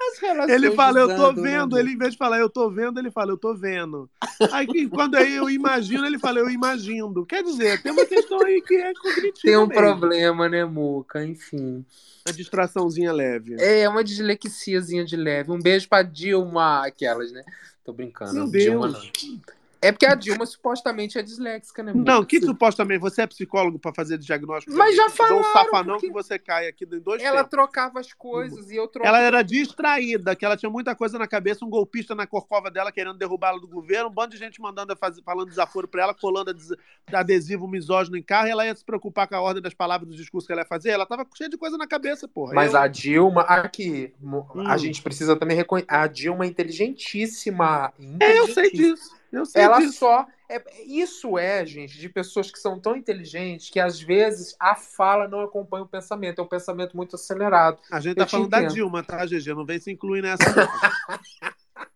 [0.00, 1.78] As relações Ele fala, eu tô né, vendo.
[1.78, 4.10] Ele, em vez de falar, eu tô vendo, ele fala, eu tô vendo.
[4.50, 7.24] Aí, quando aí eu imagino, ele fala, eu imagino.
[7.24, 9.74] Quer dizer, tem uma questão aí que é cognitiva Tem um mesmo.
[9.74, 11.24] problema, né, Muca?
[11.24, 11.84] Enfim.
[12.26, 13.56] Uma distraçãozinha leve.
[13.58, 15.50] É, uma dislexiazinha de leve.
[15.50, 17.44] Um beijo pra Dilma, aquelas, né?
[17.84, 18.34] Tô brincando.
[18.34, 19.12] Meu Dilma Deus.
[19.22, 19.40] não.
[19.82, 21.92] É porque a Dilma supostamente é disléxica, né?
[21.94, 24.76] Não, que supostamente você é psicólogo pra fazer diagnóstico?
[24.76, 27.50] Mas já um falaram, safanão porque que você cai aqui em dois Ela tempos.
[27.50, 29.16] trocava as coisas e eu trocava.
[29.16, 32.92] Ela era distraída, que ela tinha muita coisa na cabeça, um golpista na corcova dela
[32.92, 36.50] querendo derrubá-la do governo, um bando de gente mandando fazer, falando desaforo pra ela, colando
[36.50, 36.74] ades-
[37.10, 40.14] adesivo misógino em carro, e ela ia se preocupar com a ordem das palavras do
[40.14, 40.90] discurso que ela ia fazer.
[40.90, 42.52] Ela tava cheia de coisa na cabeça, porra.
[42.52, 44.78] Mas Eu- a Dilma, aqui, mo- a Hum.
[44.78, 45.86] gente precisa também reconhecer.
[45.90, 47.92] A Dilma é inteligentíssima.
[48.20, 48.94] É, eu sei inteligentíssima.
[48.96, 49.19] disso.
[49.54, 49.98] Ela disso.
[50.00, 50.26] só.
[50.48, 55.28] é- isso é, gente, de pessoas que são tão inteligentes que às vezes a fala
[55.28, 56.40] não acompanha o pensamento.
[56.40, 57.78] É um pensamento muito acelerado.
[57.90, 58.74] A gente Eu tá falando da entendo.
[58.74, 59.54] Dilma, tá, GG?
[59.54, 60.42] Não vem se incluir nessa.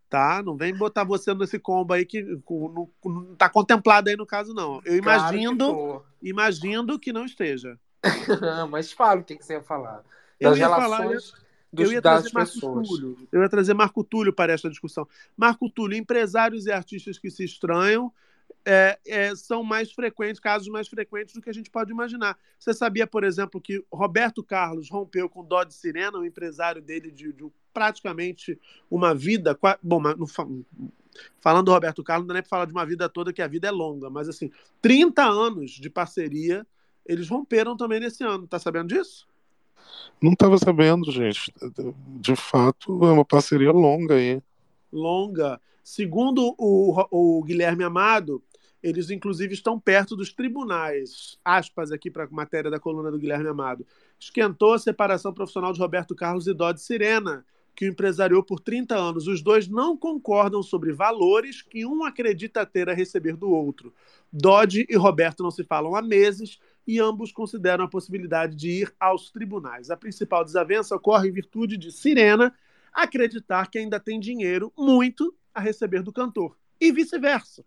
[0.08, 0.42] tá?
[0.44, 4.54] Não vem botar você nesse combo aí que não, não tá contemplado aí no caso,
[4.54, 4.80] não.
[4.84, 7.78] Eu Claro que imagino, imagino que não esteja.
[8.70, 10.02] Mas fala o que, que você ia falar.
[10.38, 11.43] Eu Das falar, relações eu-
[11.74, 12.88] dos- eu ia trazer Marco pessoas.
[12.88, 13.28] Túlio.
[13.32, 15.06] Eu ia trazer Marco Túlio para esta discussão.
[15.36, 18.12] Marco Túlio, empresários e artistas que se estranham
[18.64, 22.38] é, é, são mais frequentes, casos mais frequentes do que a gente pode imaginar.
[22.58, 27.32] Você sabia, por exemplo, que Roberto Carlos rompeu com Dodge Sirena, o empresário dele de,
[27.32, 28.58] de praticamente
[28.90, 29.58] uma vida.
[29.82, 30.26] Bom, não
[31.40, 33.46] falando do Roberto Carlos, não dá nem para falar de uma vida toda, que a
[33.46, 36.66] vida é longa, mas assim, 30 anos de parceria,
[37.04, 38.46] eles romperam também nesse ano.
[38.46, 39.26] Tá sabendo disso?
[40.20, 41.52] Não estava sabendo, gente.
[42.20, 44.42] De fato, é uma parceria longa aí.
[44.90, 45.60] longa.
[45.82, 48.42] Segundo o, o Guilherme Amado,
[48.82, 51.38] eles inclusive estão perto dos tribunais.
[51.44, 53.86] Aspas aqui para a matéria da coluna do Guilherme Amado.
[54.18, 57.44] Esquentou a separação profissional de Roberto Carlos e Dodge Sirena,
[57.74, 59.26] que o empresariou por 30 anos.
[59.26, 63.92] Os dois não concordam sobre valores que um acredita ter a receber do outro.
[64.32, 68.94] Dodge e Roberto não se falam há meses e ambos consideram a possibilidade de ir
[68.98, 69.90] aos tribunais.
[69.90, 72.54] A principal desavença ocorre em virtude de Sirena
[72.92, 77.64] acreditar que ainda tem dinheiro muito a receber do cantor e vice-versa.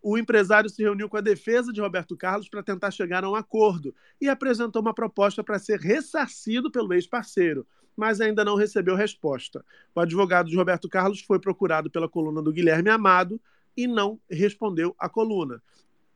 [0.00, 3.34] O empresário se reuniu com a defesa de Roberto Carlos para tentar chegar a um
[3.34, 7.66] acordo e apresentou uma proposta para ser ressarcido pelo ex-parceiro,
[7.96, 9.64] mas ainda não recebeu resposta.
[9.94, 13.40] O advogado de Roberto Carlos foi procurado pela coluna do Guilherme Amado
[13.76, 15.60] e não respondeu à coluna.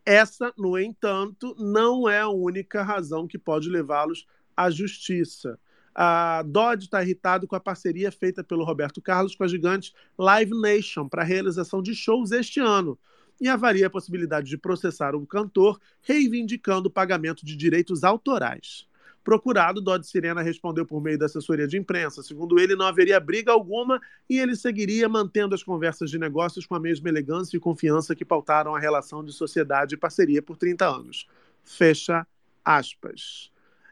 [0.04, 4.26] Essa, no entanto, não é a única razão que pode levá-los
[4.56, 5.58] à justiça.
[5.94, 10.52] A Dodge está irritado com a parceria feita pelo Roberto Carlos com a gigante Live
[10.60, 12.98] Nation para a realização de shows este ano.
[13.40, 18.86] e avalia a possibilidade de processar o cantor, reivindicando o pagamento de direitos autorais.
[19.24, 22.22] Procurado, Dodge Sirena respondeu por meio da assessoria de imprensa.
[22.22, 26.74] Segundo ele, não haveria briga alguma e ele seguiria mantendo as conversas de negócios com
[26.74, 30.88] a mesma elegância e confiança que pautaram a relação de sociedade e parceria por 30
[30.88, 31.26] anos.
[31.64, 32.26] Fecha
[32.64, 33.50] aspas.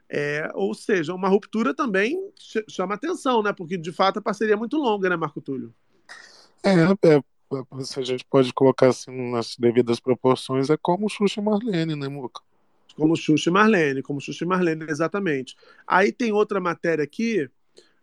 [0.09, 3.53] É, ou seja, uma ruptura também ch- chama atenção, né?
[3.53, 5.73] Porque de fato a parceria é muito longa, né, Marco Túlio?
[6.65, 6.71] É,
[7.09, 11.97] é, se a gente pode colocar assim nas devidas proporções, é como Xuxa e Marlene,
[11.97, 12.41] né, Muca?
[13.01, 15.57] Como Xuxa e Marlene, como Xuxa e Marlene, exatamente.
[15.87, 17.49] Aí tem outra matéria aqui.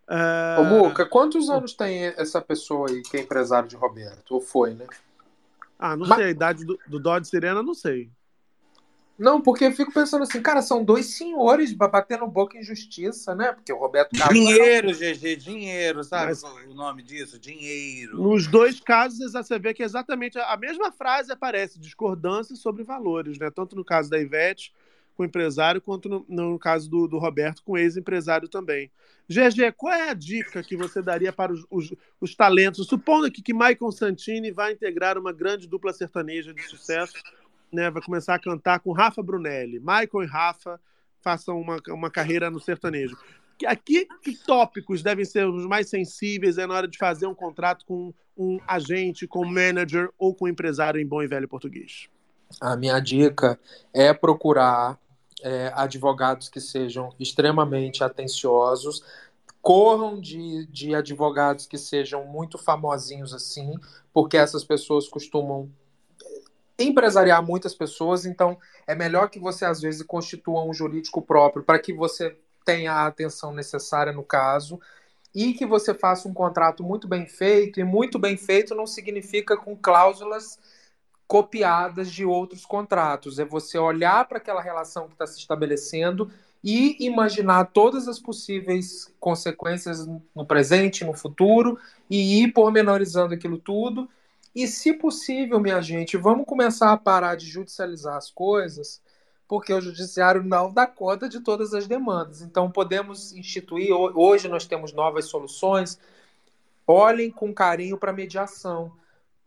[0.07, 4.31] ah, Ô, Muca, quantos anos tem essa pessoa aí que é empresário de Roberto?
[4.31, 4.87] Ou foi, né?
[5.77, 8.09] Ah, não Mas- sei, a idade do, do Dodge Sirena, não sei.
[9.19, 13.33] Não, porque eu fico pensando assim, cara, são dois senhores ba- batendo boca em justiça,
[13.33, 13.51] né?
[13.51, 14.37] Porque o Roberto Carlos.
[14.37, 17.39] Dinheiro, GG, dinheiro, sabe Mas- o nome disso?
[17.39, 18.15] Dinheiro.
[18.21, 23.49] Nos dois casos, você vê que exatamente a mesma frase aparece, discordância sobre valores, né?
[23.49, 24.71] Tanto no caso da Ivete
[25.18, 28.91] com o empresário, quanto no, no caso do, do Roberto com ex-empresário também.
[29.27, 32.88] GG, qual é a dica que você daria para os, os- os talentos?
[32.88, 37.15] Supondo que Michael Santini vai integrar uma grande dupla sertaneja de sucesso,
[37.73, 37.89] né?
[37.89, 39.80] Vai começar a cantar com Rafa Brunelli.
[39.80, 40.80] Michael e Rafa
[41.19, 43.18] façam uma, uma carreira no sertanejo.
[43.65, 47.84] Aqui, que tópicos devem ser os mais sensíveis é na hora de fazer um contrato
[47.85, 52.07] com um agente, com um manager ou com um empresário em bom e velho português?
[52.61, 53.60] A minha dica
[53.94, 54.98] é procurar
[55.41, 59.03] é, advogados que sejam extremamente atenciosos,
[59.61, 63.73] corram de, de advogados que sejam muito famosinhos assim,
[64.14, 65.69] porque essas pessoas costumam
[66.80, 71.80] empresariar muitas pessoas, então é melhor que você às vezes constitua um jurídico próprio para
[71.80, 74.80] que você tenha a atenção necessária no caso
[75.34, 79.57] e que você faça um contrato muito bem feito, e muito bem feito não significa
[79.57, 80.59] com cláusulas
[81.27, 83.37] copiadas de outros contratos.
[83.37, 86.31] É você olhar para aquela relação que está se estabelecendo
[86.63, 91.77] e imaginar todas as possíveis consequências no presente, no futuro,
[92.09, 94.09] e ir pormenorizando aquilo tudo.
[94.55, 99.01] E, se possível, minha gente, vamos começar a parar de judicializar as coisas,
[99.47, 102.41] porque o judiciário não dá conta de todas as demandas.
[102.41, 105.99] Então, podemos instituir, ho- hoje nós temos novas soluções.
[106.87, 108.91] Olhem com carinho para a mediação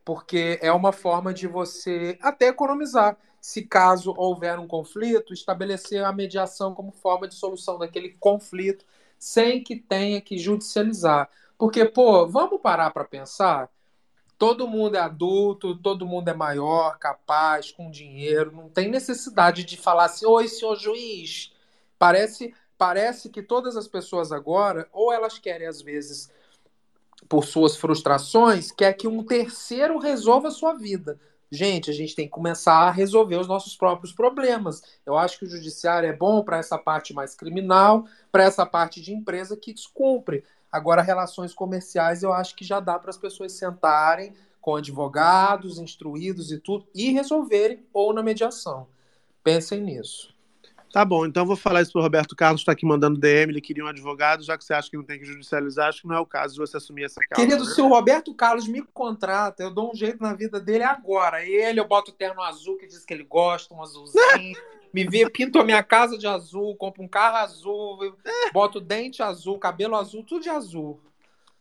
[0.05, 3.17] porque é uma forma de você até economizar.
[3.41, 8.85] Se caso houver um conflito, estabelecer a mediação como forma de solução daquele conflito,
[9.19, 11.29] sem que tenha que judicializar.
[11.57, 13.71] Porque, pô, vamos parar para pensar?
[14.39, 19.77] Todo mundo é adulto, todo mundo é maior, capaz, com dinheiro, não tem necessidade de
[19.77, 21.53] falar assim: oi, senhor juiz.
[21.99, 26.31] Parece, parece que todas as pessoas agora, ou elas querem, às vezes,
[27.29, 31.19] por suas frustrações, quer que um terceiro resolva a sua vida.
[31.53, 34.83] Gente, a gente tem que começar a resolver os nossos próprios problemas.
[35.05, 39.01] Eu acho que o judiciário é bom para essa parte mais criminal, para essa parte
[39.01, 40.45] de empresa que descumpre.
[40.71, 46.53] Agora, relações comerciais, eu acho que já dá para as pessoas sentarem com advogados, instruídos
[46.53, 48.87] e tudo, e resolverem ou na mediação.
[49.43, 50.33] Pensem nisso.
[50.93, 53.85] Tá bom, então vou falar isso pro Roberto Carlos, está aqui mandando DM, ele queria
[53.85, 56.21] um advogado, já que você acha que não tem que judicializar, acho que não é
[56.21, 57.47] o caso de você assumir essa causa.
[57.47, 57.75] Querido, né?
[57.75, 61.45] se o Roberto Carlos me contrata, eu dou um jeito na vida dele agora.
[61.45, 64.21] Ele, eu boto o terno azul que diz que ele gosta, um azulzinho.
[64.93, 68.13] Me vê, pinto a minha casa de azul, compro um carro azul,
[68.53, 71.01] boto dente azul, cabelo azul, tudo de azul.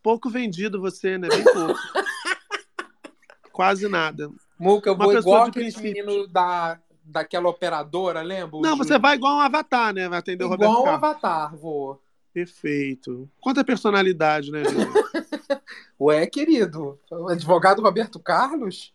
[0.02, 1.28] Pouco vendido você, né?
[1.28, 1.80] Bem pouco.
[3.54, 4.32] Quase nada.
[4.58, 5.94] Muca, eu Uma vou igual princípios.
[5.94, 6.80] meninos da,
[7.10, 8.60] daquela operadora, lembra?
[8.62, 10.08] Não, você vai igual um avatar, né?
[10.08, 11.04] Vai atender o Igual Roberto um Carlos.
[11.04, 12.02] avatar, vou.
[12.34, 13.30] Perfeito.
[13.42, 14.78] Quanta personalidade, né, gente?
[16.00, 18.94] Ué, querido, advogado Roberto Carlos?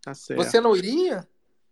[0.00, 0.42] Tá certo.
[0.42, 1.26] Você não iria?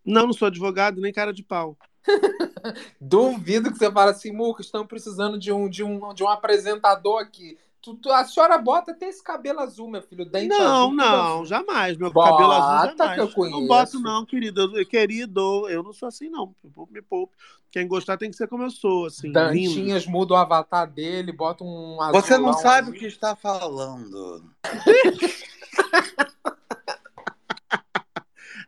[0.05, 1.77] Não, não sou advogado, nem cara de pau.
[2.99, 7.21] Duvido que você fale assim, Muca, estamos precisando de um, de um, de um apresentador
[7.21, 7.57] aqui.
[7.85, 10.93] Tu- tu- a senhora bota até esse cabelo azul, meu filho, dente Não, azul.
[10.95, 11.45] não, azul.
[11.45, 11.95] jamais.
[11.97, 13.19] Meu Bota cabelo azul que jamais.
[13.19, 13.59] eu conheço.
[13.59, 14.75] não boto, não, querido.
[14.75, 16.55] Eu- Querido, eu não sou assim, não.
[16.63, 17.35] Me poupe, me poupe.
[17.69, 19.33] Quem gostar tem que ser como eu sou, assim, lindo.
[19.33, 22.21] Dantinhas muda o avatar dele, bota um azul.
[22.21, 22.95] Você não sabe azul.
[22.95, 24.43] o que está falando.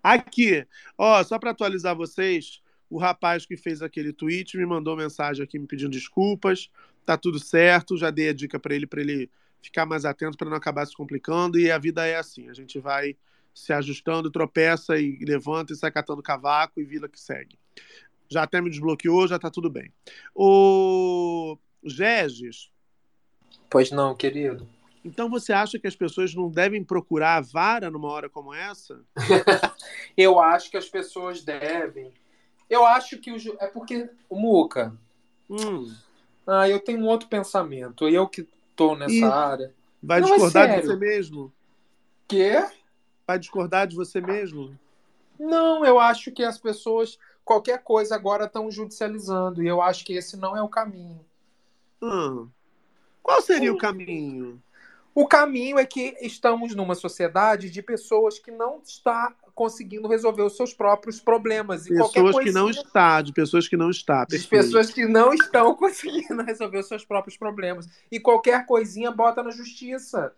[0.04, 0.66] Aqui,
[0.98, 5.58] ó, só para atualizar vocês, o rapaz que fez aquele tweet me mandou mensagem aqui
[5.60, 6.70] me pedindo desculpas.
[7.08, 9.32] Tá tudo certo, já dei a dica para ele para ele
[9.62, 12.80] ficar mais atento para não acabar se complicando e a vida é assim, a gente
[12.80, 13.16] vai
[13.54, 17.58] se ajustando, tropeça e levanta e sai catando cavaco e vila que segue.
[18.30, 19.90] Já até me desbloqueou, já tá tudo bem.
[20.36, 22.70] O Regis,
[23.70, 24.68] Pois não, querido.
[25.04, 29.02] Então você acha que as pessoas não devem procurar a vara numa hora como essa?
[30.18, 32.14] Eu acho que as pessoas devem.
[32.70, 34.94] Eu acho que o é porque o Muca.
[35.50, 35.94] Hum.
[36.48, 38.08] Ah, eu tenho um outro pensamento.
[38.08, 39.74] Eu que tô nessa Ih, área.
[40.02, 40.90] Vai Não, é discordar de sério.
[40.90, 41.54] você mesmo?
[42.28, 42.66] Quê?
[43.28, 44.78] Vai discordar de você mesmo?
[45.38, 50.14] Não, eu acho que as pessoas qualquer coisa agora estão judicializando e eu acho que
[50.14, 51.20] esse não é o caminho.
[52.02, 52.50] Hum.
[53.24, 54.62] Qual seria o caminho?
[55.16, 60.56] O caminho é que estamos numa sociedade de pessoas que não está conseguindo resolver os
[60.56, 64.24] seus próprios problemas e Pessoas que não coisinha- está, de pessoas que não está.
[64.24, 67.90] de pessoas que não estão conseguindo resolver os seus próprios problemas.
[68.12, 70.32] E qualquer coisinha bota na justiça.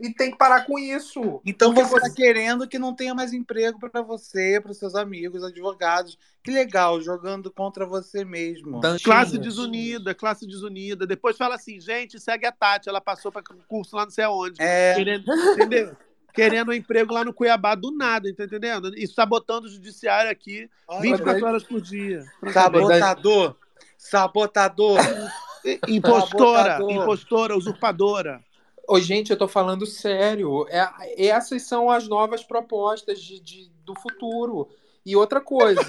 [0.00, 1.40] E tem que parar com isso.
[1.46, 5.44] Então você está querendo que não tenha mais emprego para você, para os seus amigos,
[5.44, 6.18] advogados.
[6.42, 8.80] Que legal, jogando contra você mesmo.
[9.04, 11.06] Classe desunida, classe desunida.
[11.06, 14.60] Depois fala assim, gente, segue a Tati, ela passou para curso lá não sei aonde.
[14.60, 14.96] É.
[14.98, 15.94] Entendeu?
[16.32, 18.92] Querendo um emprego lá no Cuiabá do nada, tá entendendo?
[18.96, 20.68] E sabotando o judiciário aqui
[21.00, 22.24] 24 horas por dia.
[22.52, 23.56] Sabotador!
[23.98, 24.98] Sabotador!
[25.86, 26.90] Impostora, Sabotador.
[26.92, 28.44] impostora, usurpadora.
[28.88, 30.66] Ô, gente, eu tô falando sério.
[30.68, 34.68] É, essas são as novas propostas de, de- do futuro.
[35.06, 35.80] E outra coisa.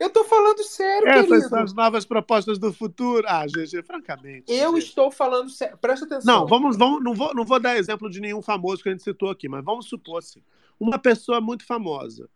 [0.00, 1.48] Eu tô falando sério, Essas querido.
[1.48, 3.24] são as novas propostas do futuro.
[3.28, 4.50] Ah, GG, francamente.
[4.52, 5.76] Eu estou falando sério.
[5.78, 6.40] Presta atenção.
[6.40, 9.04] Não, vamos, vamos, não, vou, não vou dar exemplo de nenhum famoso que a gente
[9.04, 10.42] citou aqui, mas vamos supor assim,
[10.80, 12.28] uma pessoa muito famosa,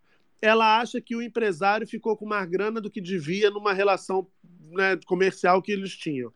[0.43, 4.27] ela acha que o empresário ficou com mais grana do que devia numa relação
[4.71, 6.31] né, comercial que eles tinham.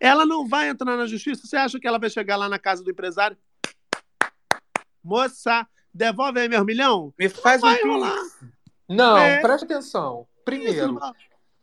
[0.00, 1.46] Ela não vai entrar na justiça?
[1.46, 3.36] Você acha que ela vai chegar lá na casa do empresário?
[5.04, 7.14] Moça, devolve aí meus milhão?
[7.16, 8.00] Me faz vai um.
[8.88, 9.40] Não, É.
[9.40, 10.26] presta atenção.
[10.44, 10.98] Primeiro,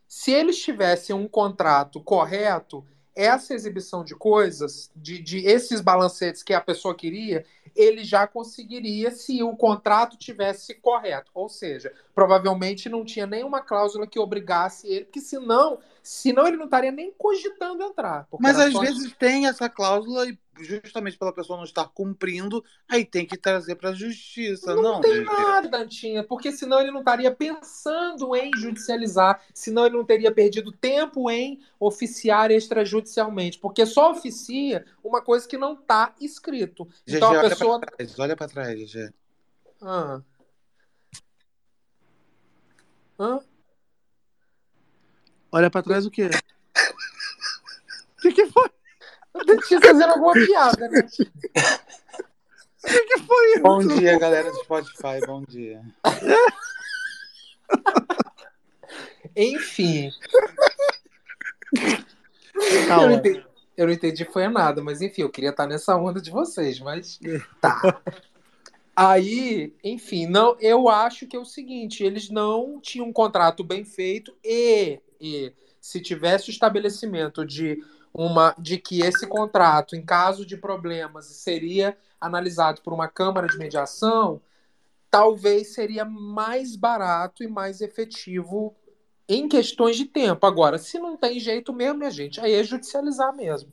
[0.06, 2.84] se eles tivessem um contrato correto,
[3.14, 7.44] essa exibição de coisas, de, de esses balancetes que a pessoa queria,
[7.76, 11.30] ele já conseguiria se o contrato tivesse correto.
[11.34, 16.64] Ou seja, provavelmente não tinha nenhuma cláusula que obrigasse ele, porque senão, senão ele não
[16.64, 18.26] estaria nem cogitando entrar.
[18.38, 23.04] Mas às só- vezes tem essa cláusula e justamente pela pessoa não estar cumprindo, aí
[23.04, 27.00] tem que trazer para a justiça, não, Não tem nada, Dantinha, porque senão ele não
[27.00, 34.10] estaria pensando em judicializar, senão ele não teria perdido tempo em oficiar extrajudicialmente, porque só
[34.12, 36.84] oficia uma coisa que não está escrito.
[37.06, 37.80] GG, Então a olha pessoa.
[37.80, 39.12] pra trás, olha pra trás, GG.
[39.82, 40.20] Ah.
[43.18, 43.40] Hã?
[45.52, 46.30] Olha pra trás o quê?
[48.16, 48.70] O que, que foi?
[49.50, 51.00] O Dantinha fazendo alguma piada, né?
[51.00, 51.06] O
[52.86, 53.62] que, foi isso?
[53.62, 55.82] Bom dia, galera do Spotify, bom dia.
[59.36, 60.10] Enfim.
[62.88, 63.44] Tá eu, não entendi,
[63.76, 67.18] eu não entendi foi nada, mas enfim, eu queria estar nessa onda de vocês, mas
[67.60, 68.00] tá.
[68.94, 73.84] Aí, enfim, não, eu acho que é o seguinte, eles não tinham um contrato bem
[73.84, 77.82] feito e, e se tivesse o estabelecimento de
[78.12, 83.56] uma de que esse contrato, em caso de problemas, seria analisado por uma câmara de
[83.56, 84.40] mediação,
[85.10, 88.74] talvez seria mais barato e mais efetivo
[89.28, 90.44] em questões de tempo.
[90.46, 93.70] Agora, se não tem jeito mesmo, minha gente, aí é judicializar mesmo.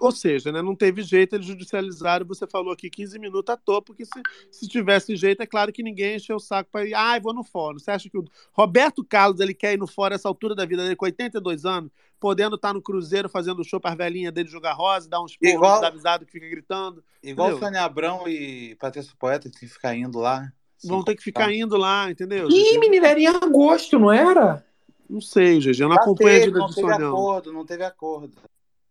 [0.00, 2.26] Ou seja, né, não teve jeito, eles judicializaram.
[2.26, 5.82] Você falou aqui 15 minutos à toa, porque se, se tivesse jeito, é claro que
[5.82, 6.94] ninguém encheu o saco para ir.
[6.94, 7.78] Ai, vou no fórum.
[7.78, 10.82] Você acha que o Roberto Carlos ele quer ir no fórum essa altura da vida
[10.82, 14.72] dele, com 82 anos, podendo estar no Cruzeiro fazendo show para as velhinhas dele jogar
[14.72, 17.04] rosa, dar uns Igual- avisado que fica gritando?
[17.22, 17.66] Igual entendeu?
[17.66, 20.50] Sônia Abrão e Patrícia Poeta que ficar indo lá.
[20.84, 22.48] Vão ter que ficar indo lá, entendeu?
[22.50, 24.64] Ih, menina, era em agosto, não era?
[25.08, 28.36] Não sei, GG, eu não Já acompanho a vida não teve acordo, não teve acordo.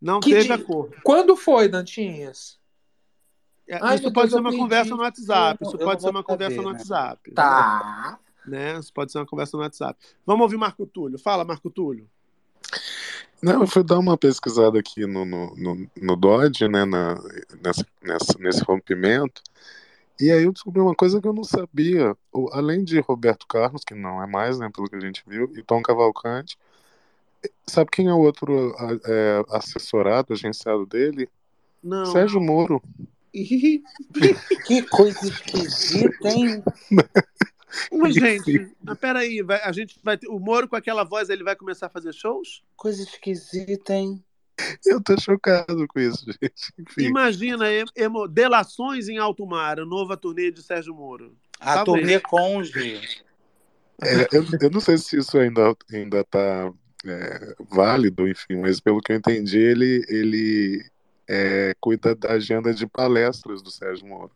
[0.05, 0.55] Não Que teve dia?
[0.55, 0.95] acordo.
[1.03, 2.59] Quando foi, Dantinhas?
[3.67, 5.63] É, Ai, isso pode Deus, ser uma conversa no WhatsApp.
[5.63, 6.77] Isso pode ser uma conversa no né?
[6.77, 7.31] WhatsApp.
[7.31, 8.19] Tá.
[8.45, 8.77] Né?
[8.77, 9.99] Isso pode ser uma conversa no WhatsApp.
[10.23, 11.17] Vamos ouvir Marco Túlio.
[11.17, 12.07] Fala, Marco Túlio.
[13.41, 17.15] Não, eu fui dar uma pesquisada aqui no, no, no, no Dodge, né, na,
[17.63, 19.41] nessa, nessa, nesse rompimento,
[20.19, 22.15] e aí eu descobri uma coisa que eu não sabia.
[22.31, 25.51] O- além de Roberto Carlos, que não é mais, né, pelo que a gente viu,
[25.55, 26.57] e Tom Cavalcante,
[27.67, 28.75] sabe quem é o outro
[29.05, 31.29] é, assessorado, agenciado dele?
[31.83, 32.05] Não.
[32.07, 32.81] Sérgio Moro.
[34.65, 36.63] Que coisa esquisita, hein?
[37.91, 41.43] Mas, gente, mas peraí, vai, a gente vai ter, o Moro com aquela voz, ele
[41.43, 42.63] vai começar a fazer shows?
[42.77, 44.23] Coisa esquisita, hein?
[44.85, 46.71] Eu tô chocado com isso, gente.
[46.79, 47.01] Enfim.
[47.01, 51.35] Imagina, em- emo- Delações em Alto Mar, a nova turnê de Sérgio Moro.
[51.59, 51.99] A Talvez.
[52.05, 53.01] turnê conge.
[54.01, 56.71] É, eu, eu não sei se isso ainda, ainda tá
[57.05, 60.85] é, válido, enfim, mas pelo que eu entendi, ele, ele
[61.27, 64.31] é, cuida da agenda de palestras do Sérgio Moro.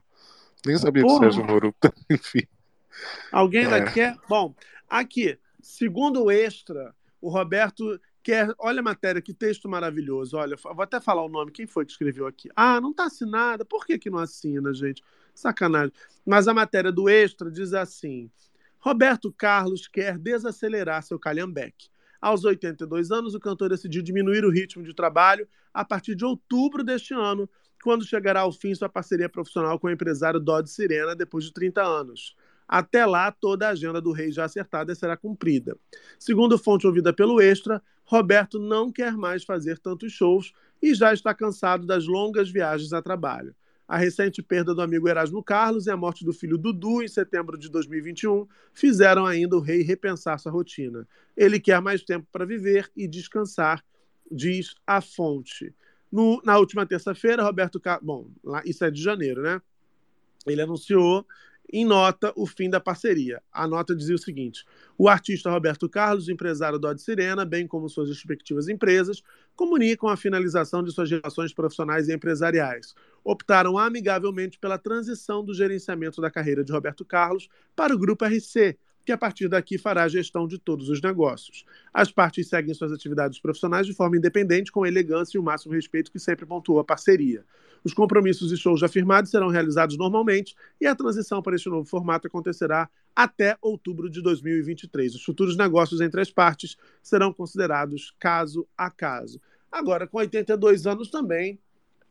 [0.65, 1.23] Nem sabia que o Porra.
[1.25, 1.75] Sérgio Moro,
[2.09, 2.43] enfim.
[3.31, 3.91] Alguém É.
[3.91, 4.15] quer?
[4.27, 4.53] Bom,
[4.89, 8.53] aqui, segundo o Extra, o Roberto quer.
[8.59, 10.37] Olha a matéria, que texto maravilhoso.
[10.37, 11.51] Olha, vou até falar o nome.
[11.51, 12.49] Quem foi que escreveu aqui?
[12.55, 13.63] Ah, não está assinada.
[13.63, 15.01] Por que, que não assina, gente?
[15.33, 15.93] Sacanagem.
[16.25, 18.29] Mas a matéria do Extra diz assim:
[18.79, 21.89] Roberto Carlos quer desacelerar seu calhambeque.
[22.21, 26.83] Aos 82 anos, o cantor decidiu diminuir o ritmo de trabalho a partir de outubro
[26.83, 27.49] deste ano,
[27.83, 31.81] quando chegará ao fim sua parceria profissional com o empresário Dodge Sirena depois de 30
[31.81, 32.35] anos.
[32.67, 35.75] Até lá, toda a agenda do rei já acertada será cumprida.
[36.19, 41.33] Segundo fonte ouvida pelo Extra, Roberto não quer mais fazer tantos shows e já está
[41.33, 43.55] cansado das longas viagens a trabalho.
[43.89, 47.57] A recente perda do amigo Erasmo Carlos e a morte do filho Dudu em setembro
[47.57, 51.07] de 2021 fizeram ainda o rei repensar sua rotina.
[51.35, 53.83] Ele quer mais tempo para viver e descansar,
[54.31, 55.73] diz a fonte.
[56.11, 58.05] No- na última terça-feira, Roberto Carlos.
[58.05, 59.59] Bom, lá, isso é de janeiro, né?
[60.45, 61.25] Ele anunciou
[61.71, 63.41] em nota o fim da parceria.
[63.51, 64.65] A nota dizia o seguinte:
[64.97, 69.21] o artista Roberto Carlos, empresário Dodge Sirena, bem como suas respectivas empresas,
[69.55, 72.95] comunicam a finalização de suas relações profissionais e empresariais.
[73.23, 78.77] Optaram amigavelmente pela transição do gerenciamento da carreira de Roberto Carlos para o Grupo RC,
[79.05, 81.65] que a partir daqui fará a gestão de todos os negócios.
[81.93, 86.11] As partes seguem suas atividades profissionais de forma independente, com elegância e o máximo respeito
[86.11, 87.43] que sempre pontuou a parceria.
[87.83, 91.87] Os compromissos e shows já firmados serão realizados normalmente e a transição para este novo
[91.87, 95.15] formato acontecerá até outubro de 2023.
[95.15, 99.41] Os futuros negócios entre as partes serão considerados caso a caso.
[99.71, 101.59] Agora, com 82 anos também,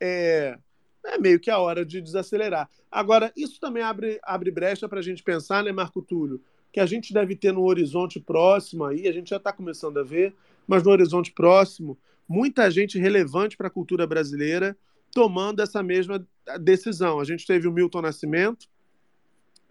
[0.01, 0.59] é,
[1.05, 2.69] é meio que a hora de desacelerar.
[2.91, 6.41] Agora, isso também abre, abre brecha para a gente pensar, né, Marco Túlio,
[6.73, 10.03] que a gente deve ter no horizonte próximo aí, a gente já está começando a
[10.03, 10.35] ver,
[10.67, 14.77] mas no horizonte próximo, muita gente relevante para a cultura brasileira
[15.13, 16.25] tomando essa mesma
[16.61, 17.19] decisão.
[17.19, 18.69] A gente teve o Milton Nascimento,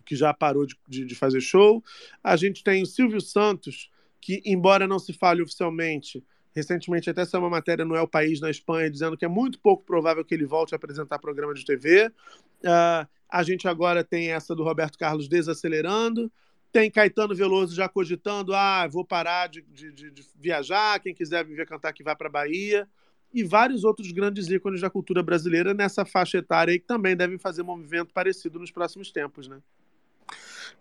[0.06, 1.84] que já parou de, de, de fazer show.
[2.24, 6.24] A gente tem o Silvio Santos, que, embora não se fale oficialmente,
[6.56, 9.84] recentemente até saiu uma matéria no El País, na Espanha, dizendo que é muito pouco
[9.84, 12.08] provável que ele volte a apresentar programa de TV.
[12.08, 16.32] Uh, a gente agora tem essa do Roberto Carlos desacelerando.
[16.72, 21.56] Tem Caetano Veloso já cogitando: ah, vou parar de, de, de viajar, quem quiser me
[21.56, 22.88] ver cantar que vai para Bahia.
[23.34, 27.38] E vários outros grandes ícones da cultura brasileira nessa faixa etária aí que também devem
[27.38, 29.60] fazer um movimento parecido nos próximos tempos, né?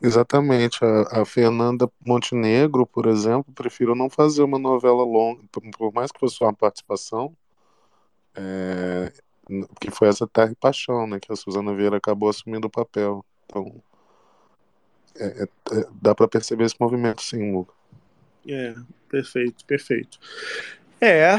[0.00, 0.84] Exatamente.
[0.84, 5.42] A, a, Fernanda Montenegro, por exemplo, prefiro não fazer uma novela longa,
[5.76, 7.34] por mais que fosse uma participação,
[8.34, 9.12] é,
[9.80, 11.18] que foi essa Terra e Paixão, né?
[11.20, 13.24] Que a Suzana Vieira acabou assumindo o papel.
[13.46, 13.82] Então,
[15.18, 17.72] é, é, dá para perceber esse movimento, sim, Luca.
[18.48, 18.74] É,
[19.08, 20.18] perfeito, perfeito.
[21.00, 21.36] É,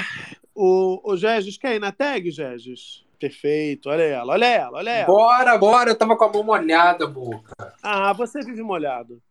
[0.54, 3.06] o, o Gegis quer ir na tag, Gegis?
[3.20, 5.08] Perfeito, olha ela, olha ela, olha ela.
[5.08, 7.74] Bora, bora, eu tava com a mão molhada, boca.
[7.82, 9.22] Ah, você vive molhado.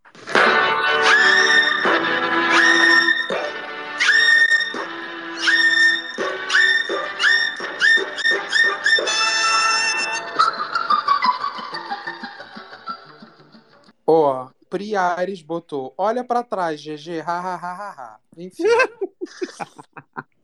[14.06, 18.20] Ó, oh, Priares botou, olha para trás, GG, ha, ha, ha, ha, ha.
[18.36, 18.64] Enfim.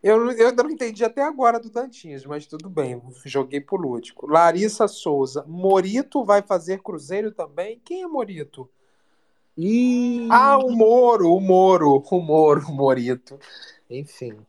[0.03, 4.27] Eu, eu não entendi até agora do Dantinhas, mas tudo bem, joguei pro lúdico.
[4.27, 7.81] Larissa Souza, Morito vai fazer Cruzeiro também?
[7.85, 8.69] Quem é Morito?
[9.57, 10.27] Ih.
[10.29, 13.39] Ah, o Moro, o Moro, o Moro, o Morito.
[13.89, 14.45] Enfim.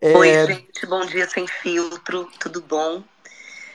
[0.00, 0.16] É...
[0.16, 3.02] Oi, gente, bom dia sem filtro, tudo bom?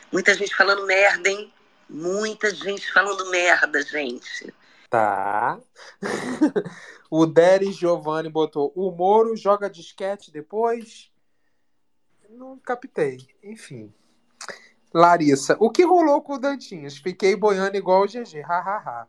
[0.09, 1.51] Muita gente falando merda, hein?
[1.93, 4.51] Muita gente falando merda, gente.
[4.89, 5.59] Tá.
[7.07, 11.11] o Deris Giovanni botou: o Moro joga disquete depois?
[12.31, 13.27] Não captei.
[13.43, 13.93] Enfim.
[14.91, 16.97] Larissa, o que rolou com o Dantinhas?
[16.97, 18.41] Fiquei boiando igual o GG.
[18.41, 19.07] Hahaha.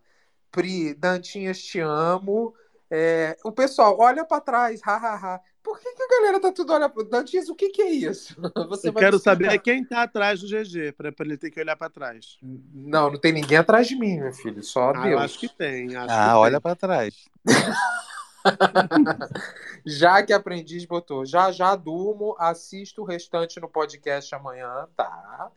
[0.50, 2.54] Pri, Dantinhas, te amo.
[2.90, 4.82] É, o pessoal, olha para trás.
[4.82, 5.40] Hahaha.
[5.64, 7.48] Por que, que a galera tá tudo olhando Dantinhas?
[7.48, 8.36] O que, que é isso?
[8.68, 11.88] Você Eu quero saber quem tá atrás do GG, para ele ter que olhar para
[11.88, 12.36] trás.
[12.42, 14.62] Não, não tem ninguém atrás de mim, meu filho.
[14.62, 15.06] Só ah, Deus.
[15.06, 15.96] Eu acho que tem.
[15.96, 17.14] Acho ah, que olha para trás.
[19.86, 25.50] já que aprendiz botou, já já durmo, assisto o restante no podcast amanhã, tá?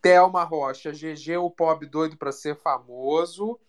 [0.00, 3.60] Thelma Rocha, GG, o pobre doido para ser famoso.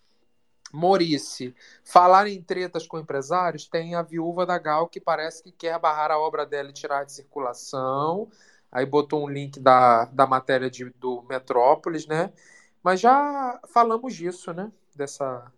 [0.72, 1.54] Morice,
[1.84, 6.10] falar em tretas com empresários, tem a viúva da Gal que parece que quer barrar
[6.10, 8.28] a obra dela e tirar de circulação.
[8.70, 12.32] Aí botou um link da, da matéria de, do Metrópolis, né?
[12.82, 14.72] Mas já falamos disso, né?
[14.96, 15.52] Dessa.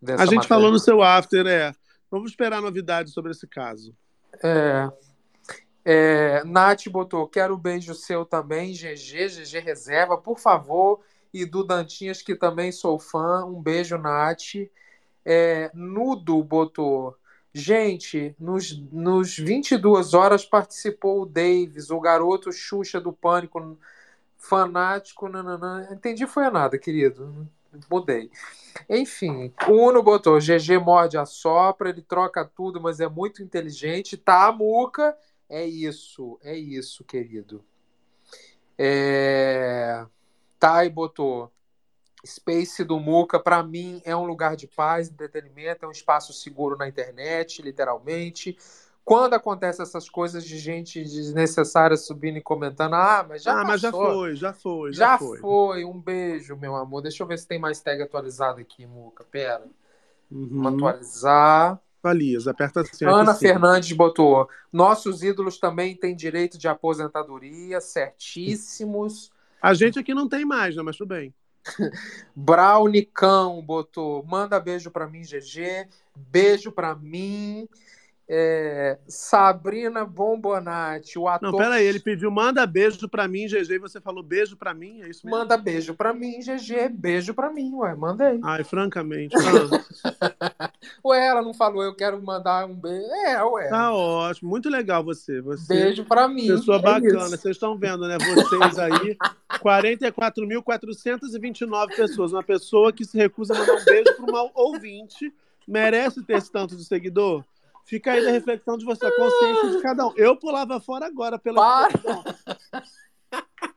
[0.00, 0.48] dessa a gente matéria.
[0.48, 1.74] falou no seu after, é.
[2.10, 3.96] Vamos esperar novidades sobre esse caso.
[4.42, 4.90] É.
[5.86, 11.00] É, Nath botou, quero beijo seu também, GG, GG reserva, por favor.
[11.34, 13.44] E do Dantinhas, que também sou fã.
[13.44, 14.54] Um beijo, Nath.
[15.24, 17.16] É, Nudo botou,
[17.52, 23.76] gente, nos, nos 22 horas participou o Davis, o garoto Xuxa do Pânico,
[24.36, 25.88] fanático, nananã.
[25.90, 27.48] Entendi, foi a nada, querido.
[27.90, 28.30] Mudei.
[28.88, 34.16] Enfim, o Uno botou, GG morde a sopra, ele troca tudo, mas é muito inteligente.
[34.16, 35.16] Tá, Muca?
[35.48, 37.64] É isso, é isso, querido.
[38.78, 40.06] É...
[40.64, 41.52] Thay botou.
[42.24, 46.74] Space do Muca, para mim, é um lugar de paz, entretenimento, é um espaço seguro
[46.74, 48.56] na internet, literalmente.
[49.04, 53.82] Quando acontecem essas coisas de gente desnecessária subindo e comentando, ah, mas já ah, mas
[53.82, 54.14] já passou.
[54.14, 55.84] foi, já foi, Já, já, foi.
[55.84, 57.02] Um beijo, meu amor.
[57.02, 59.22] Deixa eu ver se tem mais tag atualizada aqui, Muca.
[59.22, 59.66] Pera.
[60.30, 60.62] Uhum.
[60.62, 61.78] Vamos atualizar.
[61.98, 63.04] Atualiza, aperta assim.
[63.04, 63.34] Ana.
[63.34, 69.30] Fernandes botou: Nossos ídolos também têm direito de aposentadoria, certíssimos.
[69.64, 70.82] A gente aqui não tem mais, né?
[70.82, 71.32] Mas tudo bem.
[72.36, 75.88] Brownicão botou: Manda beijo pra mim, GG.
[76.14, 77.66] Beijo pra mim.
[78.26, 81.52] É, Sabrina Bombonati, o ator.
[81.52, 85.02] Não, peraí, ele pediu manda beijo pra mim, GG, e você falou beijo pra mim,
[85.02, 85.38] é isso mesmo?
[85.38, 86.88] Manda beijo pra mim, GG.
[86.90, 88.40] Beijo pra mim, ué, mandei.
[88.42, 89.36] Ai, francamente.
[90.04, 90.70] Ah,
[91.04, 93.06] Ué, ela não falou, eu quero mandar um beijo.
[93.26, 93.68] É, ué.
[93.68, 95.40] tá ótimo, muito legal você.
[95.40, 96.46] você Beijo pra mim.
[96.46, 97.38] Pessoa é bacana, isso.
[97.38, 98.16] vocês estão vendo, né?
[98.18, 99.16] Vocês aí,
[99.60, 102.32] 44.429 pessoas.
[102.32, 105.32] Uma pessoa que se recusa a mandar um beijo para uma ouvinte
[105.66, 107.44] merece ter esse tanto de seguidor?
[107.84, 110.12] Fica aí a reflexão de você, a consciência de cada um.
[110.16, 111.88] Eu pulava fora agora pela.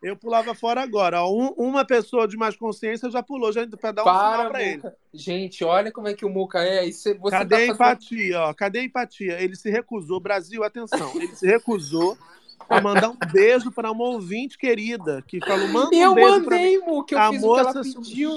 [0.02, 1.26] Eu pulava fora agora.
[1.26, 4.64] Um- uma pessoa de mais consciência já pulou, já para dar um Para, sinal para
[4.64, 4.84] ele.
[5.14, 6.86] Gente, olha como é que o Muca é.
[6.86, 8.42] E cê- você Cadê tá a fazendo- empatia?
[8.42, 8.54] Ó?
[8.54, 9.42] Cadê a empatia?
[9.42, 11.12] Ele se recusou, Brasil, atenção.
[11.16, 12.18] Ele se recusou
[12.70, 16.56] a mandar um beijo para uma ouvinte querida que falou: manda um Eu beijo pra
[16.58, 16.78] mandei.
[16.80, 18.32] Muca, eu a fiz o que ela moça se- pediu.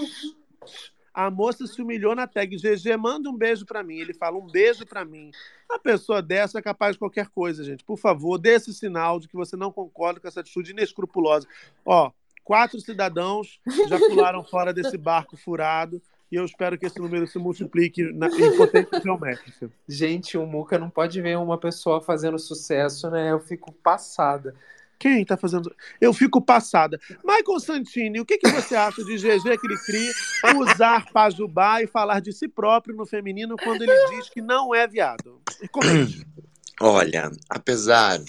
[1.12, 3.98] A moça se humilhou na tag GG, manda um beijo pra mim.
[3.98, 5.30] Ele fala um beijo pra mim.
[5.70, 7.84] Uma pessoa dessa é capaz de qualquer coisa, gente.
[7.84, 11.46] Por favor, dê esse sinal de que você não concorda com essa atitude inescrupulosa.
[11.86, 12.10] Ó,
[12.42, 17.38] quatro cidadãos já pularam fora desse barco furado e eu espero que esse número se
[17.38, 19.70] multiplique na, em potência geométrica.
[19.88, 23.30] Gente, o Muca não pode ver uma pessoa fazendo sucesso, né?
[23.30, 24.56] Eu fico passada.
[25.00, 25.74] Quem tá fazendo?
[25.98, 27.00] Eu fico passada.
[27.24, 30.10] Michael Santini, o que, que você acha de GG Cricri
[30.58, 34.86] usar pajubá e falar de si próprio no feminino quando ele diz que não é
[34.86, 35.40] viado?
[35.72, 36.26] Comente.
[36.78, 38.20] Olha, apesar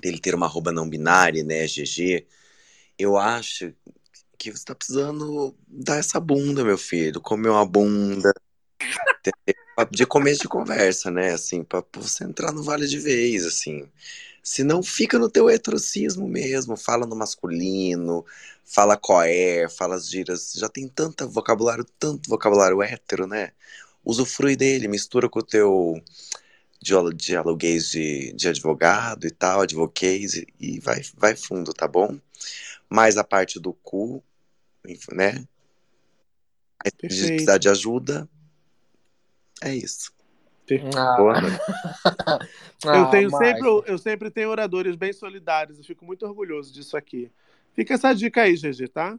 [0.00, 2.26] dele ter uma arroba não binária, né, GG,
[2.98, 3.72] eu acho
[4.36, 7.20] que você tá precisando dar essa bunda, meu filho.
[7.20, 8.32] Comer uma bunda.
[9.88, 11.32] De começo de conversa, né?
[11.32, 13.88] Assim, pra você entrar no vale de vez, assim.
[14.42, 16.76] Se não, fica no teu heterocismo mesmo.
[16.76, 18.24] Fala no masculino,
[18.64, 20.52] fala coé, fala as gírias.
[20.56, 23.52] Já tem tanto vocabulário, tanto vocabulário hétero, né?
[24.04, 26.02] Usufrui dele, mistura com o teu
[26.80, 32.18] dialo- dialoguês de, de advogado e tal, advocase, e vai, vai fundo, tá bom?
[32.88, 34.22] Mas a parte do cu,
[35.12, 35.46] né?
[36.84, 38.28] A precisar de ajuda,
[39.62, 40.12] é isso.
[40.96, 41.16] Ah.
[42.84, 43.84] Eu, tenho Ah, sempre, Michael.
[43.86, 45.78] eu sempre tenho oradores bem solidários.
[45.78, 47.30] Eu fico muito orgulhoso disso aqui.
[47.74, 49.16] Fica essa dica aí, GG, tá?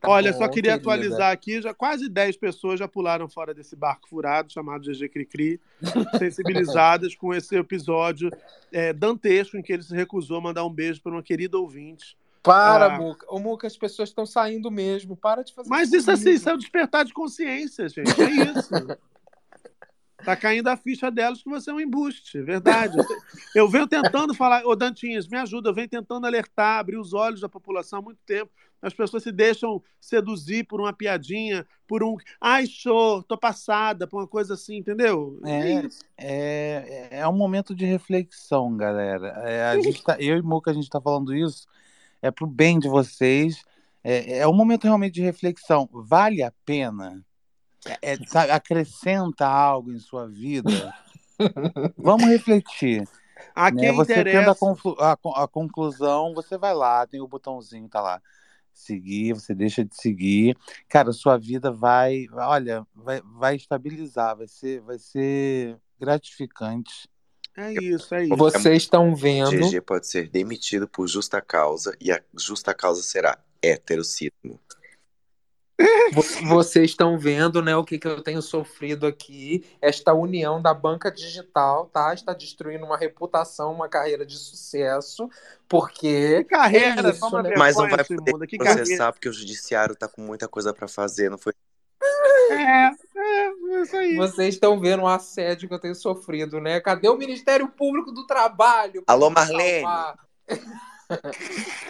[0.00, 0.74] Tá Olha, bom, só queria querida.
[0.92, 5.60] atualizar aqui, já quase 10 pessoas já pularam fora desse barco furado chamado GG Cricri,
[6.18, 8.30] sensibilizadas com esse episódio
[8.70, 12.16] é, dantesco em que ele se recusou a mandar um beijo para uma querida ouvinte.
[12.42, 13.26] Para, Ah, Muca.
[13.28, 15.16] Ô, Muca, as pessoas estão saindo mesmo.
[15.16, 16.36] Para de fazer Mas isso assim, comigo.
[16.38, 18.10] isso é o despertar de consciência, gente.
[18.20, 18.70] É isso.
[20.24, 22.96] Tá caindo a ficha delas que você é um embuste, é verdade.
[23.54, 27.40] Eu venho tentando falar, ô Dantinhas, me ajuda, eu venho tentando alertar, abrir os olhos
[27.40, 28.50] da população há muito tempo.
[28.80, 32.16] As pessoas se deixam seduzir por uma piadinha, por um.
[32.40, 35.38] Ai, show, tô passada, por uma coisa assim, entendeu?
[36.16, 39.28] É, é, é um momento de reflexão, galera.
[39.44, 41.66] É, a gente tá, eu e Muca, a gente está falando isso,
[42.20, 43.62] é pro bem de vocês.
[44.02, 45.88] É, é um momento realmente de reflexão.
[45.92, 47.24] Vale a pena?
[47.86, 50.94] É, é, sabe, acrescenta algo em sua vida?
[51.98, 53.06] Vamos refletir.
[53.54, 53.80] A né?
[53.80, 54.54] quem Você tendo a, interessa.
[54.54, 58.22] conflu- a a conclusão, você vai lá, tem o botãozinho, tá lá.
[58.72, 60.56] Seguir, você deixa de seguir.
[60.88, 67.08] Cara, sua vida vai, olha, vai, vai estabilizar, vai ser, vai ser gratificante.
[67.54, 68.36] É isso, é isso.
[68.36, 69.68] Vocês estão vendo.
[69.68, 74.58] GG pode ser demitido por justa causa e a justa causa será heterocismo.
[76.12, 79.64] Vo- Vocês estão vendo, né, o que, que eu tenho sofrido aqui.
[79.80, 82.12] Esta união da banca digital, tá?
[82.14, 85.28] Está destruindo uma reputação, uma carreira de sucesso,
[85.68, 87.54] porque Que carreira, é isso, né?
[87.56, 89.12] Mas não vai poder que processar carreira.
[89.12, 91.52] porque o judiciário tá com muita coisa pra fazer, não foi?
[92.50, 94.16] É, é, isso aí.
[94.16, 96.80] Vocês estão vendo o assédio que eu tenho sofrido, né?
[96.80, 99.02] Cadê o Ministério Público do Trabalho?
[99.06, 99.86] Alô, Marlene?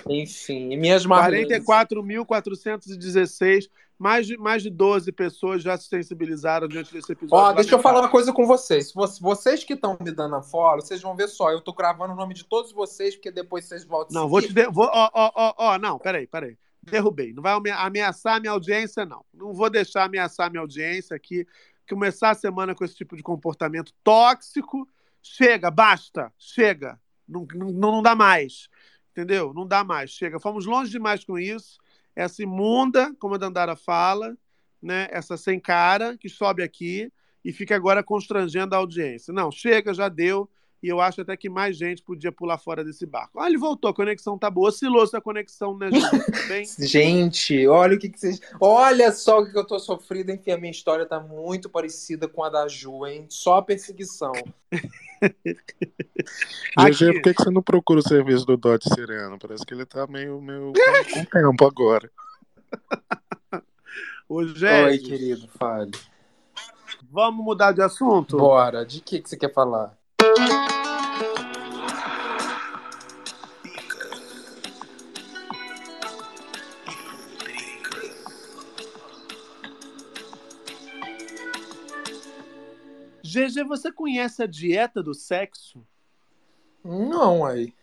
[0.09, 1.65] Enfim, minhas Marlenes.
[1.65, 7.51] 44.416, mais de, mais de 12 pessoas já se sensibilizaram diante desse episódio.
[7.51, 8.93] Ó, deixa eu falar uma coisa com vocês.
[9.21, 11.51] Vocês que estão me dando a follow, vocês vão ver só.
[11.51, 14.21] Eu tô gravando o nome de todos vocês, porque depois vocês voltam.
[14.21, 14.53] Não, vou te.
[14.53, 14.67] De...
[14.67, 14.87] Vou...
[14.93, 16.59] Ó, ó, ó, ó, não, peraí, peraí.
[16.83, 17.33] Derrubei.
[17.33, 19.25] Não vai ame- ameaçar a minha audiência, não.
[19.33, 21.47] Não vou deixar ameaçar a minha audiência aqui.
[21.89, 24.89] Começar a semana com esse tipo de comportamento tóxico.
[25.23, 27.01] Chega, basta, chega.
[27.29, 28.69] Não, não, não dá mais.
[29.13, 29.53] Entendeu?
[29.55, 30.11] Não dá mais.
[30.11, 30.41] Chega.
[30.41, 31.79] Fomos longe demais com isso.
[32.15, 34.37] Essa imunda, como a Dandara fala,
[34.83, 35.09] né?
[35.11, 37.13] Essa sem cara que sobe aqui
[37.45, 39.33] e fica agora constrangendo a audiência.
[39.33, 40.49] Não, chega, já deu.
[40.83, 43.39] E eu acho até que mais gente podia pular fora desse barco.
[43.39, 44.69] Olha, ele voltou, a conexão tá boa.
[44.69, 45.89] Oscilou essa conexão, né,
[46.49, 46.65] bem?
[46.81, 48.41] Gente, olha o que, que vocês.
[48.61, 52.43] Olha só o que eu tô sofrendo, enfim, a minha história tá muito parecida com
[52.43, 53.27] a da Ju, hein?
[53.29, 54.33] Só perseguição.
[56.77, 59.39] GG, por que, que você não procura o serviço do Dodge Siriano?
[59.39, 62.11] Parece que ele tá meio, meio com, com tempo agora.
[64.29, 65.93] Ô, Gé, Oi, querido, fale.
[67.09, 68.37] vamos mudar de assunto?
[68.37, 69.97] Bora, de que, que você quer falar?
[83.25, 85.85] GG, você conhece a dieta do sexo?
[86.85, 87.75] Não, aí.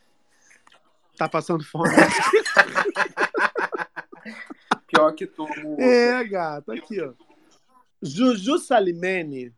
[1.18, 1.90] Tá passando fome?
[4.88, 5.46] Pior que tu.
[5.78, 7.12] É, gato, aqui, ó.
[8.02, 9.54] Juju Salimene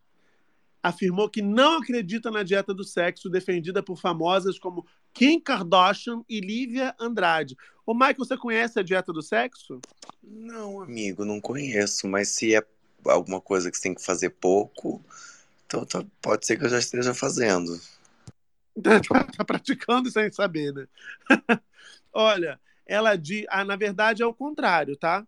[0.82, 6.40] afirmou que não acredita na dieta do sexo defendida por famosas como Kim Kardashian e
[6.40, 7.56] Lívia Andrade.
[7.86, 9.80] Ô, Michael, você conhece a dieta do sexo?
[10.22, 12.64] Não, amigo, não conheço, mas se é
[13.04, 15.02] alguma coisa que você tem que fazer pouco,
[15.66, 17.80] então tá- pode ser que eu já esteja fazendo.
[18.82, 20.88] Tá, tá praticando sem saber, né?
[22.10, 23.44] Olha, ela diz.
[23.50, 25.26] Ah, na verdade é o contrário, tá?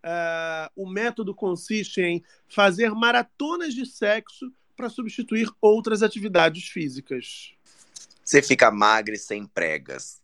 [0.00, 7.54] Ah, o método consiste em fazer maratonas de sexo para substituir outras atividades físicas.
[8.24, 10.22] Você fica magra e sem pregas.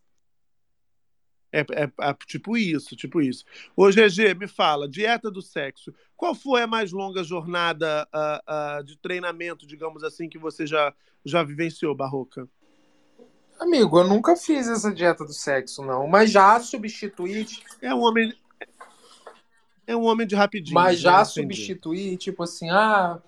[1.51, 3.43] É, é- é tipo isso, tipo isso.
[3.75, 5.93] Ô, GG, me fala, dieta do sexo.
[6.15, 10.93] Qual foi a mais longa jornada ah, ah, de treinamento, digamos assim, que você já,
[11.25, 12.47] já vivenciou, Barroca?
[13.59, 16.07] Amigo, eu nunca fiz essa dieta do sexo, não.
[16.07, 17.45] Mas já substituí.
[17.81, 18.33] É um homem.
[19.85, 20.73] É um homem de rapidinho.
[20.73, 21.25] Mas já né?
[21.25, 23.21] Substituí, tipo assim, ah,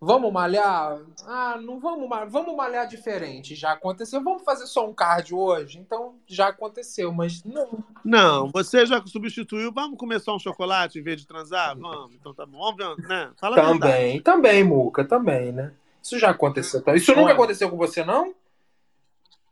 [0.00, 1.00] vamos malhar?
[1.26, 3.54] Ah, não vamos malhar, vamos malhar diferente.
[3.54, 4.22] Já aconteceu.
[4.22, 5.78] Vamos fazer só um cardio hoje?
[5.78, 7.84] Então já aconteceu, mas não.
[8.04, 9.72] Não, você já substituiu.
[9.72, 11.76] Vamos comer só um chocolate em vez de transar?
[11.78, 12.74] Vamos, então tá bom.
[12.76, 13.30] Vamos né?
[13.38, 13.56] Fala.
[13.56, 15.72] Também, também, Muca, também, né?
[16.02, 16.82] Isso já aconteceu.
[16.82, 16.94] tá?
[16.94, 18.34] Isso nunca aconteceu com você, não?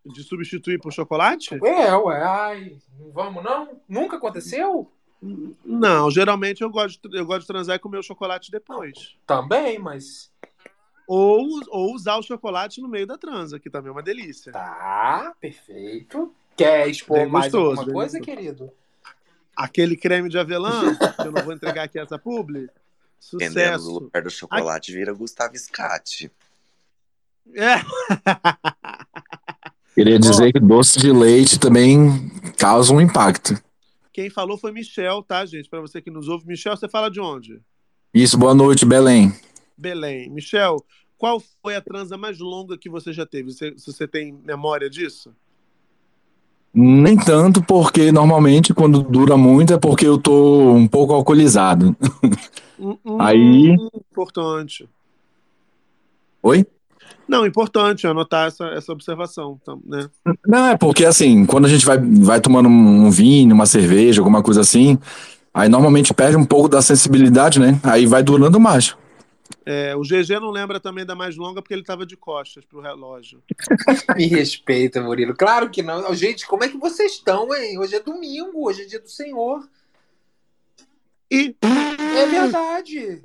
[0.04, 1.58] De substituir por chocolate?
[1.64, 3.80] É, ué, ai, não vamos não?
[3.88, 4.90] Nunca aconteceu?
[5.64, 9.16] Não, geralmente eu gosto, eu gosto de transar e comer o chocolate depois.
[9.26, 10.30] Também, mas.
[11.06, 14.52] Ou, ou usar o chocolate no meio da transa, que também é uma delícia.
[14.52, 16.34] Tá, perfeito.
[16.56, 18.36] Quer expor Bem mais gostoso, alguma coisa, gostoso.
[18.38, 18.70] querido?
[19.54, 22.68] Aquele creme de avelã, que eu não vou entregar aqui essa publi.
[23.32, 23.98] Dependendo do Sucesso.
[23.98, 26.30] lugar do chocolate, vira Gustavo Scatti.
[27.54, 27.76] É.
[29.94, 33.58] Queria dizer que doce de leite também causa um impacto.
[34.12, 35.68] Quem falou foi Michel, tá, gente?
[35.68, 36.46] Para você que nos ouve.
[36.46, 37.60] Michel, você fala de onde?
[38.12, 39.32] Isso, boa noite, Belém.
[39.76, 40.30] Belém.
[40.30, 40.84] Michel,
[41.18, 43.52] qual foi a transa mais longa que você já teve?
[43.52, 45.32] Você, se você tem memória disso?
[46.78, 51.96] Nem tanto, porque normalmente quando dura muito é porque eu tô um pouco alcoolizado.
[52.78, 53.74] Hum, hum, Aí.
[54.12, 54.86] Importante.
[56.42, 56.66] Oi?
[57.26, 60.08] Não, importante anotar essa, essa observação, então, né?
[60.46, 64.42] Não, é porque assim, quando a gente vai, vai tomando um vinho, uma cerveja, alguma
[64.42, 64.98] coisa assim,
[65.54, 67.80] aí normalmente perde um pouco da sensibilidade, né?
[67.82, 68.94] Aí vai durando mais.
[69.64, 72.80] É, o GG não lembra também da mais longa porque ele estava de costas pro
[72.80, 73.42] relógio.
[74.16, 75.34] Me respeita, Murilo.
[75.34, 76.14] Claro que não.
[76.14, 77.78] Gente, como é que vocês estão, hein?
[77.78, 79.68] Hoje é domingo, hoje é dia do Senhor.
[81.30, 81.56] E.
[81.62, 83.20] É verdade.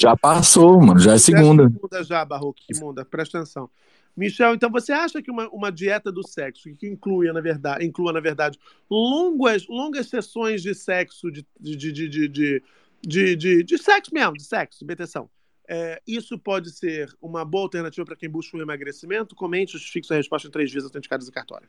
[0.00, 1.68] Já passou, mano, já é segunda.
[1.68, 3.68] Muda já, Barroco, que muda, presta atenção.
[4.16, 8.12] Michel, então você acha que uma, uma dieta do sexo, que inclui, na verdade, inclua,
[8.12, 8.58] na verdade,
[8.90, 12.62] longas, longas sessões de sexo, de, de, de, de,
[13.04, 15.28] de, de, de, sexo mesmo, de sexo, de beteção.
[15.68, 19.34] É, isso pode ser uma boa alternativa para quem busca um emagrecimento?
[19.34, 21.68] Comente, justifique sua resposta em três vezes autenticadas e cartório.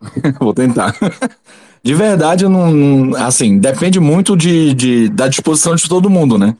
[0.40, 0.94] Vou tentar.
[1.82, 6.56] De verdade, não, assim, depende muito de, de- da disposição de todo mundo, né?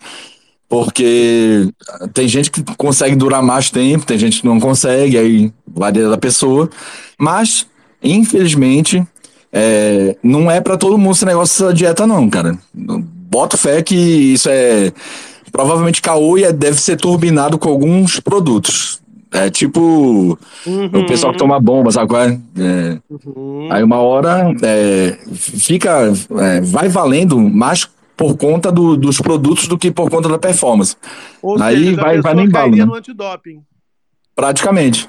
[0.68, 1.68] Porque
[2.12, 6.18] tem gente que consegue durar mais tempo, tem gente que não consegue, aí varia da
[6.18, 6.68] pessoa.
[7.18, 7.66] Mas,
[8.02, 9.06] infelizmente,
[9.52, 12.58] é, não é pra todo mundo esse negócio dessa dieta, não, cara.
[13.34, 14.92] Boto fé que isso é
[15.50, 19.02] provavelmente caô e é- deve ser turbinado com alguns produtos.
[19.32, 22.38] É tipo o pessoal que toma bomba, sabe qual é?
[22.56, 23.00] É,
[23.72, 29.76] Aí uma hora é, fica, é, vai valendo mais por conta do- dos produtos do
[29.76, 30.94] que por conta da performance.
[31.42, 32.92] Ou Aí seja, vai, vai embalo, cairia né?
[32.96, 33.60] antidoping.
[34.36, 35.08] Praticamente.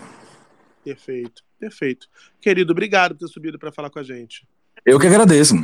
[0.84, 2.08] Perfeito, perfeito.
[2.42, 4.48] Querido, obrigado por ter subido para falar com a gente.
[4.84, 5.56] Eu que agradeço.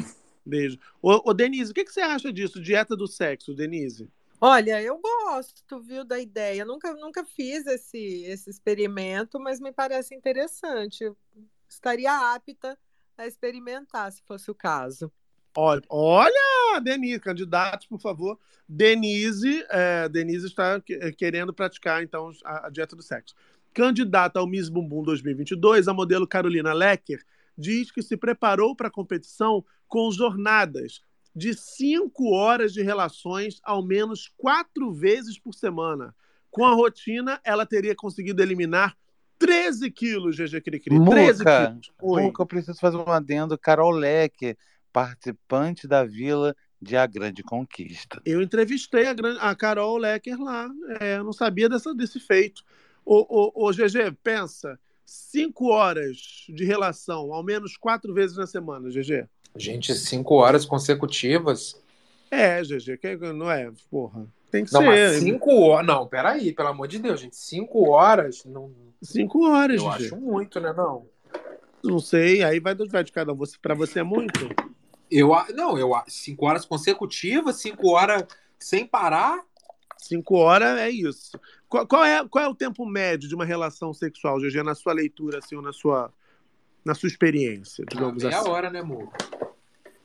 [0.45, 0.77] Beijo.
[1.01, 2.61] Ô, ô Denise, o que, que você acha disso?
[2.61, 4.09] Dieta do sexo, Denise?
[4.39, 6.65] Olha, eu gosto, viu, da ideia.
[6.65, 11.03] Nunca, nunca fiz esse, esse experimento, mas me parece interessante.
[11.03, 11.15] Eu
[11.69, 12.77] estaria apta
[13.17, 15.11] a experimentar, se fosse o caso.
[15.55, 18.39] Olha, olha, Denise, candidatos, por favor.
[18.67, 23.35] Denise, é, Denise está que- querendo praticar, então, a, a dieta do sexo.
[23.73, 27.23] Candidata ao Miss Bumbum 2022, a modelo Carolina Lecker
[27.61, 31.01] diz que se preparou para a competição com jornadas
[31.33, 36.13] de cinco horas de relações ao menos quatro vezes por semana.
[36.49, 38.97] Com a rotina, ela teria conseguido eliminar
[39.37, 41.05] 13 quilos, GG Cricri.
[41.05, 41.91] 13 Muca, quilos.
[42.01, 42.23] Oi.
[42.23, 43.57] Muca, eu preciso fazer um adendo.
[43.57, 44.57] Carol Leque,
[44.91, 48.21] participante da Vila de A Grande Conquista.
[48.25, 50.69] Eu entrevistei a, a Carol Lecker lá.
[50.99, 52.63] É, eu não sabia dessa, desse feito.
[53.05, 54.79] Ô, ô, ô, GG, pensa.
[55.13, 59.27] Cinco horas de relação, ao menos quatro vezes na semana, GG.
[59.57, 61.77] Gente, cinco horas consecutivas.
[62.31, 64.25] É, GG, que não é, porra.
[64.49, 64.87] Tem que Não, ser.
[64.87, 65.85] mas cinco horas.
[65.85, 67.35] Não, peraí, pelo amor de Deus, gente.
[67.35, 68.45] Cinco horas.
[68.45, 68.71] Não...
[69.03, 69.95] Cinco horas, Eu GG.
[70.05, 70.71] acho muito, né?
[70.71, 71.05] Não.
[71.83, 73.35] Não sei, aí vai, vai de cada um.
[73.35, 74.47] Você, pra você é muito?
[75.11, 78.25] Eu, não, eu cinco horas consecutivas, cinco horas
[78.57, 79.43] sem parar.
[80.01, 81.39] Cinco horas é isso.
[81.69, 84.93] Qual, qual é, qual é o tempo médio de uma relação sexual, GG, na sua
[84.93, 86.11] leitura, assim, ou na sua,
[86.83, 88.49] na sua experiência, digamos meia assim?
[88.49, 89.11] hora, né, amor?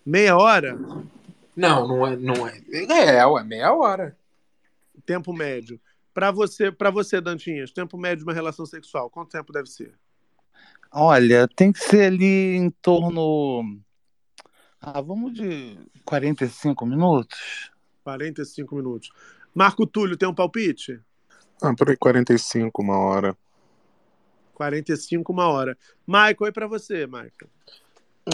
[0.04, 0.78] Meia hora?
[1.56, 2.62] Não, não é, não é.
[2.70, 4.14] É, ué, meia hora.
[5.06, 5.80] Tempo médio.
[6.12, 9.94] Pra você, para você, Dantinhas, tempo médio de uma relação sexual, quanto tempo deve ser?
[10.92, 13.80] Olha, tem que ser ali em torno.
[14.78, 17.70] Ah, vamos de 45 minutos?
[18.04, 19.10] 45 minutos.
[19.56, 21.00] Marco Túlio, tem um palpite?
[21.62, 23.34] Ah, por aí 45, uma hora.
[24.52, 25.78] 45, uma hora.
[26.06, 27.30] Michael, e pra você, Michael?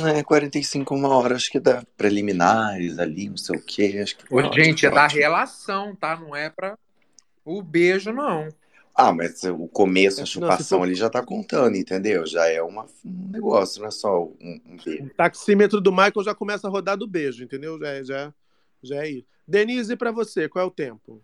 [0.03, 4.01] É, 45, uma hora, acho que dá preliminares ali, não sei o quê.
[4.03, 6.17] Acho que Ô, ótimo, gente, é da relação, tá?
[6.17, 6.77] Não é pra
[7.45, 8.49] o beijo, não.
[8.93, 12.27] Ah, mas o começo, a chupação for- ali já tá contando, entendeu?
[12.27, 15.05] Já é uma, um negócio, não é só um, um beijo.
[15.05, 17.79] O taxímetro do Michael já começa a rodar do beijo, entendeu?
[17.79, 18.35] Já, é- já,
[18.83, 19.27] já é isso.
[19.47, 21.23] Denise, pra você, qual é o tempo?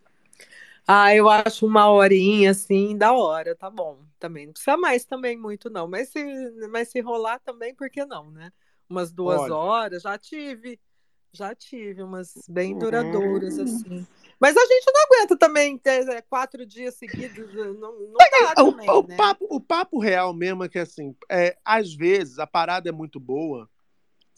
[0.87, 4.01] Ah, eu acho uma horinha assim, da hora, tá bom.
[4.19, 5.87] Também não precisa mais também muito, não.
[5.87, 6.25] Mas se,
[6.71, 8.51] mas se rolar também, por que não, né?
[8.89, 9.55] Umas duas Olha.
[9.55, 10.81] horas, já tive.
[11.31, 12.79] Já tive umas bem Uhum.
[12.81, 14.07] duradouras, assim.
[14.41, 17.53] Mas a gente não aguenta também ter é, quatro dias seguidos.
[17.53, 19.17] Não, não dá O, também, o né?
[19.17, 23.21] papo, o papo real mesmo é que, assim, é, às vezes a parada é muito
[23.21, 23.69] boa,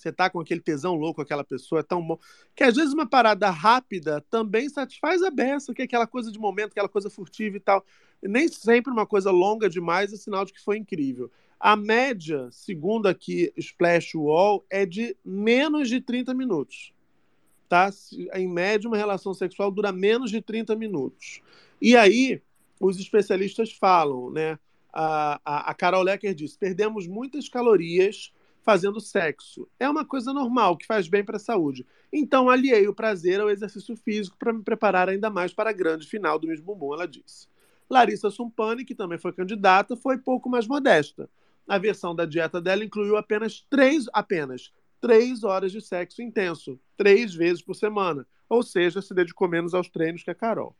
[0.01, 2.18] você tá com aquele tesão louco aquela pessoa, é tão bom,
[2.55, 6.39] que às vezes uma parada rápida também satisfaz a beça, que é aquela coisa de
[6.39, 7.85] momento, aquela coisa furtiva e tal.
[8.22, 11.31] Nem sempre uma coisa longa demais é sinal de que foi incrível.
[11.59, 16.93] A média, segundo aqui Splash Wall, é de menos de 30 minutos.
[17.68, 17.90] Tá?
[18.35, 21.43] Em média, uma relação sexual dura menos de 30 minutos.
[21.81, 22.40] E aí,
[22.81, 24.59] os especialistas falam, né?
[24.93, 29.68] A, a, a Carol Lecker diz: perdemos muitas calorias fazendo sexo.
[29.78, 31.86] É uma coisa normal, que faz bem para a saúde.
[32.12, 36.06] Então, aliei o prazer ao exercício físico para me preparar ainda mais para a grande
[36.06, 37.48] final do Miss Bumbum, ela disse.
[37.88, 41.28] Larissa Sumpani, que também foi candidata, foi pouco mais modesta.
[41.66, 47.34] A versão da dieta dela incluiu apenas três, apenas três horas de sexo intenso, três
[47.34, 48.26] vezes por semana.
[48.48, 50.74] Ou seja, se dedicou menos aos treinos que a Carol.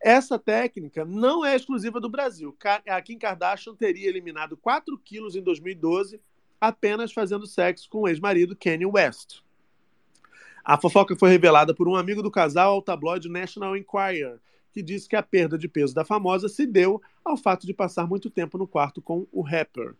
[0.00, 2.56] Essa técnica não é exclusiva do Brasil.
[2.88, 6.20] A Kim Kardashian teria eliminado 4 quilos em 2012
[6.60, 9.40] apenas fazendo sexo com o ex-marido Kanye West.
[10.64, 14.40] A fofoca foi revelada por um amigo do casal ao tabloide National Enquirer,
[14.72, 18.06] que disse que a perda de peso da famosa se deu ao fato de passar
[18.06, 19.94] muito tempo no quarto com o rapper.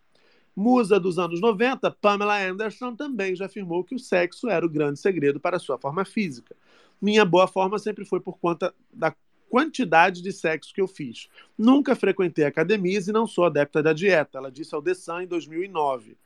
[0.56, 4.98] Musa dos anos 90, Pamela Anderson também já afirmou que o sexo era o grande
[4.98, 6.56] segredo para sua forma física.
[7.00, 9.14] Minha boa forma sempre foi por conta da
[9.48, 11.28] quantidade de sexo que eu fiz.
[11.56, 15.26] Nunca frequentei academias e não sou adepta da dieta, ela disse ao The Sun em
[15.26, 16.16] 2009.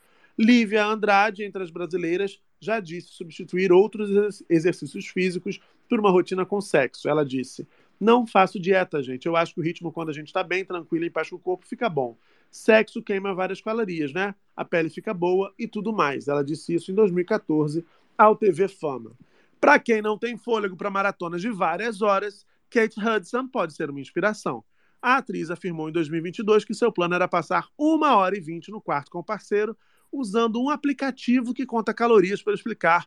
[0.40, 6.62] Lívia Andrade, entre as brasileiras, já disse substituir outros exercícios físicos por uma rotina com
[6.62, 7.10] sexo.
[7.10, 7.68] Ela disse:
[8.00, 9.26] Não faço dieta, gente.
[9.26, 11.38] Eu acho que o ritmo, quando a gente está bem, tranquilo, em paz com o
[11.38, 12.16] corpo, fica bom.
[12.50, 14.34] Sexo queima várias calorias, né?
[14.56, 16.26] A pele fica boa e tudo mais.
[16.26, 17.84] Ela disse isso em 2014
[18.16, 19.12] ao TV Fama.
[19.60, 24.00] Para quem não tem fôlego para maratonas de várias horas, Kate Hudson pode ser uma
[24.00, 24.64] inspiração.
[25.02, 28.80] A atriz afirmou em 2022 que seu plano era passar uma hora e vinte no
[28.80, 29.76] quarto com o parceiro,
[30.12, 33.06] usando um aplicativo que conta calorias para explicar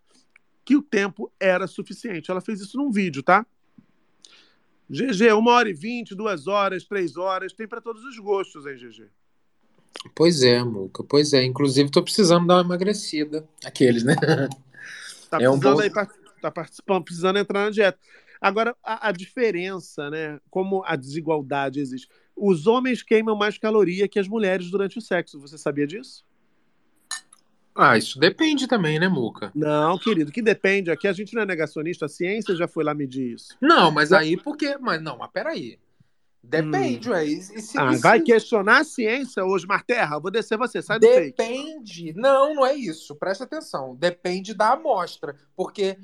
[0.66, 2.32] que o tempo era suficiente.
[2.32, 3.46] Ela fez isso num vídeo, tá?
[4.90, 8.78] GG, uma hora e vinte, duas horas, três horas, tem para todos os gostos, hein,
[8.78, 9.10] GG?
[10.14, 11.44] Pois é, Muca, pois é.
[11.44, 13.48] Inclusive, tô precisando dar uma emagrecida.
[13.64, 14.16] Aqueles, né?
[15.30, 17.98] Tá É um bom- aí, tá participando, precisando entrar na dieta.
[18.40, 20.40] Agora, a, a diferença, né?
[20.50, 22.08] Como a desigualdade existe.
[22.36, 25.40] Os homens queimam mais caloria que as mulheres durante o sexo.
[25.40, 26.24] Você sabia disso?
[27.76, 29.52] Ah, isso depende também, né, Muca?
[29.56, 30.91] Não, querido, que depende.
[30.91, 33.56] Aqui a gente não é negacionista, a ciência já foi lá medir isso.
[33.60, 34.78] Não, mas aí porque.
[34.78, 35.80] Mas não, mas peraí.
[36.45, 37.26] Depende, ué.
[37.26, 40.20] E, se, Ah, e se- vai questionar a ciência hoje, Marterra?
[40.20, 41.38] Vou descer você, sai do fake.
[41.38, 42.14] Depende.
[42.18, 43.16] Não, não é isso.
[43.16, 43.95] Presta atenção.
[43.95, 45.36] Depende da amostra.
[45.56, 45.98] Porque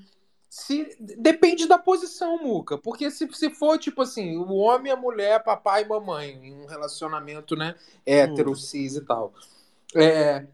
[0.49, 2.77] se depende da posição, Muca.
[2.77, 6.65] Porque se, se for, tipo assim, o homem, a mulher, papai e mamãe, em um
[6.65, 7.75] relacionamento, né?
[8.05, 9.33] Hétero, cis e tal.
[9.93, 10.45] É,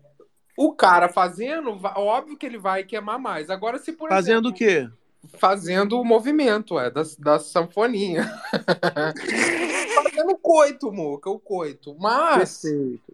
[0.58, 3.50] o cara fazendo, óbvio que ele vai queimar mais.
[3.50, 4.90] Agora, se por Fazendo exemplo, o quê?
[5.38, 8.26] Fazendo o movimento, é, da, da sanfoninha.
[10.04, 11.96] Fazendo o coito, Muca, o coito.
[12.00, 12.64] Mas.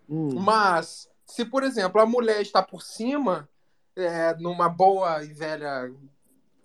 [0.10, 0.36] Hum.
[0.40, 3.50] mas, se, por exemplo, a mulher está por cima,
[3.96, 5.92] é, numa boa e velha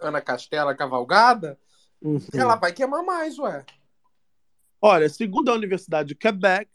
[0.01, 1.59] Ana Castela cavalgada,
[2.03, 2.21] Uhum.
[2.35, 3.65] ela vai queimar mais, ué.
[4.81, 6.71] Olha, segundo a Universidade de Quebec,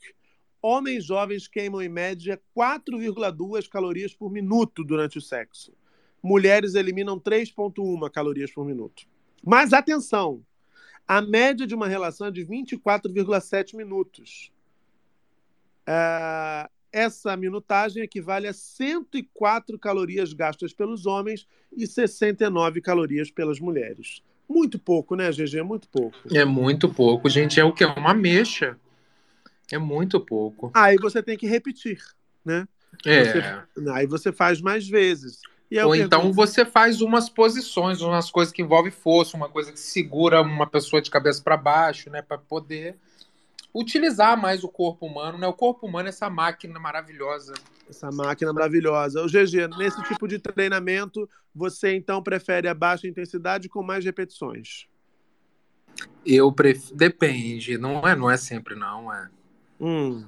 [0.62, 5.74] homens jovens queimam em média 4,2 calorias por minuto durante o sexo.
[6.22, 9.04] Mulheres eliminam 3,1 calorias por minuto.
[9.44, 10.46] Mas atenção,
[11.08, 14.52] a média de uma relação é de 24,7 minutos.
[15.86, 24.22] Ah, essa minutagem equivale a 104 calorias gastas pelos homens e 69 calorias pelas mulheres.
[24.48, 25.64] Muito pouco, né, GG?
[25.64, 26.18] Muito pouco.
[26.30, 27.60] É muito pouco, gente.
[27.60, 27.86] É o que?
[27.86, 28.78] Uma mexa.
[29.76, 30.72] É muito pouco.
[30.73, 32.02] Aí você tem que repetir,
[32.43, 32.68] né?
[33.06, 33.23] É.
[33.73, 35.39] Você- aí você faz mais vezes.
[35.85, 39.80] Ou então pergunto- você faz umas posições, umas coisas que envolvem força, uma coisa que
[39.80, 42.98] segura uma pessoa de cabeça para baixo, né, para poder
[43.73, 45.48] utilizar mais o corpo humano, né?
[45.48, 47.53] O corpo humano é essa máquina maravilhosa.
[47.89, 49.22] Essa máquina maravilhosa.
[49.23, 54.88] O GG, nesse tipo de treinamento, você então prefere a baixa intensidade com mais repetições?
[56.26, 59.30] Eu prefiro, depende, não é, não é sempre não, é.
[59.82, 60.24] Hum.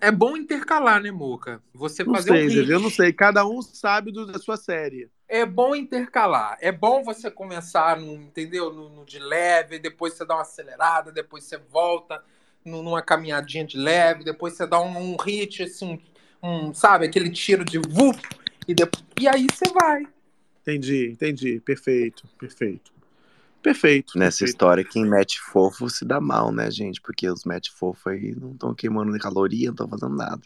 [0.00, 1.62] É bom intercalar, né, Muca?
[1.74, 2.70] Você Não fazer sei, um hit.
[2.70, 3.12] eu não sei.
[3.12, 5.08] Cada um sabe do- da sua série.
[5.28, 6.58] É bom intercalar.
[6.60, 8.72] É bom você começar, no, entendeu?
[8.72, 12.22] No, no de leve, depois você dá uma acelerada, depois você volta
[12.64, 16.00] numa caminhadinha de leve, depois você dá um, um hit, assim,
[16.42, 17.06] um, sabe?
[17.06, 18.20] Aquele tiro de vup,
[18.68, 20.06] e, depois, e aí você vai.
[20.62, 21.60] Entendi, entendi.
[21.60, 22.92] Perfeito, perfeito.
[23.62, 24.18] Perfeito.
[24.18, 24.50] Nessa perfeito.
[24.50, 27.00] história, quem mete fofo se dá mal, né, gente?
[27.00, 30.42] Porque os mete fofo aí não estão queimando caloria, não estão fazendo nada.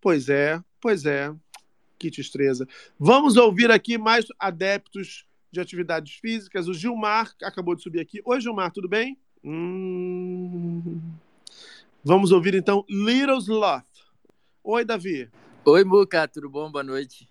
[0.00, 1.34] Pois é, pois é.
[1.98, 2.68] Que destreza.
[2.98, 6.68] Vamos ouvir aqui mais adeptos de atividades físicas.
[6.68, 8.20] O Gilmar acabou de subir aqui.
[8.24, 9.18] Oi, Gilmar, tudo bem?
[9.42, 11.00] Hum.
[12.04, 13.84] Vamos ouvir então Little Sloth.
[14.62, 15.28] Oi, Davi.
[15.64, 16.70] Oi, Muca, tudo bom?
[16.70, 17.28] Boa noite.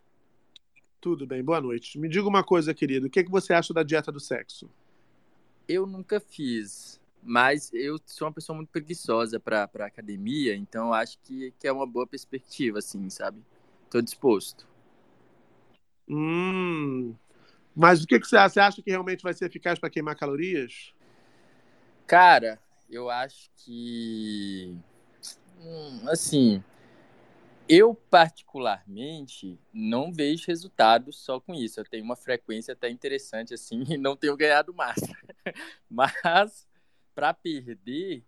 [0.99, 1.99] Tudo bem, boa noite.
[1.99, 3.07] Me diga uma coisa, querido.
[3.07, 4.69] O que, é que você acha da dieta do sexo?
[5.67, 11.51] Eu nunca fiz, mas eu sou uma pessoa muito preguiçosa para academia, então acho que,
[11.59, 13.41] que é uma boa perspectiva, assim, sabe?
[13.89, 14.67] Tô disposto.
[16.07, 17.15] Hum.
[17.75, 18.53] Mas o que, que você acha?
[18.53, 20.93] Você acha que realmente vai ser eficaz para queimar calorias?
[22.07, 22.59] Cara,
[22.89, 24.77] eu acho que.
[25.59, 26.63] hum, assim.
[27.67, 31.79] Eu, particularmente, não vejo resultados só com isso.
[31.79, 35.07] Eu tenho uma frequência até interessante, assim, e não tenho ganhado massa.
[35.89, 36.67] Mas,
[37.15, 38.23] para perder,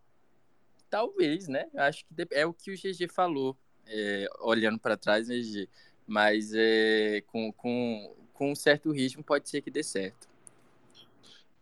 [0.89, 1.67] talvez, né?
[1.75, 3.55] Acho que é o que o GG falou,
[3.85, 5.69] é, olhando para trás, né, GG?
[6.07, 10.27] Mas é, com, com, com um certo ritmo pode ser que dê certo.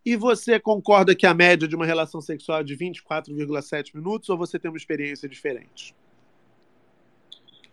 [0.05, 4.37] E você concorda que a média de uma relação sexual é de 24,7 minutos ou
[4.37, 5.95] você tem uma experiência diferente?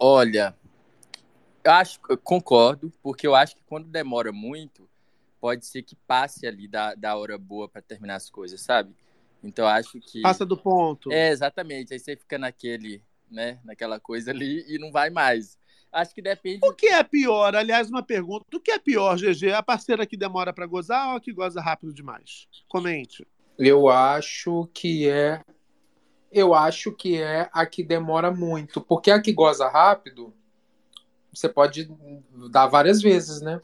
[0.04, 0.52] Olha,
[1.64, 4.90] Eu acho, eu concordo, porque eu acho que quando demora muito,
[5.40, 8.92] pode ser que passe ali da, da hora boa para terminar as coisas, sabe?
[9.44, 10.20] Então eu acho que.
[10.20, 11.12] Passa do ponto.
[11.12, 11.92] É, exatamente.
[11.92, 13.00] Aí você fica naquele,
[13.30, 15.56] né, naquela coisa ali e não vai mais.
[15.92, 16.66] Acho que depende.
[16.66, 17.54] O que é pior?
[17.54, 18.44] Aliás, uma pergunta.
[18.52, 19.52] O que é pior, GG?
[19.52, 22.48] A parceira que demora para gozar ou a que goza rápido demais?
[22.66, 23.24] Comente.
[23.56, 25.40] Eu acho que é.
[26.32, 28.80] Eu acho que é a que demora muito.
[28.80, 30.32] Porque a que goza rápido,
[31.32, 31.90] você pode
[32.50, 33.60] dar várias vezes, né?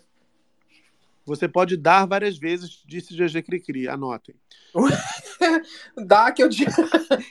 [1.25, 3.87] Você pode dar várias vezes, disse GG Cricri.
[3.87, 4.35] Anotem.
[5.97, 6.71] Dá que eu digo.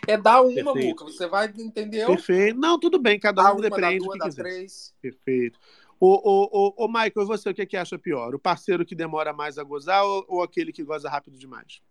[0.07, 0.87] É dar uma, Perfeito.
[0.87, 1.05] Muca.
[1.05, 2.07] Você vai, entendeu?
[2.07, 2.59] Perfeito.
[2.59, 4.43] Não, tudo bem, cada Dá um uma, dá depende duas, do que dá quiser.
[4.43, 4.93] três.
[5.01, 5.59] Perfeito.
[5.99, 8.35] Ô, ô, ô, ô, Michael, e você, o que, é que acha pior?
[8.35, 11.81] O parceiro que demora mais a gozar ou, ou aquele que goza rápido demais?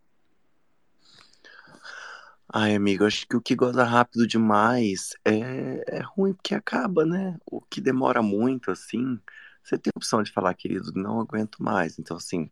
[2.58, 7.36] Ai, amigo, acho que o que goza rápido demais é, é ruim porque acaba, né?
[7.44, 9.20] O que demora muito, assim,
[9.62, 11.98] você tem a opção de falar, querido, não aguento mais.
[11.98, 12.50] Então, assim,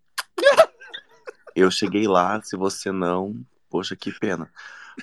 [1.57, 4.53] eu cheguei lá, se você não, poxa, que pena.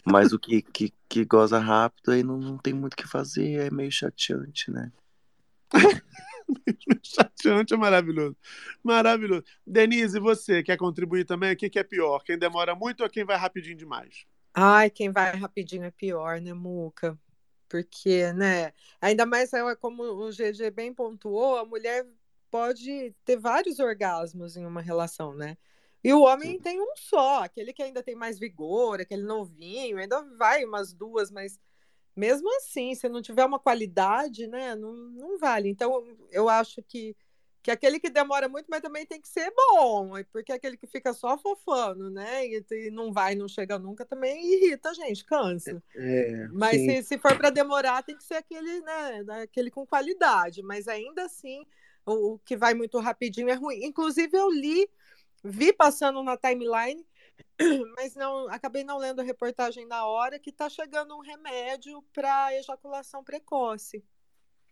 [0.05, 3.53] Mas o que, que, que goza rápido aí não, não tem muito o que fazer,
[3.53, 4.91] é meio chateante, né?
[7.01, 8.37] Chateante é maravilhoso.
[8.83, 9.45] Maravilhoso.
[9.65, 11.53] Denise, você quer contribuir também?
[11.53, 12.23] O que, que é pior?
[12.23, 14.27] Quem demora muito ou quem vai rapidinho demais?
[14.53, 17.17] Ai, quem vai rapidinho é pior, né, Muca?
[17.69, 18.73] Porque, né?
[18.99, 22.05] Ainda mais ela, como o GG bem pontuou, a mulher
[22.49, 25.57] pode ter vários orgasmos em uma relação, né?
[26.03, 30.21] E o homem tem um só, aquele que ainda tem mais vigor, aquele novinho, ainda
[30.37, 31.59] vai umas duas, mas
[32.15, 35.69] mesmo assim, se não tiver uma qualidade, né, não, não vale.
[35.69, 37.15] Então, eu acho que,
[37.61, 41.13] que aquele que demora muito, mas também tem que ser bom, porque aquele que fica
[41.13, 45.81] só fofando, né, e, e não vai, não chega nunca, também irrita a gente, cansa.
[45.95, 47.01] É, Mas sim.
[47.01, 50.63] se, se for para demorar, tem que ser aquele, né, aquele com qualidade.
[50.63, 51.63] Mas ainda assim,
[52.05, 53.83] o, o que vai muito rapidinho é ruim.
[53.83, 54.89] Inclusive, eu li,
[55.43, 57.05] vi passando na timeline,
[57.95, 62.55] mas não acabei não lendo a reportagem na hora, que está chegando um remédio para
[62.57, 64.03] ejaculação precoce.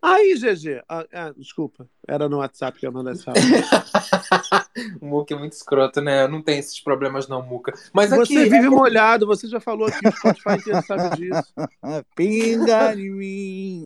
[0.01, 0.81] Aí, GG.
[0.87, 3.33] Ah, ah, desculpa, era no WhatsApp que eu mandei essa.
[5.01, 6.23] O Muca é muito escroto, né?
[6.23, 7.73] Eu não tenho esses problemas, não, Muca.
[7.93, 8.37] Mas Você aqui.
[8.37, 11.53] é vive molhado, você já falou aqui, o Spotify inteiro sabe disso.
[12.15, 13.83] Pinga em mim.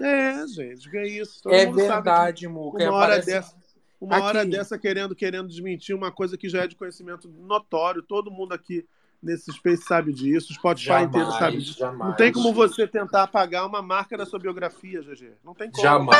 [0.00, 1.42] É, gente, que é isso.
[1.42, 2.76] Todo É mundo sabe verdade, Muca.
[2.78, 3.56] Uma é, hora parece- dessa,
[4.00, 8.02] uma hora dessa querendo, querendo desmentir uma coisa que já é de conhecimento notório.
[8.02, 8.86] Todo mundo aqui
[9.22, 11.80] nesse Space sabe disso, o Spotify Jamais, inteiro sabe disso.
[11.80, 12.16] Não jamais.
[12.16, 15.32] tem como você tentar apagar uma marca da sua biografia, GG.
[15.44, 15.82] Não tem como.
[15.82, 16.16] Jamais.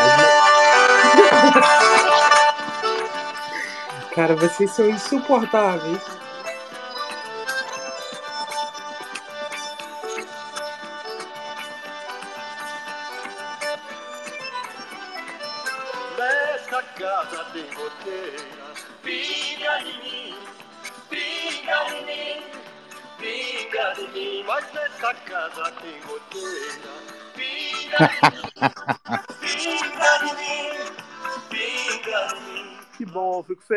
[4.14, 6.25] Cara, vocês são insuportáveis.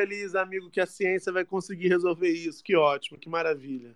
[0.09, 2.63] Feliz, amigo, que a ciência vai conseguir resolver isso.
[2.63, 3.95] Que ótimo, que maravilha.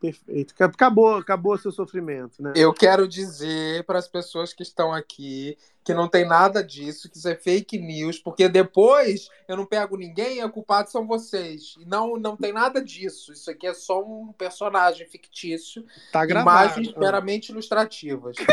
[0.00, 0.54] Perfeito.
[0.62, 2.52] Acabou, acabou seu sofrimento, né?
[2.54, 7.16] Eu quero dizer para as pessoas que estão aqui que não tem nada disso, que
[7.16, 11.74] isso é fake news, porque depois eu não pego ninguém e o culpado são vocês.
[11.84, 13.32] Não, não tem nada disso.
[13.32, 15.84] Isso aqui é só um personagem fictício.
[16.12, 16.78] Tá gravado.
[16.78, 18.36] Imagens meramente ilustrativas.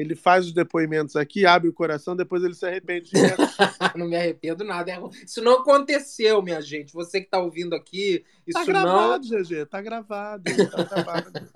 [0.00, 3.10] Ele faz os depoimentos aqui, abre o coração, depois ele se arrepende.
[3.94, 4.92] não me arrependo nada.
[5.24, 6.92] Isso não aconteceu, minha gente.
[6.94, 8.82] Você que está ouvindo aqui, isso Tá não.
[8.82, 10.42] gravado, GG, tá gravado.
[10.44, 11.50] Tá gravado.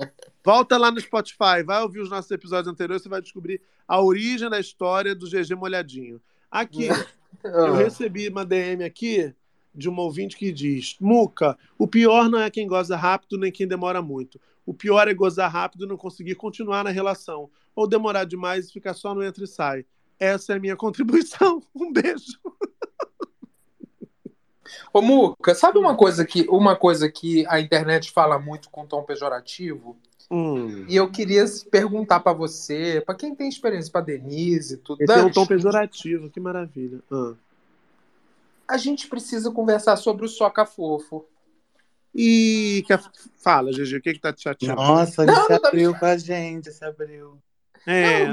[0.44, 4.50] Volta lá no Spotify, vai ouvir os nossos episódios anteriores, você vai descobrir a origem
[4.50, 6.20] da história do GG molhadinho.
[6.50, 6.88] Aqui,
[7.42, 9.34] eu recebi uma DM aqui
[9.74, 13.66] de uma ouvinte que diz: Muca, o pior não é quem goza rápido nem quem
[13.66, 14.38] demora muito.
[14.66, 17.50] O pior é gozar rápido e não conseguir continuar na relação.
[17.74, 19.84] Ou demorar demais e ficar só no entra e sai.
[20.18, 21.62] Essa é a minha contribuição.
[21.74, 22.38] Um beijo.
[24.92, 29.02] Ô, Muca, sabe uma coisa que uma coisa que a internet fala muito com tom
[29.02, 29.96] pejorativo?
[30.30, 30.86] Hum.
[30.88, 35.02] E eu queria perguntar pra você, pra quem tem experiência, pra Denise, tudo.
[35.02, 37.00] Esse é um tom pejorativo, que maravilha.
[37.12, 37.34] Ah.
[38.66, 41.26] A gente precisa conversar sobre o soca fofo.
[42.14, 42.98] E que-
[43.36, 44.80] fala, GG, o que que tá te chateando?
[44.80, 47.36] Nossa, ele Não, se não tá- abriu com a gente, se abriu.
[47.86, 48.26] É.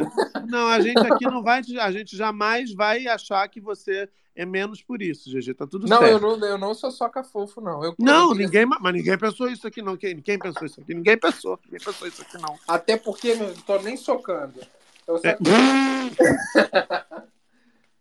[0.48, 4.82] Não, a gente aqui não vai, a gente jamais vai achar que você é menos
[4.82, 6.12] por isso, GG, tá tudo Não, certo.
[6.12, 7.84] eu não, eu não sou soca fofo, não.
[7.84, 9.98] Eu, Não, eu queria- ninguém, mas ninguém pensou isso aqui não.
[9.98, 10.94] Quem, quem pensou isso aqui?
[10.94, 11.60] Ninguém pensou.
[11.66, 12.58] Ninguém pensou isso aqui não.
[12.68, 14.62] Até porque não tô nem socando.
[15.06, 15.28] Eu, só...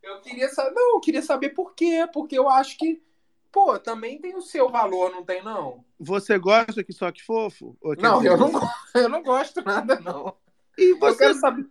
[0.02, 0.74] eu queria saber.
[0.74, 2.08] Não, eu queria saber por quê.
[2.12, 3.02] Porque eu acho que,
[3.50, 5.84] pô, também tem o seu valor, não tem, não?
[5.98, 7.76] Você gosta que soque fofo?
[7.98, 8.52] Não, eu não,
[8.94, 10.36] eu não gosto nada, não.
[10.76, 11.12] E você...
[11.12, 11.66] Eu quero saber.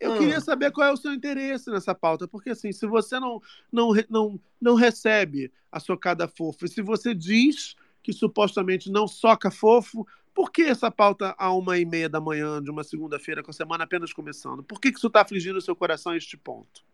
[0.00, 0.18] Eu Hum.
[0.18, 3.40] queria saber qual é o seu interesse nessa pauta, porque assim, se você não,
[3.72, 9.50] não, não, não recebe a socada fofa, e se você diz que supostamente não soca
[9.50, 13.50] fofo, por que essa pauta a uma e meia da manhã de uma segunda-feira, com
[13.50, 14.62] a semana apenas começando?
[14.64, 16.84] Por que, que isso está afligindo o seu coração a este ponto?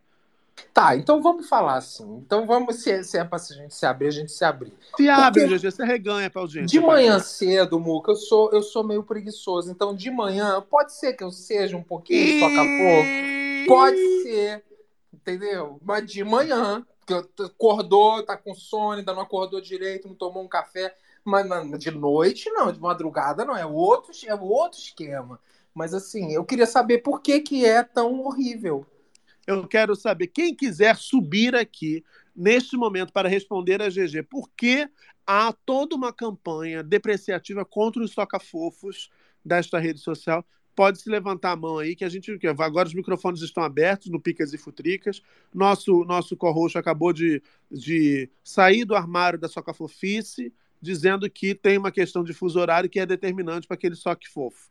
[0.73, 2.17] Tá, então vamos falar assim.
[2.17, 4.73] Então vamos, se é, se é pra gente se abrir, a gente se abrir.
[4.95, 6.67] Se abre, Porque- GG, você reganha pra audiência.
[6.67, 9.69] De manhã cedo, Muca, eu sou, eu sou meio preguiçoso.
[9.69, 13.67] Então, de manhã, pode ser que eu seja um pouquinho toca-fogo.
[13.67, 14.63] Pode ser.
[15.13, 15.79] Entendeu?
[15.83, 20.47] Mas de manhã, porque acordou, tá com sono, ainda não acordou direito, não tomou um
[20.47, 20.95] café.
[21.23, 21.45] Mas
[21.77, 23.55] de noite, não, de madrugada não.
[23.55, 25.39] É outro, é outro esquema.
[25.73, 28.85] Mas assim, eu queria saber por que, que é tão horrível.
[29.45, 32.03] Eu quero saber, quem quiser subir aqui
[32.35, 34.87] neste momento para responder a GG, por que
[35.25, 39.09] há toda uma campanha depreciativa contra os soca-fofos
[39.43, 40.45] desta rede social?
[40.75, 42.31] Pode se levantar a mão aí, que a gente.
[42.59, 45.21] Agora os microfones estão abertos no Picas e Futricas.
[45.53, 51.91] Nosso, nosso corroxo acabou de, de sair do armário da soca-fofice, dizendo que tem uma
[51.91, 54.69] questão de fuso horário que é determinante para aquele soque fofo.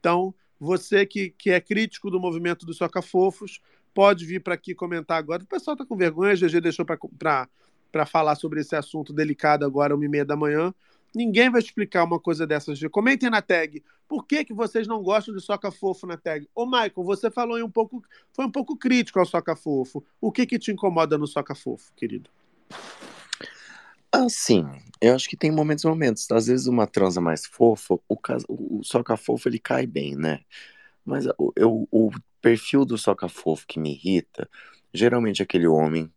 [0.00, 3.60] Então, você que, que é crítico do movimento dos soca-fofos,
[3.94, 5.42] pode vir para aqui comentar agora.
[5.42, 9.94] O pessoal está com vergonha, a GG deixou para falar sobre esse assunto delicado agora,
[9.94, 10.74] uma e meia da manhã.
[11.14, 12.80] Ninguém vai explicar uma coisa dessas.
[12.90, 13.82] Comentem na tag.
[14.08, 16.48] Por que, que vocês não gostam de soca fofo na tag?
[16.54, 18.02] Ô, Michael, você falou um pouco,
[18.32, 20.02] foi um pouco crítico ao soca fofo.
[20.20, 22.30] O que que te incomoda no soca fofo, querido?
[24.10, 24.66] Assim,
[25.00, 26.30] eu acho que tem momentos e momentos.
[26.30, 30.40] Às vezes uma transa mais fofa, o, o soca fofo ele cai bem, né?
[31.04, 32.10] Mas eu- o
[32.42, 34.48] perfil do soca fofo que me irrita,
[34.92, 36.12] geralmente é aquele homem,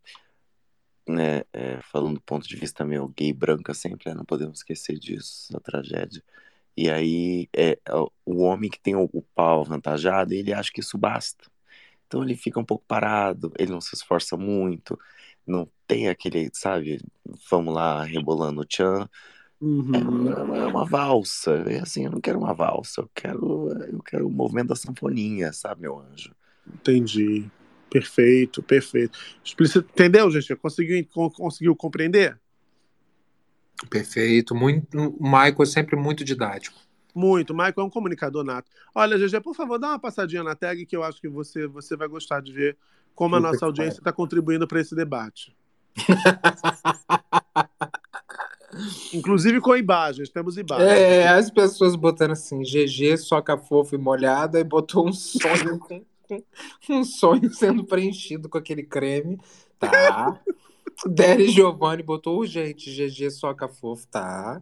[1.07, 1.43] né?
[1.53, 5.47] é, falando do ponto de vista meu gay branca sempre, né, não podemos esquecer disso,
[5.49, 6.23] essa tragédia.
[6.77, 10.81] E aí é o o homem que tem o, o pau avantajado, ele acha que
[10.81, 11.45] isso basta.
[12.07, 14.99] Então ele fica um pouco parado, ele não se esforça muito,
[15.45, 17.01] não tem aquele, sabe,
[17.49, 19.09] vamos lá, rebolando o tchan.
[19.65, 21.51] É uma, é uma valsa.
[21.67, 25.51] É assim, eu não quero uma valsa, eu quero, eu quero o movimento da sanfoninha,
[25.51, 26.31] sabe, meu anjo?
[26.71, 27.49] Entendi.
[27.89, 29.17] Perfeito, perfeito.
[29.43, 30.55] Explici- Entendeu, gente?
[30.55, 32.39] Conseguiu, con- conseguiu compreender?
[33.89, 34.53] Perfeito.
[34.53, 36.79] Muito, o Michael é sempre muito didático.
[37.13, 37.51] Muito.
[37.51, 38.69] O Michael é um comunicador nato.
[38.93, 41.95] Olha, GG, por favor, dá uma passadinha na tag que eu acho que você, você
[41.95, 42.77] vai gostar de ver
[43.13, 45.55] como a nossa audiência está contribuindo para esse debate.
[49.13, 50.89] Inclusive com imagens, temos imagens.
[50.89, 55.79] É, as pessoas botando assim, GG, soca fofo e molhada, e botou um sonho
[56.89, 59.39] um sonho sendo preenchido com aquele creme.
[59.79, 60.39] Tá.
[61.05, 64.61] Dery Giovanni botou urgente, GG soca fofo, tá.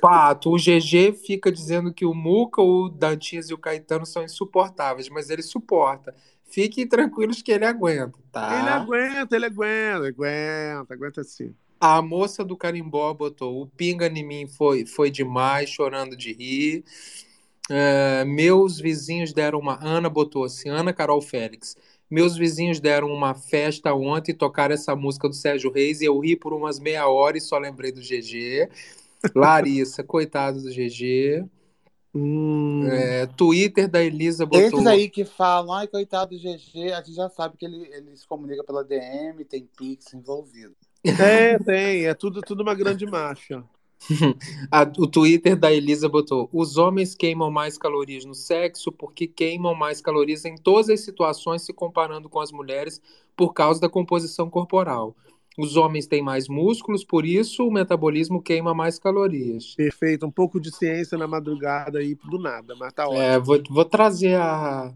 [0.00, 5.08] Pato, o GG fica dizendo que o Muca, o Dantinhas e o Caetano são insuportáveis,
[5.10, 6.14] mas ele suporta.
[6.44, 8.60] Fiquem tranquilos que ele aguenta, tá?
[8.60, 11.54] Ele aguenta, ele aguenta, aguenta, aguenta sim.
[11.84, 16.84] A moça do carimbó botou o pinga em mim foi, foi demais, chorando de rir.
[17.68, 19.84] É, meus vizinhos deram uma.
[19.84, 21.76] Ana botou assim, Ana Carol Félix.
[22.08, 26.16] Meus vizinhos deram uma festa ontem e tocaram essa música do Sérgio Reis e eu
[26.20, 28.68] ri por umas meia hora e só lembrei do GG.
[29.34, 31.44] Larissa, coitado do GG.
[32.92, 34.60] É, Twitter da Elisa botou.
[34.60, 38.16] Esses aí que falam, ai, coitado do GG, a gente já sabe que ele, ele
[38.16, 40.76] se comunica pela DM, tem Pix envolvido.
[41.18, 43.64] É, tem, é tudo, tudo uma grande máfia.
[44.70, 49.74] A- o Twitter da Elisa botou: os homens queimam mais calorias no sexo porque queimam
[49.74, 53.00] mais calorias em todas as situações se comparando com as mulheres
[53.36, 55.16] por causa da composição corporal.
[55.58, 59.74] Os homens têm mais músculos, por isso o metabolismo queima mais calorias.
[59.76, 63.32] Perfeito, um pouco de ciência na madrugada aí do nada, mas tá ótimo.
[63.32, 64.92] É, vou, vou trazer a,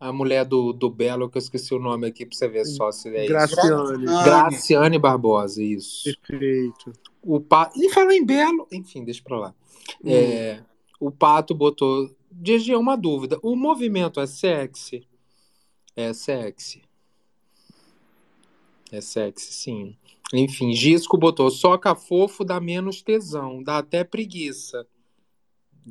[0.00, 2.90] a mulher do, do Belo, que eu esqueci o nome aqui pra você ver só
[2.90, 3.28] se é isso.
[3.28, 4.04] Graciane.
[4.24, 6.04] Graciane Barbosa, isso.
[6.26, 6.92] Perfeito.
[7.22, 7.70] O pa...
[7.76, 9.54] E fala em Belo, enfim, deixa pra lá.
[10.02, 10.10] Hum.
[10.10, 10.64] É,
[10.98, 12.10] o Pato botou.
[12.32, 13.38] GG, uma dúvida.
[13.42, 15.06] O movimento é sexy?
[15.94, 16.82] É sexy.
[18.90, 19.96] É sexy, sim.
[20.32, 21.50] Enfim, Gisco botou.
[21.50, 24.86] Soca fofo dá menos tesão, dá até preguiça.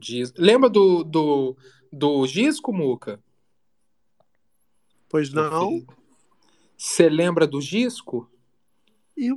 [0.01, 0.33] Gis...
[0.35, 1.55] Lembra do, do,
[1.91, 3.19] do Gisco, Muca?
[5.09, 5.85] Pois não.
[6.77, 8.29] Você lembra do Gisco?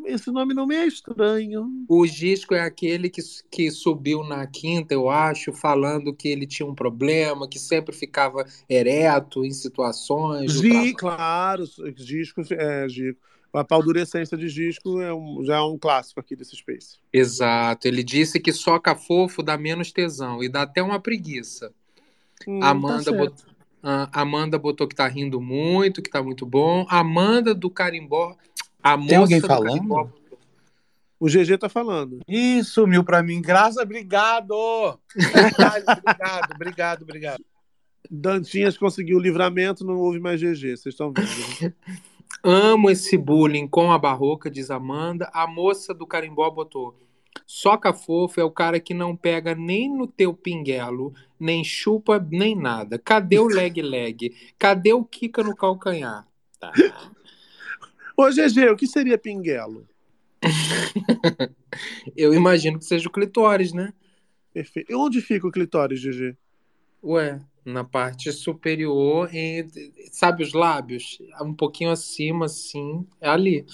[0.06, 1.68] Esse nome não me é estranho.
[1.88, 3.20] O Gisco é aquele que,
[3.50, 8.46] que subiu na quinta, eu acho, falando que ele tinha um problema, que sempre ficava
[8.68, 10.60] ereto em situações.
[10.60, 10.96] trabalho.
[10.96, 11.64] claro,
[11.96, 13.20] disco, é, Gico.
[13.52, 16.96] A paldurecência de disco é um- já é um clássico aqui desse Space.
[17.12, 17.86] Exato.
[17.86, 21.70] Ele disse que soca fofo dá menos tesão e dá até uma preguiça.
[22.48, 23.18] Hum, tá Amanda, certo.
[23.18, 23.44] bot...
[23.82, 26.86] ah, Amanda botou que tá rindo muito, que tá muito bom.
[26.88, 28.36] Amanda do Carimbó.
[28.82, 29.74] A Tem alguém do falando?
[29.74, 30.08] Carimbó.
[31.18, 32.20] O GG tá falando.
[32.26, 33.40] Ih, sumiu pra mim.
[33.40, 34.52] Graças, obrigado.
[34.52, 37.44] Obrigado, obrigado, obrigado, obrigado.
[38.10, 41.28] Dantinhas conseguiu o livramento, não houve mais GG, vocês estão vendo.
[41.60, 41.72] né?
[42.42, 45.30] Amo esse bullying com a barroca, diz Amanda.
[45.32, 46.96] A moça do Carimbó botou.
[47.54, 52.56] Soca fofo é o cara que não pega nem no teu pinguelo, nem chupa, nem
[52.56, 52.98] nada.
[52.98, 54.34] Cadê o leg-leg?
[54.58, 56.26] Cadê o Kika no calcanhar?
[56.58, 56.72] Tá.
[58.16, 59.86] Ô, GG, o que seria pinguelo?
[62.16, 63.92] Eu imagino que seja o clitóris, né?
[64.54, 64.90] Perfeito.
[64.90, 66.34] E onde fica o clitóris, GG?
[67.04, 71.18] Ué, na parte superior, entre- sabe os lábios?
[71.42, 73.66] Um pouquinho acima, assim, é ali.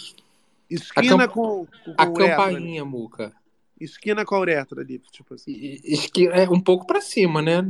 [0.68, 3.32] Esquina camp- com, com A a campainha, Muca.
[3.80, 5.52] Esquina com a uretra ali, tipo assim.
[5.84, 6.26] Esqui...
[6.28, 7.62] É um pouco pra cima, né?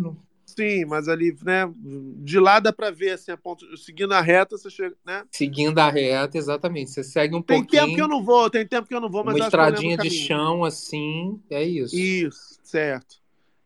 [0.46, 1.70] Sim, mas ali, né?
[2.16, 5.24] De lá dá pra ver, assim, a ponto, seguindo a reta, você chega, né?
[5.30, 6.90] Seguindo a reta, exatamente.
[6.90, 7.82] Você segue um Tem pouquinho.
[7.82, 10.10] tempo que eu não vou, tem tempo que eu não vou, mas uma estradinha de
[10.10, 11.94] chão, assim, é isso.
[11.94, 13.16] Isso, certo.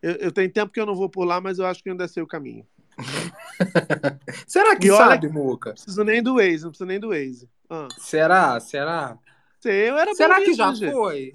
[0.03, 2.07] Eu, eu tenho tempo que eu não vou por lá, mas eu acho que ainda
[2.09, 2.67] sei o caminho.
[4.47, 5.71] Será que E olha sabe, que- Muca?
[5.71, 7.49] Não precisa nem do Waze, não precisa nem do Waze.
[7.71, 7.89] Ah.
[7.99, 8.61] Será?
[8.61, 9.19] Será?
[9.61, 10.93] Sei, eu era Será que já né, gente?
[10.93, 11.35] foi?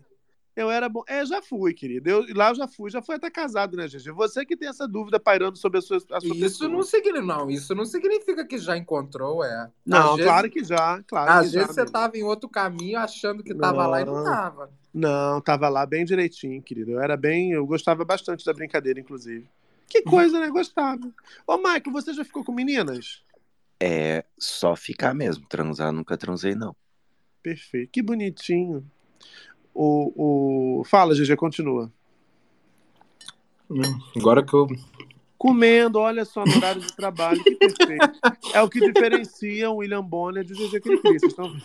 [0.57, 1.03] Eu era bom.
[1.07, 2.09] É, já fui, querido.
[2.09, 4.09] Eu, lá eu já fui, já fui até casado, né, gente?
[4.09, 6.69] Você que tem essa dúvida pairando sobre a sua, a sua Isso pessoa.
[6.69, 7.49] não significa, não.
[7.49, 9.69] Isso não significa que já encontrou, é.
[9.85, 11.59] Não, Às vezes- claro que já, claro Às que já.
[11.59, 11.93] vezes você amigo.
[11.93, 14.23] tava em outro caminho achando que tava lá e não Não.
[14.23, 14.71] tava.
[14.91, 16.91] Não, tava lá bem direitinho, querido.
[16.93, 17.51] Eu era bem.
[17.51, 19.47] Eu gostava bastante da brincadeira, inclusive.
[19.87, 20.49] Que coisa, né?
[20.49, 21.07] Gostava.
[21.45, 23.21] Ô, Michael, você já ficou com meninas?
[23.79, 25.45] É só ficar mesmo.
[25.47, 26.75] Transar nunca transei, não.
[27.43, 27.91] Perfeito.
[27.91, 28.83] Que bonitinho.
[29.79, 30.83] O, o...
[30.85, 31.91] Fala, GG, continua.
[34.15, 34.67] Agora que eu.
[35.37, 38.19] Comendo, olha só, no horário de trabalho, que perfeito.
[38.53, 40.99] É o que diferencia o William Bonner de GG Cris.
[40.99, 41.63] Vocês estão vendo?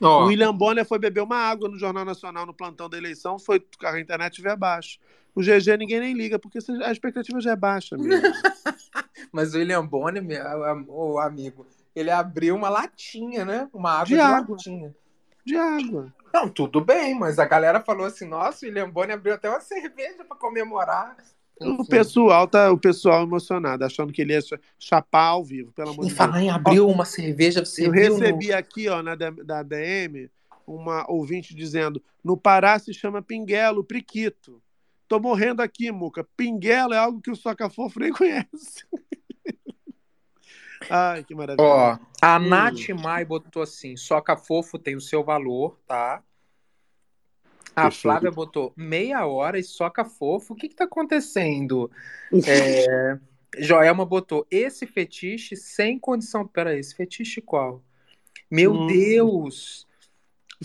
[0.00, 0.22] Ó.
[0.22, 3.60] O William Bonner foi beber uma água no Jornal Nacional no plantão da eleição, foi
[3.82, 5.00] a internet veio abaixo.
[5.34, 8.22] O GG ninguém nem liga, porque a expectativa já é baixa mesmo.
[9.32, 10.40] Mas o William Bonner, meu,
[10.86, 13.68] o amigo, ele abriu uma latinha, né?
[13.72, 14.56] Uma água De de, água.
[14.56, 14.94] latinha.
[15.48, 16.12] De água.
[16.32, 19.60] Não, tudo bem, mas a galera falou assim: nossa, o William Bonner abriu até uma
[19.60, 21.16] cerveja pra comemorar.
[21.60, 25.90] O pessoal tá, o pessoal emocionado, achando que ele ia cha- chapar ao vivo, pelo
[25.90, 26.44] amor E de falar Deus.
[26.44, 28.00] em abriu uma cerveja, você Eu viu?
[28.18, 30.30] recebi aqui, ó, na da DM,
[30.66, 34.62] uma ouvinte dizendo: no Pará se chama pinguelo, priquito.
[35.08, 36.22] Tô morrendo aqui, Muca.
[36.36, 38.84] Pinguelo é algo que o Soca Fofo nem conhece.
[40.90, 41.66] Ai, que maravilha.
[41.66, 42.48] Ó, a Hum.
[42.48, 46.22] Nath Mai botou assim: soca fofo tem o seu valor, tá?
[47.76, 47.90] A.
[47.90, 50.52] Flávia botou meia hora e soca fofo.
[50.52, 51.90] O que que tá acontecendo?
[52.46, 53.18] É,
[53.58, 56.46] Joelma botou esse fetiche sem condição.
[56.46, 57.82] Pera aí, esse fetiche qual?
[58.50, 58.86] Meu Hum.
[58.86, 59.86] Deus!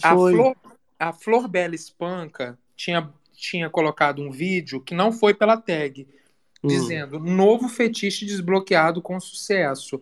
[0.02, 0.34] A Foi.
[0.34, 0.56] Flor,
[1.00, 6.08] a Flor Bela Espanca tinha, tinha colocado um vídeo que não foi pela tag,
[6.64, 6.68] Hum.
[6.68, 10.02] dizendo novo fetiche desbloqueado com sucesso.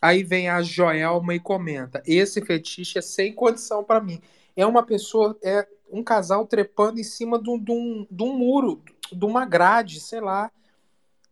[0.00, 4.20] Aí vem a Joelma e comenta: esse fetiche é sem condição pra mim.
[4.56, 8.36] É uma pessoa, é um casal trepando em cima de um, de um, de um
[8.36, 8.82] muro,
[9.12, 10.50] de uma grade, sei lá.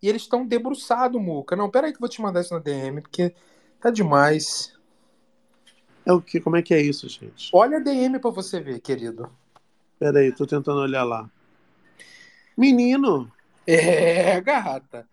[0.02, 1.55] E eles estão debruçados, Muca.
[1.55, 3.32] Não, peraí que eu vou te mandar isso na DM, porque
[3.81, 4.76] tá demais.
[6.05, 6.41] É o que?
[6.41, 7.50] Como é que é isso, gente?
[7.52, 9.31] Olha a DM pra você ver, querido.
[10.00, 11.31] Pera aí, tô tentando olhar lá.
[12.57, 13.31] Menino,
[13.66, 15.08] É, gata.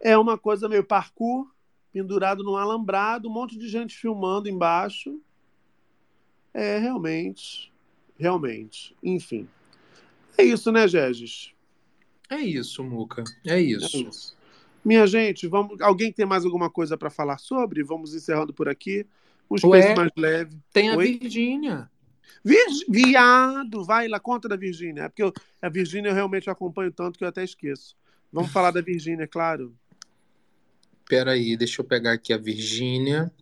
[0.00, 1.46] é uma coisa meio parkour,
[1.92, 5.20] pendurado num alambrado, um monte de gente filmando embaixo.
[6.52, 7.72] É, realmente.
[8.18, 8.94] Realmente.
[9.02, 9.48] Enfim.
[10.36, 11.52] É isso, né, Gegis?
[12.30, 13.24] É isso, Muca.
[13.46, 13.96] É isso.
[13.96, 14.36] É isso.
[14.84, 15.80] Minha gente, vamos...
[15.80, 17.82] alguém tem mais alguma coisa para falar sobre?
[17.82, 19.06] Vamos encerrando por aqui.
[19.50, 20.56] Um Ué, space mais leve.
[20.72, 21.18] Tem a Oi?
[21.18, 21.90] Virgínia.
[22.44, 23.84] Vir- Viado!
[23.84, 25.04] Vai lá, conta da Virgínia.
[25.04, 27.96] É porque eu- a Virgínia eu realmente acompanho tanto que eu até esqueço.
[28.32, 29.26] Vamos falar da Virgínia, é
[31.08, 31.24] claro.
[31.24, 33.32] Peraí, deixa eu pegar aqui a Virgínia.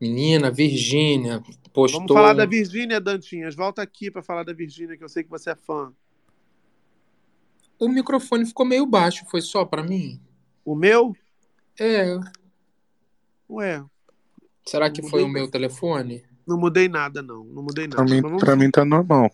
[0.00, 2.00] Menina, Virgínia postou.
[2.00, 3.54] Vamos falar da Virgínia, Dantinhas.
[3.54, 5.92] Volta aqui para falar da Virgínia, que eu sei que você é fã.
[7.78, 10.20] O microfone ficou meio baixo, foi só pra mim?
[10.64, 11.14] O meu?
[11.78, 12.18] É.
[13.48, 13.84] Ué.
[14.66, 16.24] Será que foi o meu telefone?
[16.46, 17.44] Não mudei nada, não.
[17.44, 18.04] Não mudei nada.
[18.04, 19.30] Pra mim, pra mim tá normal.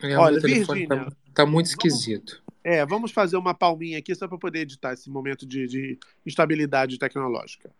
[0.00, 2.41] É, Olha, telefone Virgínia, tá, tá muito esquisito.
[2.64, 6.98] É, vamos fazer uma palminha aqui só para poder editar esse momento de, de instabilidade
[6.98, 7.70] tecnológica.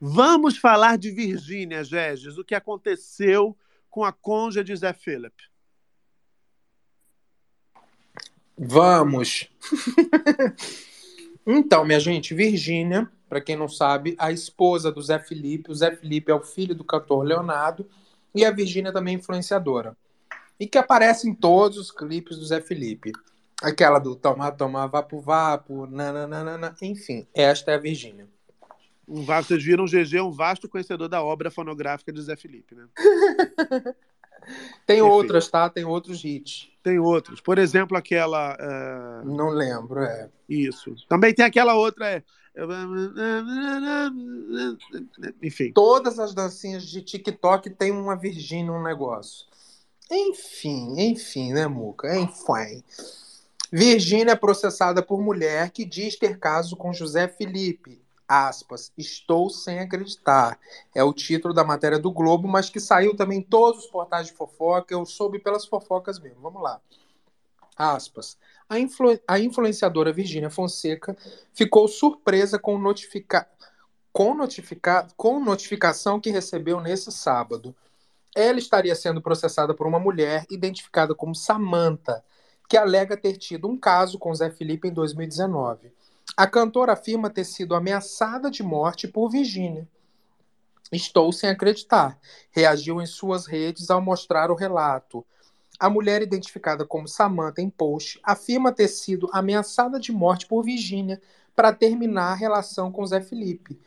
[0.00, 3.56] Vamos falar de Virgínia, Geges, o que aconteceu
[3.90, 5.34] com a cônjuge de Zé Philip.
[8.56, 9.48] Vamos!
[11.44, 15.70] então, minha gente, Virgínia, para quem não sabe, a esposa do Zé Felipe.
[15.70, 17.88] O Zé Felipe é o filho do cantor Leonardo
[18.34, 19.96] e a Virgínia também é influenciadora.
[20.58, 23.12] E que aparece em todos os clipes do Zé Felipe.
[23.62, 28.28] Aquela do toma, toma, vapo, vapo, nananana, enfim, esta é a Virgínia.
[29.06, 32.74] Um vocês viram o GG, é um vasto conhecedor da obra fonográfica de Zé Felipe,
[32.74, 32.86] né?
[34.86, 35.04] Tem Perfeito.
[35.06, 35.68] outras, tá?
[35.68, 36.70] Tem outros hits.
[36.82, 37.40] Tem outros.
[37.40, 38.56] Por exemplo, aquela.
[38.58, 40.30] eh, Não lembro, é.
[40.48, 40.94] Isso.
[41.08, 42.08] Também tem aquela outra.
[42.08, 42.22] É...
[45.42, 45.72] Enfim.
[45.72, 49.46] Todas as dancinhas de TikTok tem uma Virgínia, um negócio.
[50.10, 52.16] Enfim, enfim, né, Muca?
[52.16, 52.82] Enfim.
[53.70, 58.00] Virgínia é processada por mulher que diz ter caso com José Felipe.
[58.26, 60.58] Aspas, estou sem acreditar.
[60.94, 64.26] É o título da matéria do Globo, mas que saiu também em todos os portais
[64.26, 64.92] de fofoca.
[64.94, 66.40] Eu soube pelas fofocas mesmo.
[66.40, 66.80] Vamos lá.
[67.76, 68.36] Aspas.
[68.68, 71.16] A, influ- a influenciadora Virgínia Fonseca
[71.54, 72.72] ficou surpresa com,
[74.12, 75.06] com, notifica...
[75.16, 77.74] com notificação que recebeu nesse sábado.
[78.40, 82.22] Ela estaria sendo processada por uma mulher identificada como Samantha,
[82.68, 85.90] que alega ter tido um caso com Zé Felipe em 2019.
[86.36, 89.88] A cantora afirma ter sido ameaçada de morte por Virgínia.
[90.92, 92.16] Estou sem acreditar.
[92.52, 95.26] Reagiu em suas redes ao mostrar o relato.
[95.76, 101.20] A mulher identificada como Samantha em post afirma ter sido ameaçada de morte por Virgínia
[101.56, 103.80] para terminar a relação com Zé Felipe.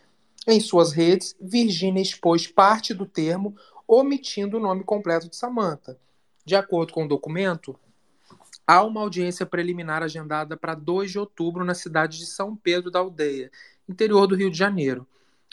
[0.48, 3.56] Em suas redes, Virgínia expôs parte do termo,
[3.94, 6.00] omitindo o nome completo de Samantha.
[6.45, 7.78] De acordo com o documento,
[8.66, 13.00] há uma audiência preliminar agendada para 2 de outubro na cidade de São Pedro da
[13.00, 13.52] Aldeia,
[13.90, 15.06] interior do Rio de Janeiro.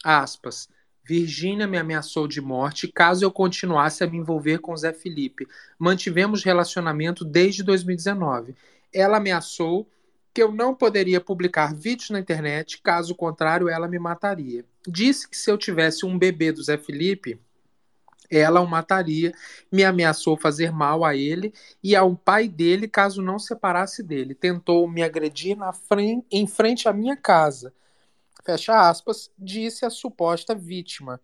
[0.04, 0.68] Aspas.
[1.04, 5.48] Virgínia me ameaçou de morte caso eu continuasse a me envolver com Zé Felipe.
[5.76, 8.54] Mantivemos relacionamento desde 2019.
[8.92, 9.88] Ela ameaçou
[10.32, 14.64] que eu não poderia publicar vídeos na internet, caso contrário, ela me mataria.
[14.86, 17.40] Disse que se eu tivesse um bebê do Zé Felipe,
[18.30, 19.32] ela o mataria,
[19.70, 24.34] me ameaçou fazer mal a ele e ao pai dele caso não separasse dele.
[24.34, 27.72] Tentou me agredir na frente, em frente à minha casa.
[28.44, 31.20] Fecha aspas, disse a suposta vítima.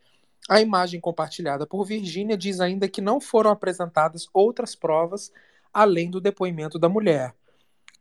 [0.49, 5.33] A imagem compartilhada por Virgínia diz ainda que não foram apresentadas outras provas
[5.73, 7.34] além do depoimento da mulher.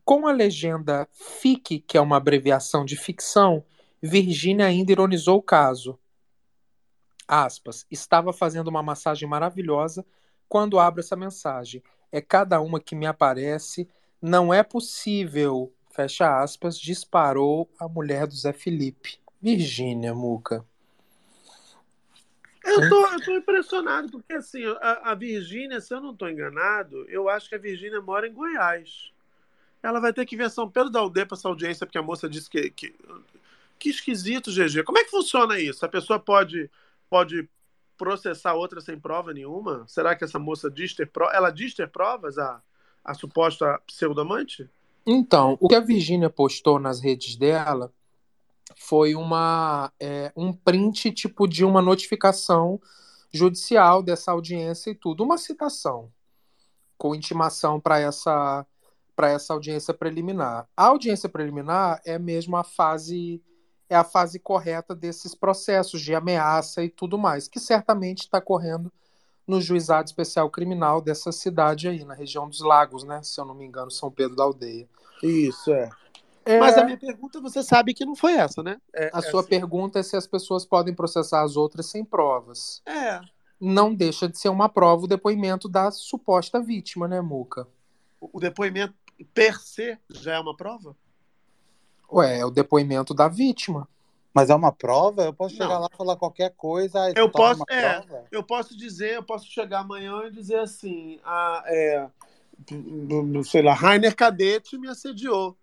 [0.06, 3.64] Com a legenda FIC, que é uma abreviação de ficção,
[4.02, 5.98] Virgínia ainda ironizou o caso.
[7.28, 10.06] Aspas, estava fazendo uma massagem maravilhosa
[10.48, 11.82] quando abro essa mensagem.
[12.12, 13.88] É cada uma que me aparece.
[14.22, 15.74] Não é possível.
[15.90, 19.20] Fecha aspas, disparou a mulher do Zé Felipe.
[19.42, 20.66] Virgínia, Muca.
[22.64, 27.06] Eu tô, eu tô impressionado, porque assim, a, a Virgínia, se eu não tô enganado,
[27.10, 29.12] eu acho que a Virgínia mora em Goiás.
[29.84, 32.02] Ela vai ter que vir a São Pedro da Aldeia para essa audiência, porque a
[32.02, 32.96] moça disse que, que.
[33.78, 34.84] Que esquisito, GG.
[34.84, 35.86] Como é que funciona isso?
[35.86, 36.72] A pessoa pode,
[37.14, 37.48] pode
[37.96, 39.86] processar outra sem prova nenhuma?
[39.88, 41.36] Será que essa moça diz ter provas?
[41.36, 42.60] Ela diz ter provas, a,
[43.06, 44.68] a suposta pseudomante?
[45.06, 47.94] Então, o que a Virgínia postou nas redes dela
[48.76, 52.82] foi uma é, um print tipo de uma notificação
[53.32, 56.12] judicial dessa audiência e tudo, uma citação
[56.98, 58.66] com intimação para essa
[59.16, 60.68] para essa audiência preliminar.
[60.76, 63.40] A audiência preliminar é mesmo a fase
[63.94, 68.92] é a fase correta desses processos de ameaça e tudo mais, que certamente está correndo
[69.48, 73.22] no juizado especial criminal dessa cidade aí, na região dos Lagos, né?
[73.22, 74.88] Se eu não me engano, São Pedro da Aldeia.
[75.22, 75.90] Isso, é.
[76.46, 78.78] É, Mas a minha pergunta, você sabe que não foi essa, né?
[78.94, 79.50] É, a é sua assim.
[79.50, 82.82] pergunta é se as pessoas podem processar as outras sem provas.
[82.86, 83.22] É.
[83.60, 87.68] Não deixa de ser uma prova o depoimento da suposta vítima, né, Muca?
[88.20, 88.94] O depoimento
[89.34, 90.96] per se já é uma prova?
[92.14, 93.88] Ué, é o depoimento da vítima.
[94.34, 95.24] Mas é uma prova?
[95.24, 95.82] Eu posso chegar Não.
[95.82, 98.26] lá e falar qualquer coisa Eu posso, é, prova?
[98.32, 102.10] eu posso dizer, eu posso chegar amanhã e dizer assim, a, é,
[103.44, 105.56] sei lá, Rainer Cadete me assediou,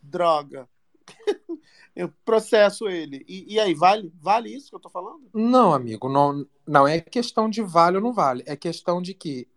[0.00, 0.68] droga.
[1.94, 3.24] eu processo ele.
[3.28, 5.28] E, e aí, vale, vale isso que eu tô falando?
[5.32, 8.44] Não, amigo, não, não é questão de vale ou não vale.
[8.46, 9.48] É questão de que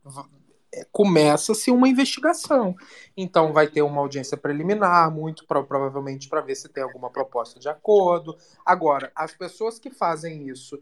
[0.92, 2.76] começa-se uma investigação.
[3.16, 7.60] Então vai ter uma audiência preliminar, muito pro- provavelmente para ver se tem alguma proposta
[7.60, 8.38] de acordo.
[8.66, 10.80] Agora, as pessoas que fazem isso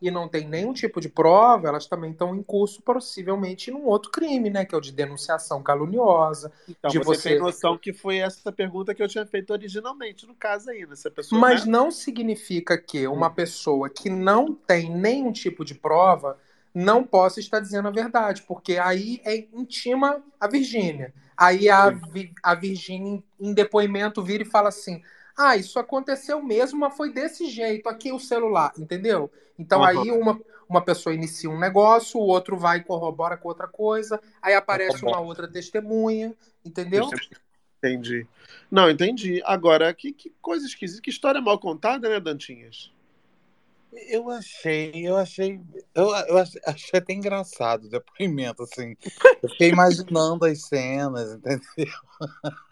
[0.00, 4.10] e não tem nenhum tipo de prova, elas também estão em curso, possivelmente, num outro
[4.10, 4.64] crime, né?
[4.64, 6.52] Que é o de denunciação caluniosa.
[6.68, 10.26] Então, de você, você tem noção que foi essa pergunta que eu tinha feito originalmente
[10.26, 10.94] no caso aí, né?
[10.94, 11.72] Se pessoa, Mas né?
[11.72, 16.38] não significa que uma pessoa que não tem nenhum tipo de prova
[16.74, 21.14] não possa estar dizendo a verdade, porque aí é intima a Virgínia.
[21.36, 21.92] Aí a,
[22.42, 25.02] a Virgínia, em depoimento, vira e fala assim:
[25.36, 29.30] Ah, isso aconteceu mesmo, mas foi desse jeito, aqui o celular, entendeu?
[29.58, 30.02] Então Aham.
[30.02, 34.20] aí uma, uma pessoa inicia um negócio, o outro vai e corrobora com outra coisa,
[34.42, 37.08] aí aparece uma outra testemunha, entendeu?
[37.78, 38.26] Entendi.
[38.70, 39.42] Não, entendi.
[39.44, 42.90] Agora, que, que coisa esquisita, que história mal contada, né, Dantinhas?
[44.08, 45.60] Eu achei, eu achei,
[45.94, 48.96] eu, eu achei, achei até engraçado o depoimento, assim.
[49.42, 51.92] Eu fiquei imaginando as cenas, entendeu?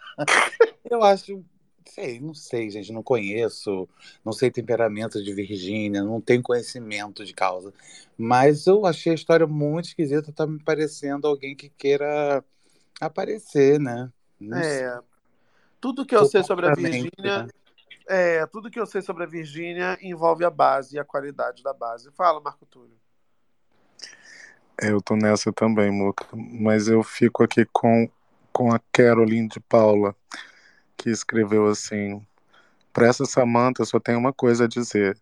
[0.91, 1.43] Eu acho,
[1.87, 3.89] sei, não sei, gente, não conheço,
[4.25, 7.73] não sei temperamento de Virgínia, não tenho conhecimento de causa.
[8.17, 12.45] Mas eu achei a história muito esquisita, tá me parecendo alguém que queira
[13.01, 14.11] aparecer, né?
[14.39, 14.83] Não sei.
[14.83, 15.01] É.
[15.81, 17.49] Tudo que eu sei sobre a Virgínia, né?
[18.09, 21.73] É, tudo que eu sei sobre a Virgínia envolve a base e a qualidade da
[21.73, 22.11] base.
[22.13, 22.97] Fala, Marco Túlio.
[24.81, 26.27] Eu tô nessa também, Muca.
[26.35, 28.09] Mas eu fico aqui com,
[28.53, 30.15] com a Caroline de Paula,
[30.97, 32.25] que escreveu assim:
[32.93, 35.19] Pra essa Samantha, eu só tenho uma coisa a dizer.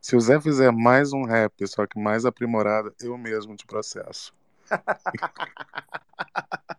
[0.00, 4.32] Se o Zé fizer mais um rap, só que mais aprimorado, eu mesmo te processo.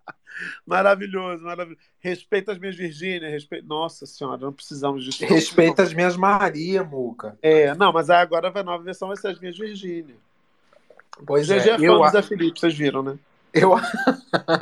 [0.65, 1.81] Maravilhoso, maravilhoso.
[1.99, 3.65] Respeita as minhas Virgínias, respeita...
[3.67, 5.25] Nossa senhora, não precisamos disso.
[5.25, 7.37] Respeita as minhas Maria, Muca.
[7.41, 10.17] É, não, mas agora a nova versão, vai ser as minhas Virgínias.
[11.25, 13.17] Pois é, é fã eu do Zé Felipe, vocês viram, né?
[13.53, 13.73] Eu,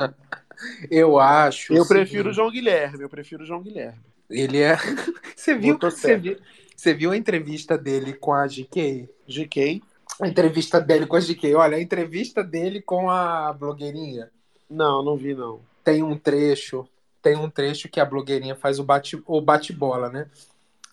[0.90, 1.74] eu acho.
[1.74, 4.00] Eu prefiro o João Guilherme, eu prefiro o João Guilherme.
[4.30, 4.76] Ele é.
[5.36, 6.36] Você viu, você viu,
[6.74, 9.08] você viu a entrevista dele com a GK?
[9.28, 9.80] GK?
[10.20, 11.54] A entrevista dele com a GK.
[11.54, 14.28] Olha, a entrevista dele com a blogueirinha.
[14.68, 15.60] Não, não vi, não.
[15.84, 16.88] Tem um trecho.
[17.22, 20.30] Tem um trecho que a blogueirinha faz o bate, o bate-bola, né?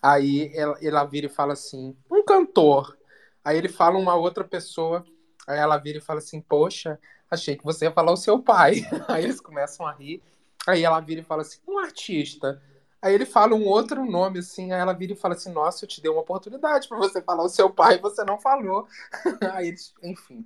[0.02, 2.96] Aí ela, ela vira e fala assim: um cantor.
[3.44, 5.04] Aí ele fala uma outra pessoa.
[5.46, 6.98] Aí ela vira e fala assim: Poxa,
[7.30, 8.86] achei que você ia falar o seu pai.
[9.08, 10.22] Aí eles começam a rir.
[10.66, 12.60] Aí ela vira e fala assim: Um artista.
[13.00, 14.72] Aí ele fala um outro nome assim.
[14.72, 17.44] Aí ela vira e fala assim: Nossa, eu te dei uma oportunidade para você falar
[17.44, 18.86] o seu pai você não falou.
[19.52, 20.44] Aí eles, enfim.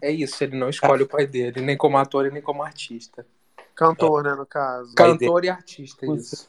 [0.00, 3.26] É isso, ele não escolhe o pai dele, nem como ator e nem como artista.
[3.74, 4.94] Cantor, né, no caso.
[4.94, 6.48] Cantor e artista, isso.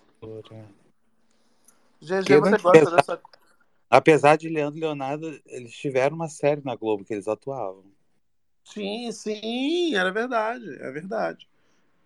[2.02, 3.22] GG, Que você gosta apesar- dessa.
[3.90, 7.84] Apesar de Leandro e Leonardo, eles tiveram uma série na Globo que eles atuavam.
[8.64, 11.48] Sim, sim, era verdade, é verdade.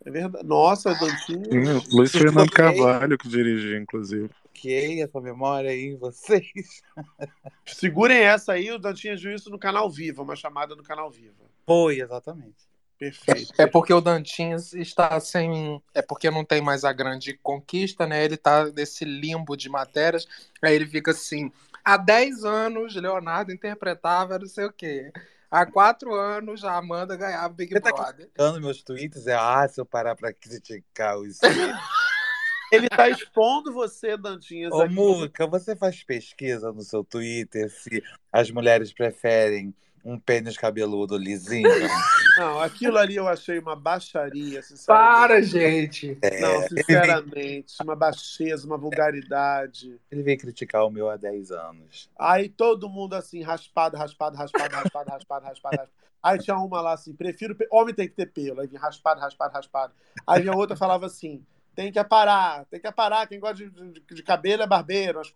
[0.05, 0.45] É verdade.
[0.45, 1.45] Nossa, Dantinho.
[1.45, 4.29] Sim, Luiz Fernando Carvalho que dirigiu, inclusive.
[4.53, 6.81] Que essa memória aí em vocês.
[7.65, 11.45] Segurem essa aí, o Dantinho isso no canal Viva, uma chamada no canal Viva.
[11.65, 12.71] Foi, exatamente.
[13.01, 13.53] Perfeito.
[13.57, 15.81] É porque o Dantinhas está sem.
[15.91, 18.23] É porque não tem mais a grande conquista, né?
[18.23, 20.27] Ele tá nesse limbo de matérias.
[20.61, 21.51] Aí ele fica assim:
[21.83, 25.11] há 10 anos, Leonardo interpretava não sei o quê.
[25.51, 28.15] Há 4 anos, a Amanda ganhava Big Você tá Brother.
[28.15, 29.27] criticando meus tweets?
[29.27, 31.39] É, ah, se eu parar pra criticar os.
[32.71, 34.71] Ele tá expondo você, Dantinhas.
[34.71, 34.93] Ô, aqui.
[34.93, 41.69] Muca, você faz pesquisa no seu Twitter se as mulheres preferem um pênis cabeludo lisinho?
[42.37, 45.17] Não, aquilo ali eu achei uma baixaria, sinceramente.
[45.17, 46.17] Para, gente!
[46.39, 49.99] Não, sinceramente, uma baixeza, uma vulgaridade.
[50.09, 52.09] Ele veio criticar o meu há 10 anos.
[52.17, 55.91] Aí todo mundo assim, raspado, raspado, raspado, raspado, raspado, raspado, raspado.
[56.23, 57.57] Aí tinha uma lá assim, prefiro.
[57.71, 58.61] Homem tem que ter pelo.
[58.61, 59.93] Aí vinha raspado, raspado, raspado.
[60.25, 61.43] Aí vinha outra falava assim:
[61.75, 63.27] tem que aparar, tem que aparar.
[63.27, 65.19] Quem gosta de, de- de cabelo é barbeiro.
[65.19, 65.33] Acho...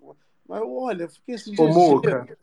[0.48, 1.56] Mas olha, eu fiquei assim.
[1.60, 2.38] Ô, Muca,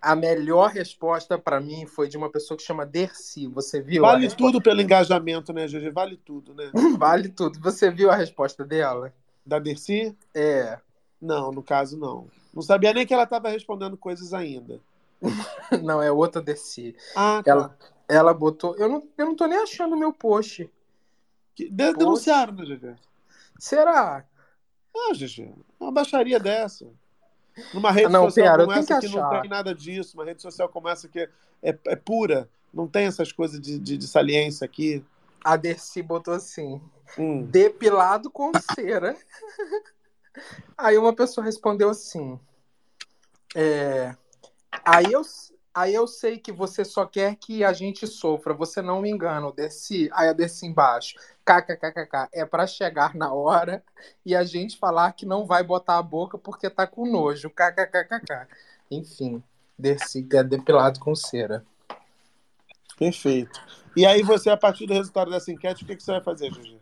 [0.00, 3.46] A melhor resposta pra mim foi de uma pessoa que chama Dercy.
[3.48, 4.02] Você viu?
[4.02, 5.90] Vale tudo pelo engajamento, né, GG?
[5.90, 6.70] Vale tudo, né?
[6.98, 7.58] Vale tudo.
[7.60, 9.12] Você viu a resposta dela?
[9.44, 10.16] Da Dercy?
[10.34, 10.78] É.
[11.20, 12.28] Não, no caso, não.
[12.54, 14.80] Não sabia nem que ela estava respondendo coisas ainda.
[15.82, 16.94] Não, é outra Dercy.
[17.14, 17.50] Ah, tá.
[17.50, 18.76] Ela, ela botou.
[18.76, 20.70] Eu não, eu não tô nem achando o meu post.
[21.54, 22.94] Que- de- Denunciaram, né, GG?
[23.58, 24.24] Será?
[24.94, 25.52] Ah, GG.
[25.80, 26.86] Uma baixaria dessa.
[27.72, 30.24] Numa rede Ah, não, social eu como essa que que, não tem nada disso, uma
[30.24, 31.28] rede social como essa que é,
[31.62, 35.04] é, é pura, não tem essas coisas de, de, de saliência aqui.
[35.42, 36.80] A Dercy botou assim:
[37.18, 37.44] Hum.
[37.44, 39.16] depilado com cera.
[40.76, 42.38] Aí uma pessoa respondeu assim:
[43.54, 44.14] é,
[44.84, 45.22] aí, eu,
[45.76, 49.52] aí eu sei que você só quer que a gente sofra, você não me engana,
[49.52, 50.08] Dercy.
[50.12, 53.84] Aí a Dercy embaixo: kkkk, é pra chegar na hora
[54.24, 58.48] e a gente falar que não vai botar a boca porque tá com nojo, kkkk.
[58.90, 59.42] Enfim.
[59.78, 61.62] Que é depilado com cera.
[62.98, 63.60] Perfeito.
[63.94, 66.50] E aí você, a partir do resultado dessa enquete, o que, que você vai fazer,
[66.50, 66.78] GG?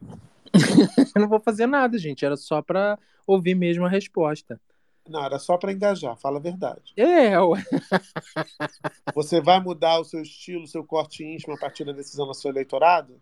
[1.14, 2.24] Eu não vou fazer nada, gente.
[2.24, 4.60] Era só pra ouvir mesmo a resposta.
[5.08, 6.94] Não, era só para engajar, fala a verdade.
[6.96, 7.62] É, ué.
[9.14, 12.34] Você vai mudar o seu estilo, o seu corte íntimo a partir da decisão do
[12.34, 13.20] seu eleitorado?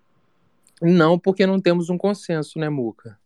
[0.81, 3.19] Não, porque não temos um consenso, né, Muca?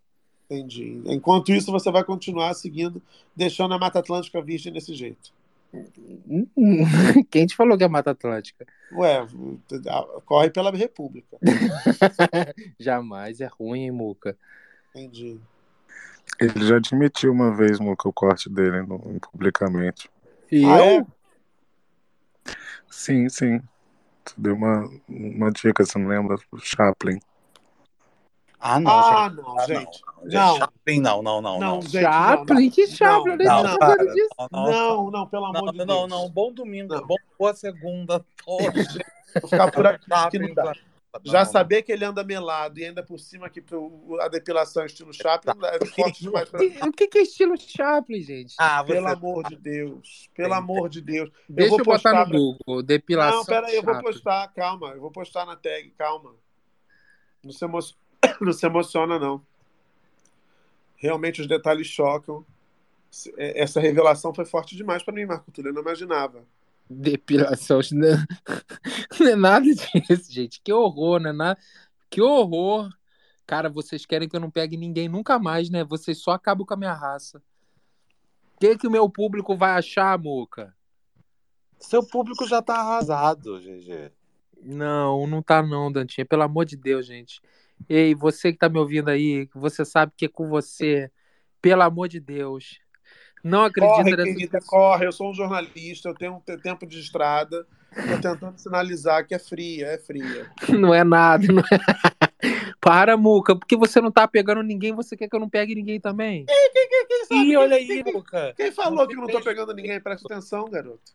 [0.49, 1.02] Entendi.
[1.07, 3.02] Enquanto isso, você vai continuar seguindo,
[3.35, 5.35] deixando a Mata Atlântica virgem desse jeito.
[7.31, 8.67] Quem te falou que é Mata Atlântica?
[8.93, 9.26] Ué,
[10.25, 11.36] corre pela República.
[12.78, 14.36] Jamais, é ruim, hein, Muca?
[14.94, 15.39] Entendi.
[16.39, 20.11] Ele já admitiu uma vez Muca, o corte dele no, publicamente.
[20.51, 21.01] E Ah, eu?
[21.01, 21.07] é?
[22.91, 23.61] Sim, sim.
[24.25, 26.37] Você deu uma, uma dica, você não lembra?
[26.51, 27.21] O Chaplin.
[28.59, 29.37] Ah, não, Ah, gente.
[29.37, 30.03] não, Ah, gente.
[30.03, 30.31] Não, Não.
[30.31, 31.61] gente, Chaplin, não, não, não.
[31.61, 31.83] Não, não.
[31.83, 32.71] gente, Chaplin?
[32.71, 33.37] Que Chaplin?
[33.37, 34.29] Não, sabendo disso.
[34.51, 36.11] Não, Não, não, pelo amor não, de não, Deus.
[36.11, 36.29] não.
[36.31, 38.25] Bom domingo, bom boa segunda.
[38.47, 38.99] Hoje.
[39.41, 40.39] Vou ficar por aqui que
[41.25, 41.39] Não dá.
[41.41, 43.62] Já saber que ele anda melado e ainda por cima que
[44.20, 48.23] a depilação é estilo Chaplin, é corte demais pra O que, que é estilo Chaplin,
[48.23, 48.55] gente?
[48.59, 48.95] Ah, você...
[48.95, 50.28] Pelo amor de Deus.
[50.35, 51.31] Pelo amor de Deus.
[51.49, 52.83] Deixa eu, vou botar postar no pra- Google.
[52.83, 53.39] Depilação.
[53.39, 54.89] Não, pera aí, eu vou postar, calma.
[54.91, 56.35] Eu vou postar na tag, calma.
[57.43, 57.78] Não se, emo...
[58.41, 59.41] não se emociona, não.
[60.97, 62.45] Realmente os detalhes chocam.
[63.36, 65.70] É- Essa revelação foi forte demais pra mim, Marco Túlio.
[65.70, 66.45] Eu não imaginava.
[66.89, 67.81] Depilação.
[67.93, 68.09] Não,
[69.21, 70.61] não é nada disso, gente.
[70.63, 71.33] Que horror, né?
[71.33, 71.57] Na-
[72.11, 72.89] Que horror.
[73.47, 75.85] Cara, vocês querem que eu não pegue ninguém nunca mais, né?
[75.85, 77.39] Vocês só acabam com a minha raça.
[78.55, 80.75] O que, que o meu público vai achar, Moca?
[81.79, 84.11] Seu público já tá arrasado, GG.
[84.63, 86.25] Não, não tá não, Dantinha.
[86.25, 87.41] Pelo amor de Deus, gente.
[87.89, 91.11] Ei, você que tá me ouvindo aí, você sabe que é com você.
[91.61, 92.81] Pelo amor de Deus.
[93.43, 95.07] Não acredita Corre, nessas querida, corre.
[95.07, 97.67] Eu sou um jornalista, eu tenho um te- tempo de estrada.
[97.95, 100.51] Tô tentando sinalizar que é fria, é fria.
[100.69, 101.79] Não é nada, não é.
[102.79, 105.99] Para, Muca, porque você não tá pegando ninguém, você quer que eu não pegue ninguém
[105.99, 106.45] também?
[106.45, 107.41] Quem, quem, quem sabe?
[107.41, 108.55] Ih, olha aí, Muca.
[108.57, 110.01] Quem falou que não tô pegando ninguém?
[110.01, 111.13] Presta atenção, garoto.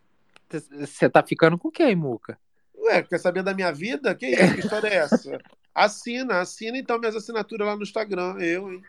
[0.50, 2.38] Você tá ficando com quem, Muca?
[2.75, 4.14] Ué, quer saber da minha vida?
[4.16, 4.53] Que isso?
[4.56, 5.40] Que história é essa?
[5.74, 8.82] Assina, assina então minhas assinaturas lá no Instagram, eu, hein?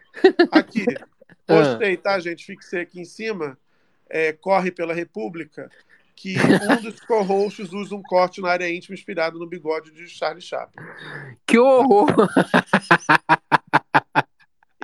[0.50, 0.84] Aqui.
[1.46, 2.44] Postei, tá, gente?
[2.44, 3.58] Fixei aqui em cima.
[4.08, 5.70] É, corre pela República.
[6.14, 6.36] Que
[6.70, 10.84] um dos co-hosts usa um corte na área íntima inspirado no bigode de Charlie Chaplin.
[11.46, 12.08] Que horror!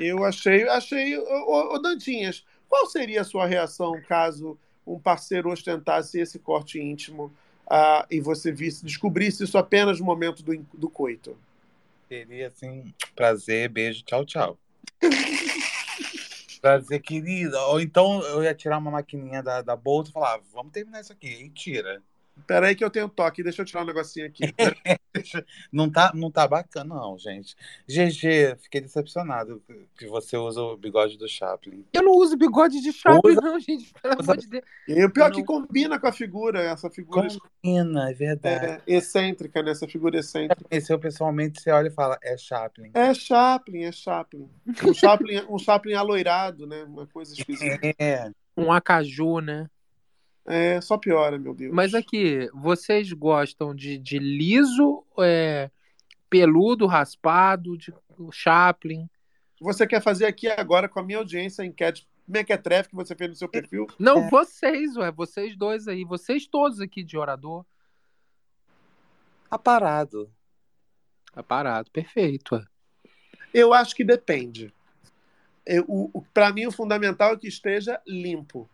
[0.00, 1.18] Eu achei, achei.
[1.18, 7.32] Ô, Dantinhas, qual seria a sua reação caso um parceiro ostentasse esse corte íntimo
[7.68, 11.36] ah, e você visse, descobrisse isso apenas no momento do, do coito?
[12.08, 14.58] Seria assim, prazer, beijo, tchau, tchau.
[16.60, 17.60] prazer, querida.
[17.68, 21.12] Ou então eu ia tirar uma maquininha da, da bolsa e falar, vamos terminar isso
[21.12, 21.28] aqui.
[21.28, 22.02] E tira.
[22.47, 24.42] Peraí que eu tenho toque, deixa eu tirar um negocinho aqui.
[25.73, 27.57] Não tá, não tá bacana, não, gente.
[27.89, 29.60] GG, fiquei decepcionado
[29.97, 31.84] que você usa o bigode do Chaplin.
[31.92, 33.92] Eu não uso bigode de Chaplin, Usa- não, gente.
[34.00, 34.65] Pelo usa- amor de Deus.
[34.86, 35.36] E o pior é Não.
[35.36, 37.26] que combina com a figura, essa figura
[37.62, 38.67] Combina, é verdade.
[38.67, 39.73] é, excêntrica, né?
[39.73, 40.62] Essa figura excêntrica.
[40.68, 42.91] Conheceu pessoalmente, você olha e fala, é Chaplin.
[42.94, 44.49] É Chaplin, é Chaplin.
[44.84, 46.84] Um Chaplin, um Chaplin aloirado, né?
[46.84, 47.81] Uma coisa esquisita.
[47.99, 48.31] É.
[48.57, 49.68] Um acaju, né?
[50.51, 51.75] É, só piora, meu Deus.
[51.75, 55.70] Mas aqui, vocês gostam de, de liso, é,
[56.31, 57.93] peludo, raspado, de
[58.33, 59.10] Chaplin?
[59.60, 63.28] Você quer fazer aqui agora com a minha audiência a enquete mequetrefe que você fez
[63.28, 63.86] no seu perfil?
[63.99, 64.31] Não, É.
[64.31, 67.67] vocês, ué, vocês dois aí, vocês todos aqui de orador.
[69.51, 70.31] Aparado.
[71.33, 72.55] Tá parado, perfeito.
[72.55, 72.65] ué.
[73.52, 74.73] Eu acho que depende.
[75.67, 78.68] Eu, o, o, para mim, o fundamental é que esteja limpo.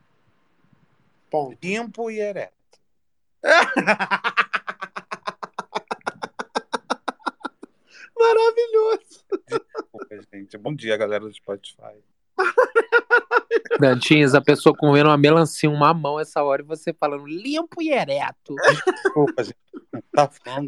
[1.30, 1.58] Ponto.
[1.62, 2.54] Limpo e ereto.
[8.16, 9.24] Maravilhoso.
[9.48, 10.56] Desculpa, gente.
[10.58, 11.94] Bom dia, galera do Spotify.
[13.80, 17.90] Dantinhas, a pessoa comendo uma melancia, um mamão essa hora e você falando limpo e
[17.90, 18.54] ereto.
[19.02, 19.56] Desculpa, gente.
[20.12, 20.66] Tá falando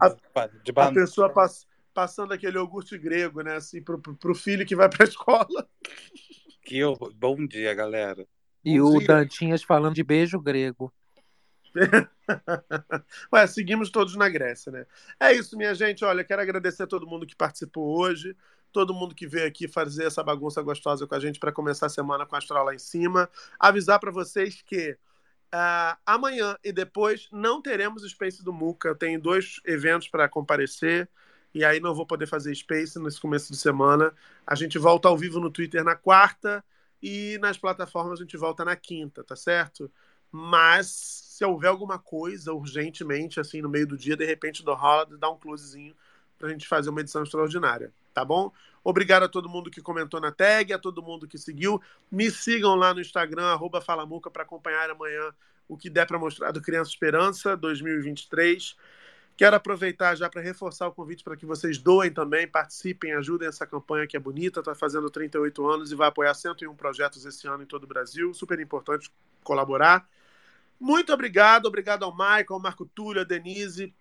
[0.63, 0.95] de A banana.
[0.95, 3.57] pessoa pass- passando aquele iogurte grego, né?
[3.57, 5.69] Assim, pro, pro, pro filho que vai pra escola.
[6.63, 6.97] Que eu...
[7.15, 8.27] Bom dia, galera.
[8.65, 9.01] E o.
[9.01, 10.93] Dantinhas falando de beijo grego.
[13.33, 14.87] Ué, seguimos todos na Grécia, né?
[15.21, 16.05] É isso, minha gente.
[16.05, 18.37] Olha, quero agradecer a todo mundo que participou hoje,
[18.73, 21.91] todo mundo que veio aqui fazer essa bagunça gostosa com a gente para começar a
[21.91, 23.29] semana com a Astral lá em cima.
[23.59, 24.97] Avisar para vocês que
[25.53, 28.89] ah, amanhã e depois não teremos Space do Muca.
[28.89, 31.09] Eu tenho dois eventos para comparecer
[31.55, 34.13] e aí não vou poder fazer Space nesse começo de semana.
[34.47, 36.65] A gente volta ao vivo no Twitter na quarta
[37.03, 39.91] e nas plataformas a gente volta na quinta, tá certo?
[40.31, 40.87] Mas
[41.37, 45.31] se houver alguma coisa urgentemente, assim, no meio do dia, de repente do rola, dá
[45.31, 45.95] um closezinho
[46.39, 48.53] pra gente fazer uma edição extraordinária, tá bom?
[48.83, 51.81] Obrigado a todo mundo que comentou na tag, a todo mundo que seguiu.
[52.11, 55.35] Me sigam lá no Instagram, arroba Falamuca, para acompanhar amanhã
[55.69, 58.77] o que der para mostrar do Criança Esperança 2023.
[59.37, 63.67] Quero aproveitar já para reforçar o convite para que vocês doem também, participem, ajudem essa
[63.67, 67.63] campanha que é bonita, está fazendo 38 anos e vai apoiar 101 projetos esse ano
[67.63, 68.33] em todo o Brasil.
[68.33, 69.13] Super importante
[69.45, 70.09] colaborar.
[70.81, 73.95] Muito obrigado, obrigado ao Michael, ao Marco Túlio, a Denise,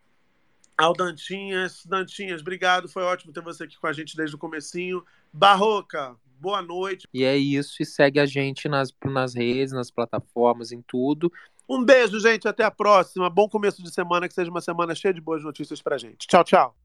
[0.77, 1.85] ao Dantinhas.
[1.85, 5.03] Dantinhas, obrigado, foi ótimo ter você aqui com a gente desde o comecinho.
[5.33, 7.07] Barroca, boa noite.
[7.13, 11.31] E é isso, e segue a gente nas, nas redes, nas plataformas, em tudo.
[11.67, 13.29] Um beijo, gente, até a próxima.
[13.29, 16.27] Bom começo de semana, que seja uma semana cheia de boas notícias pra gente.
[16.27, 16.84] Tchau, tchau.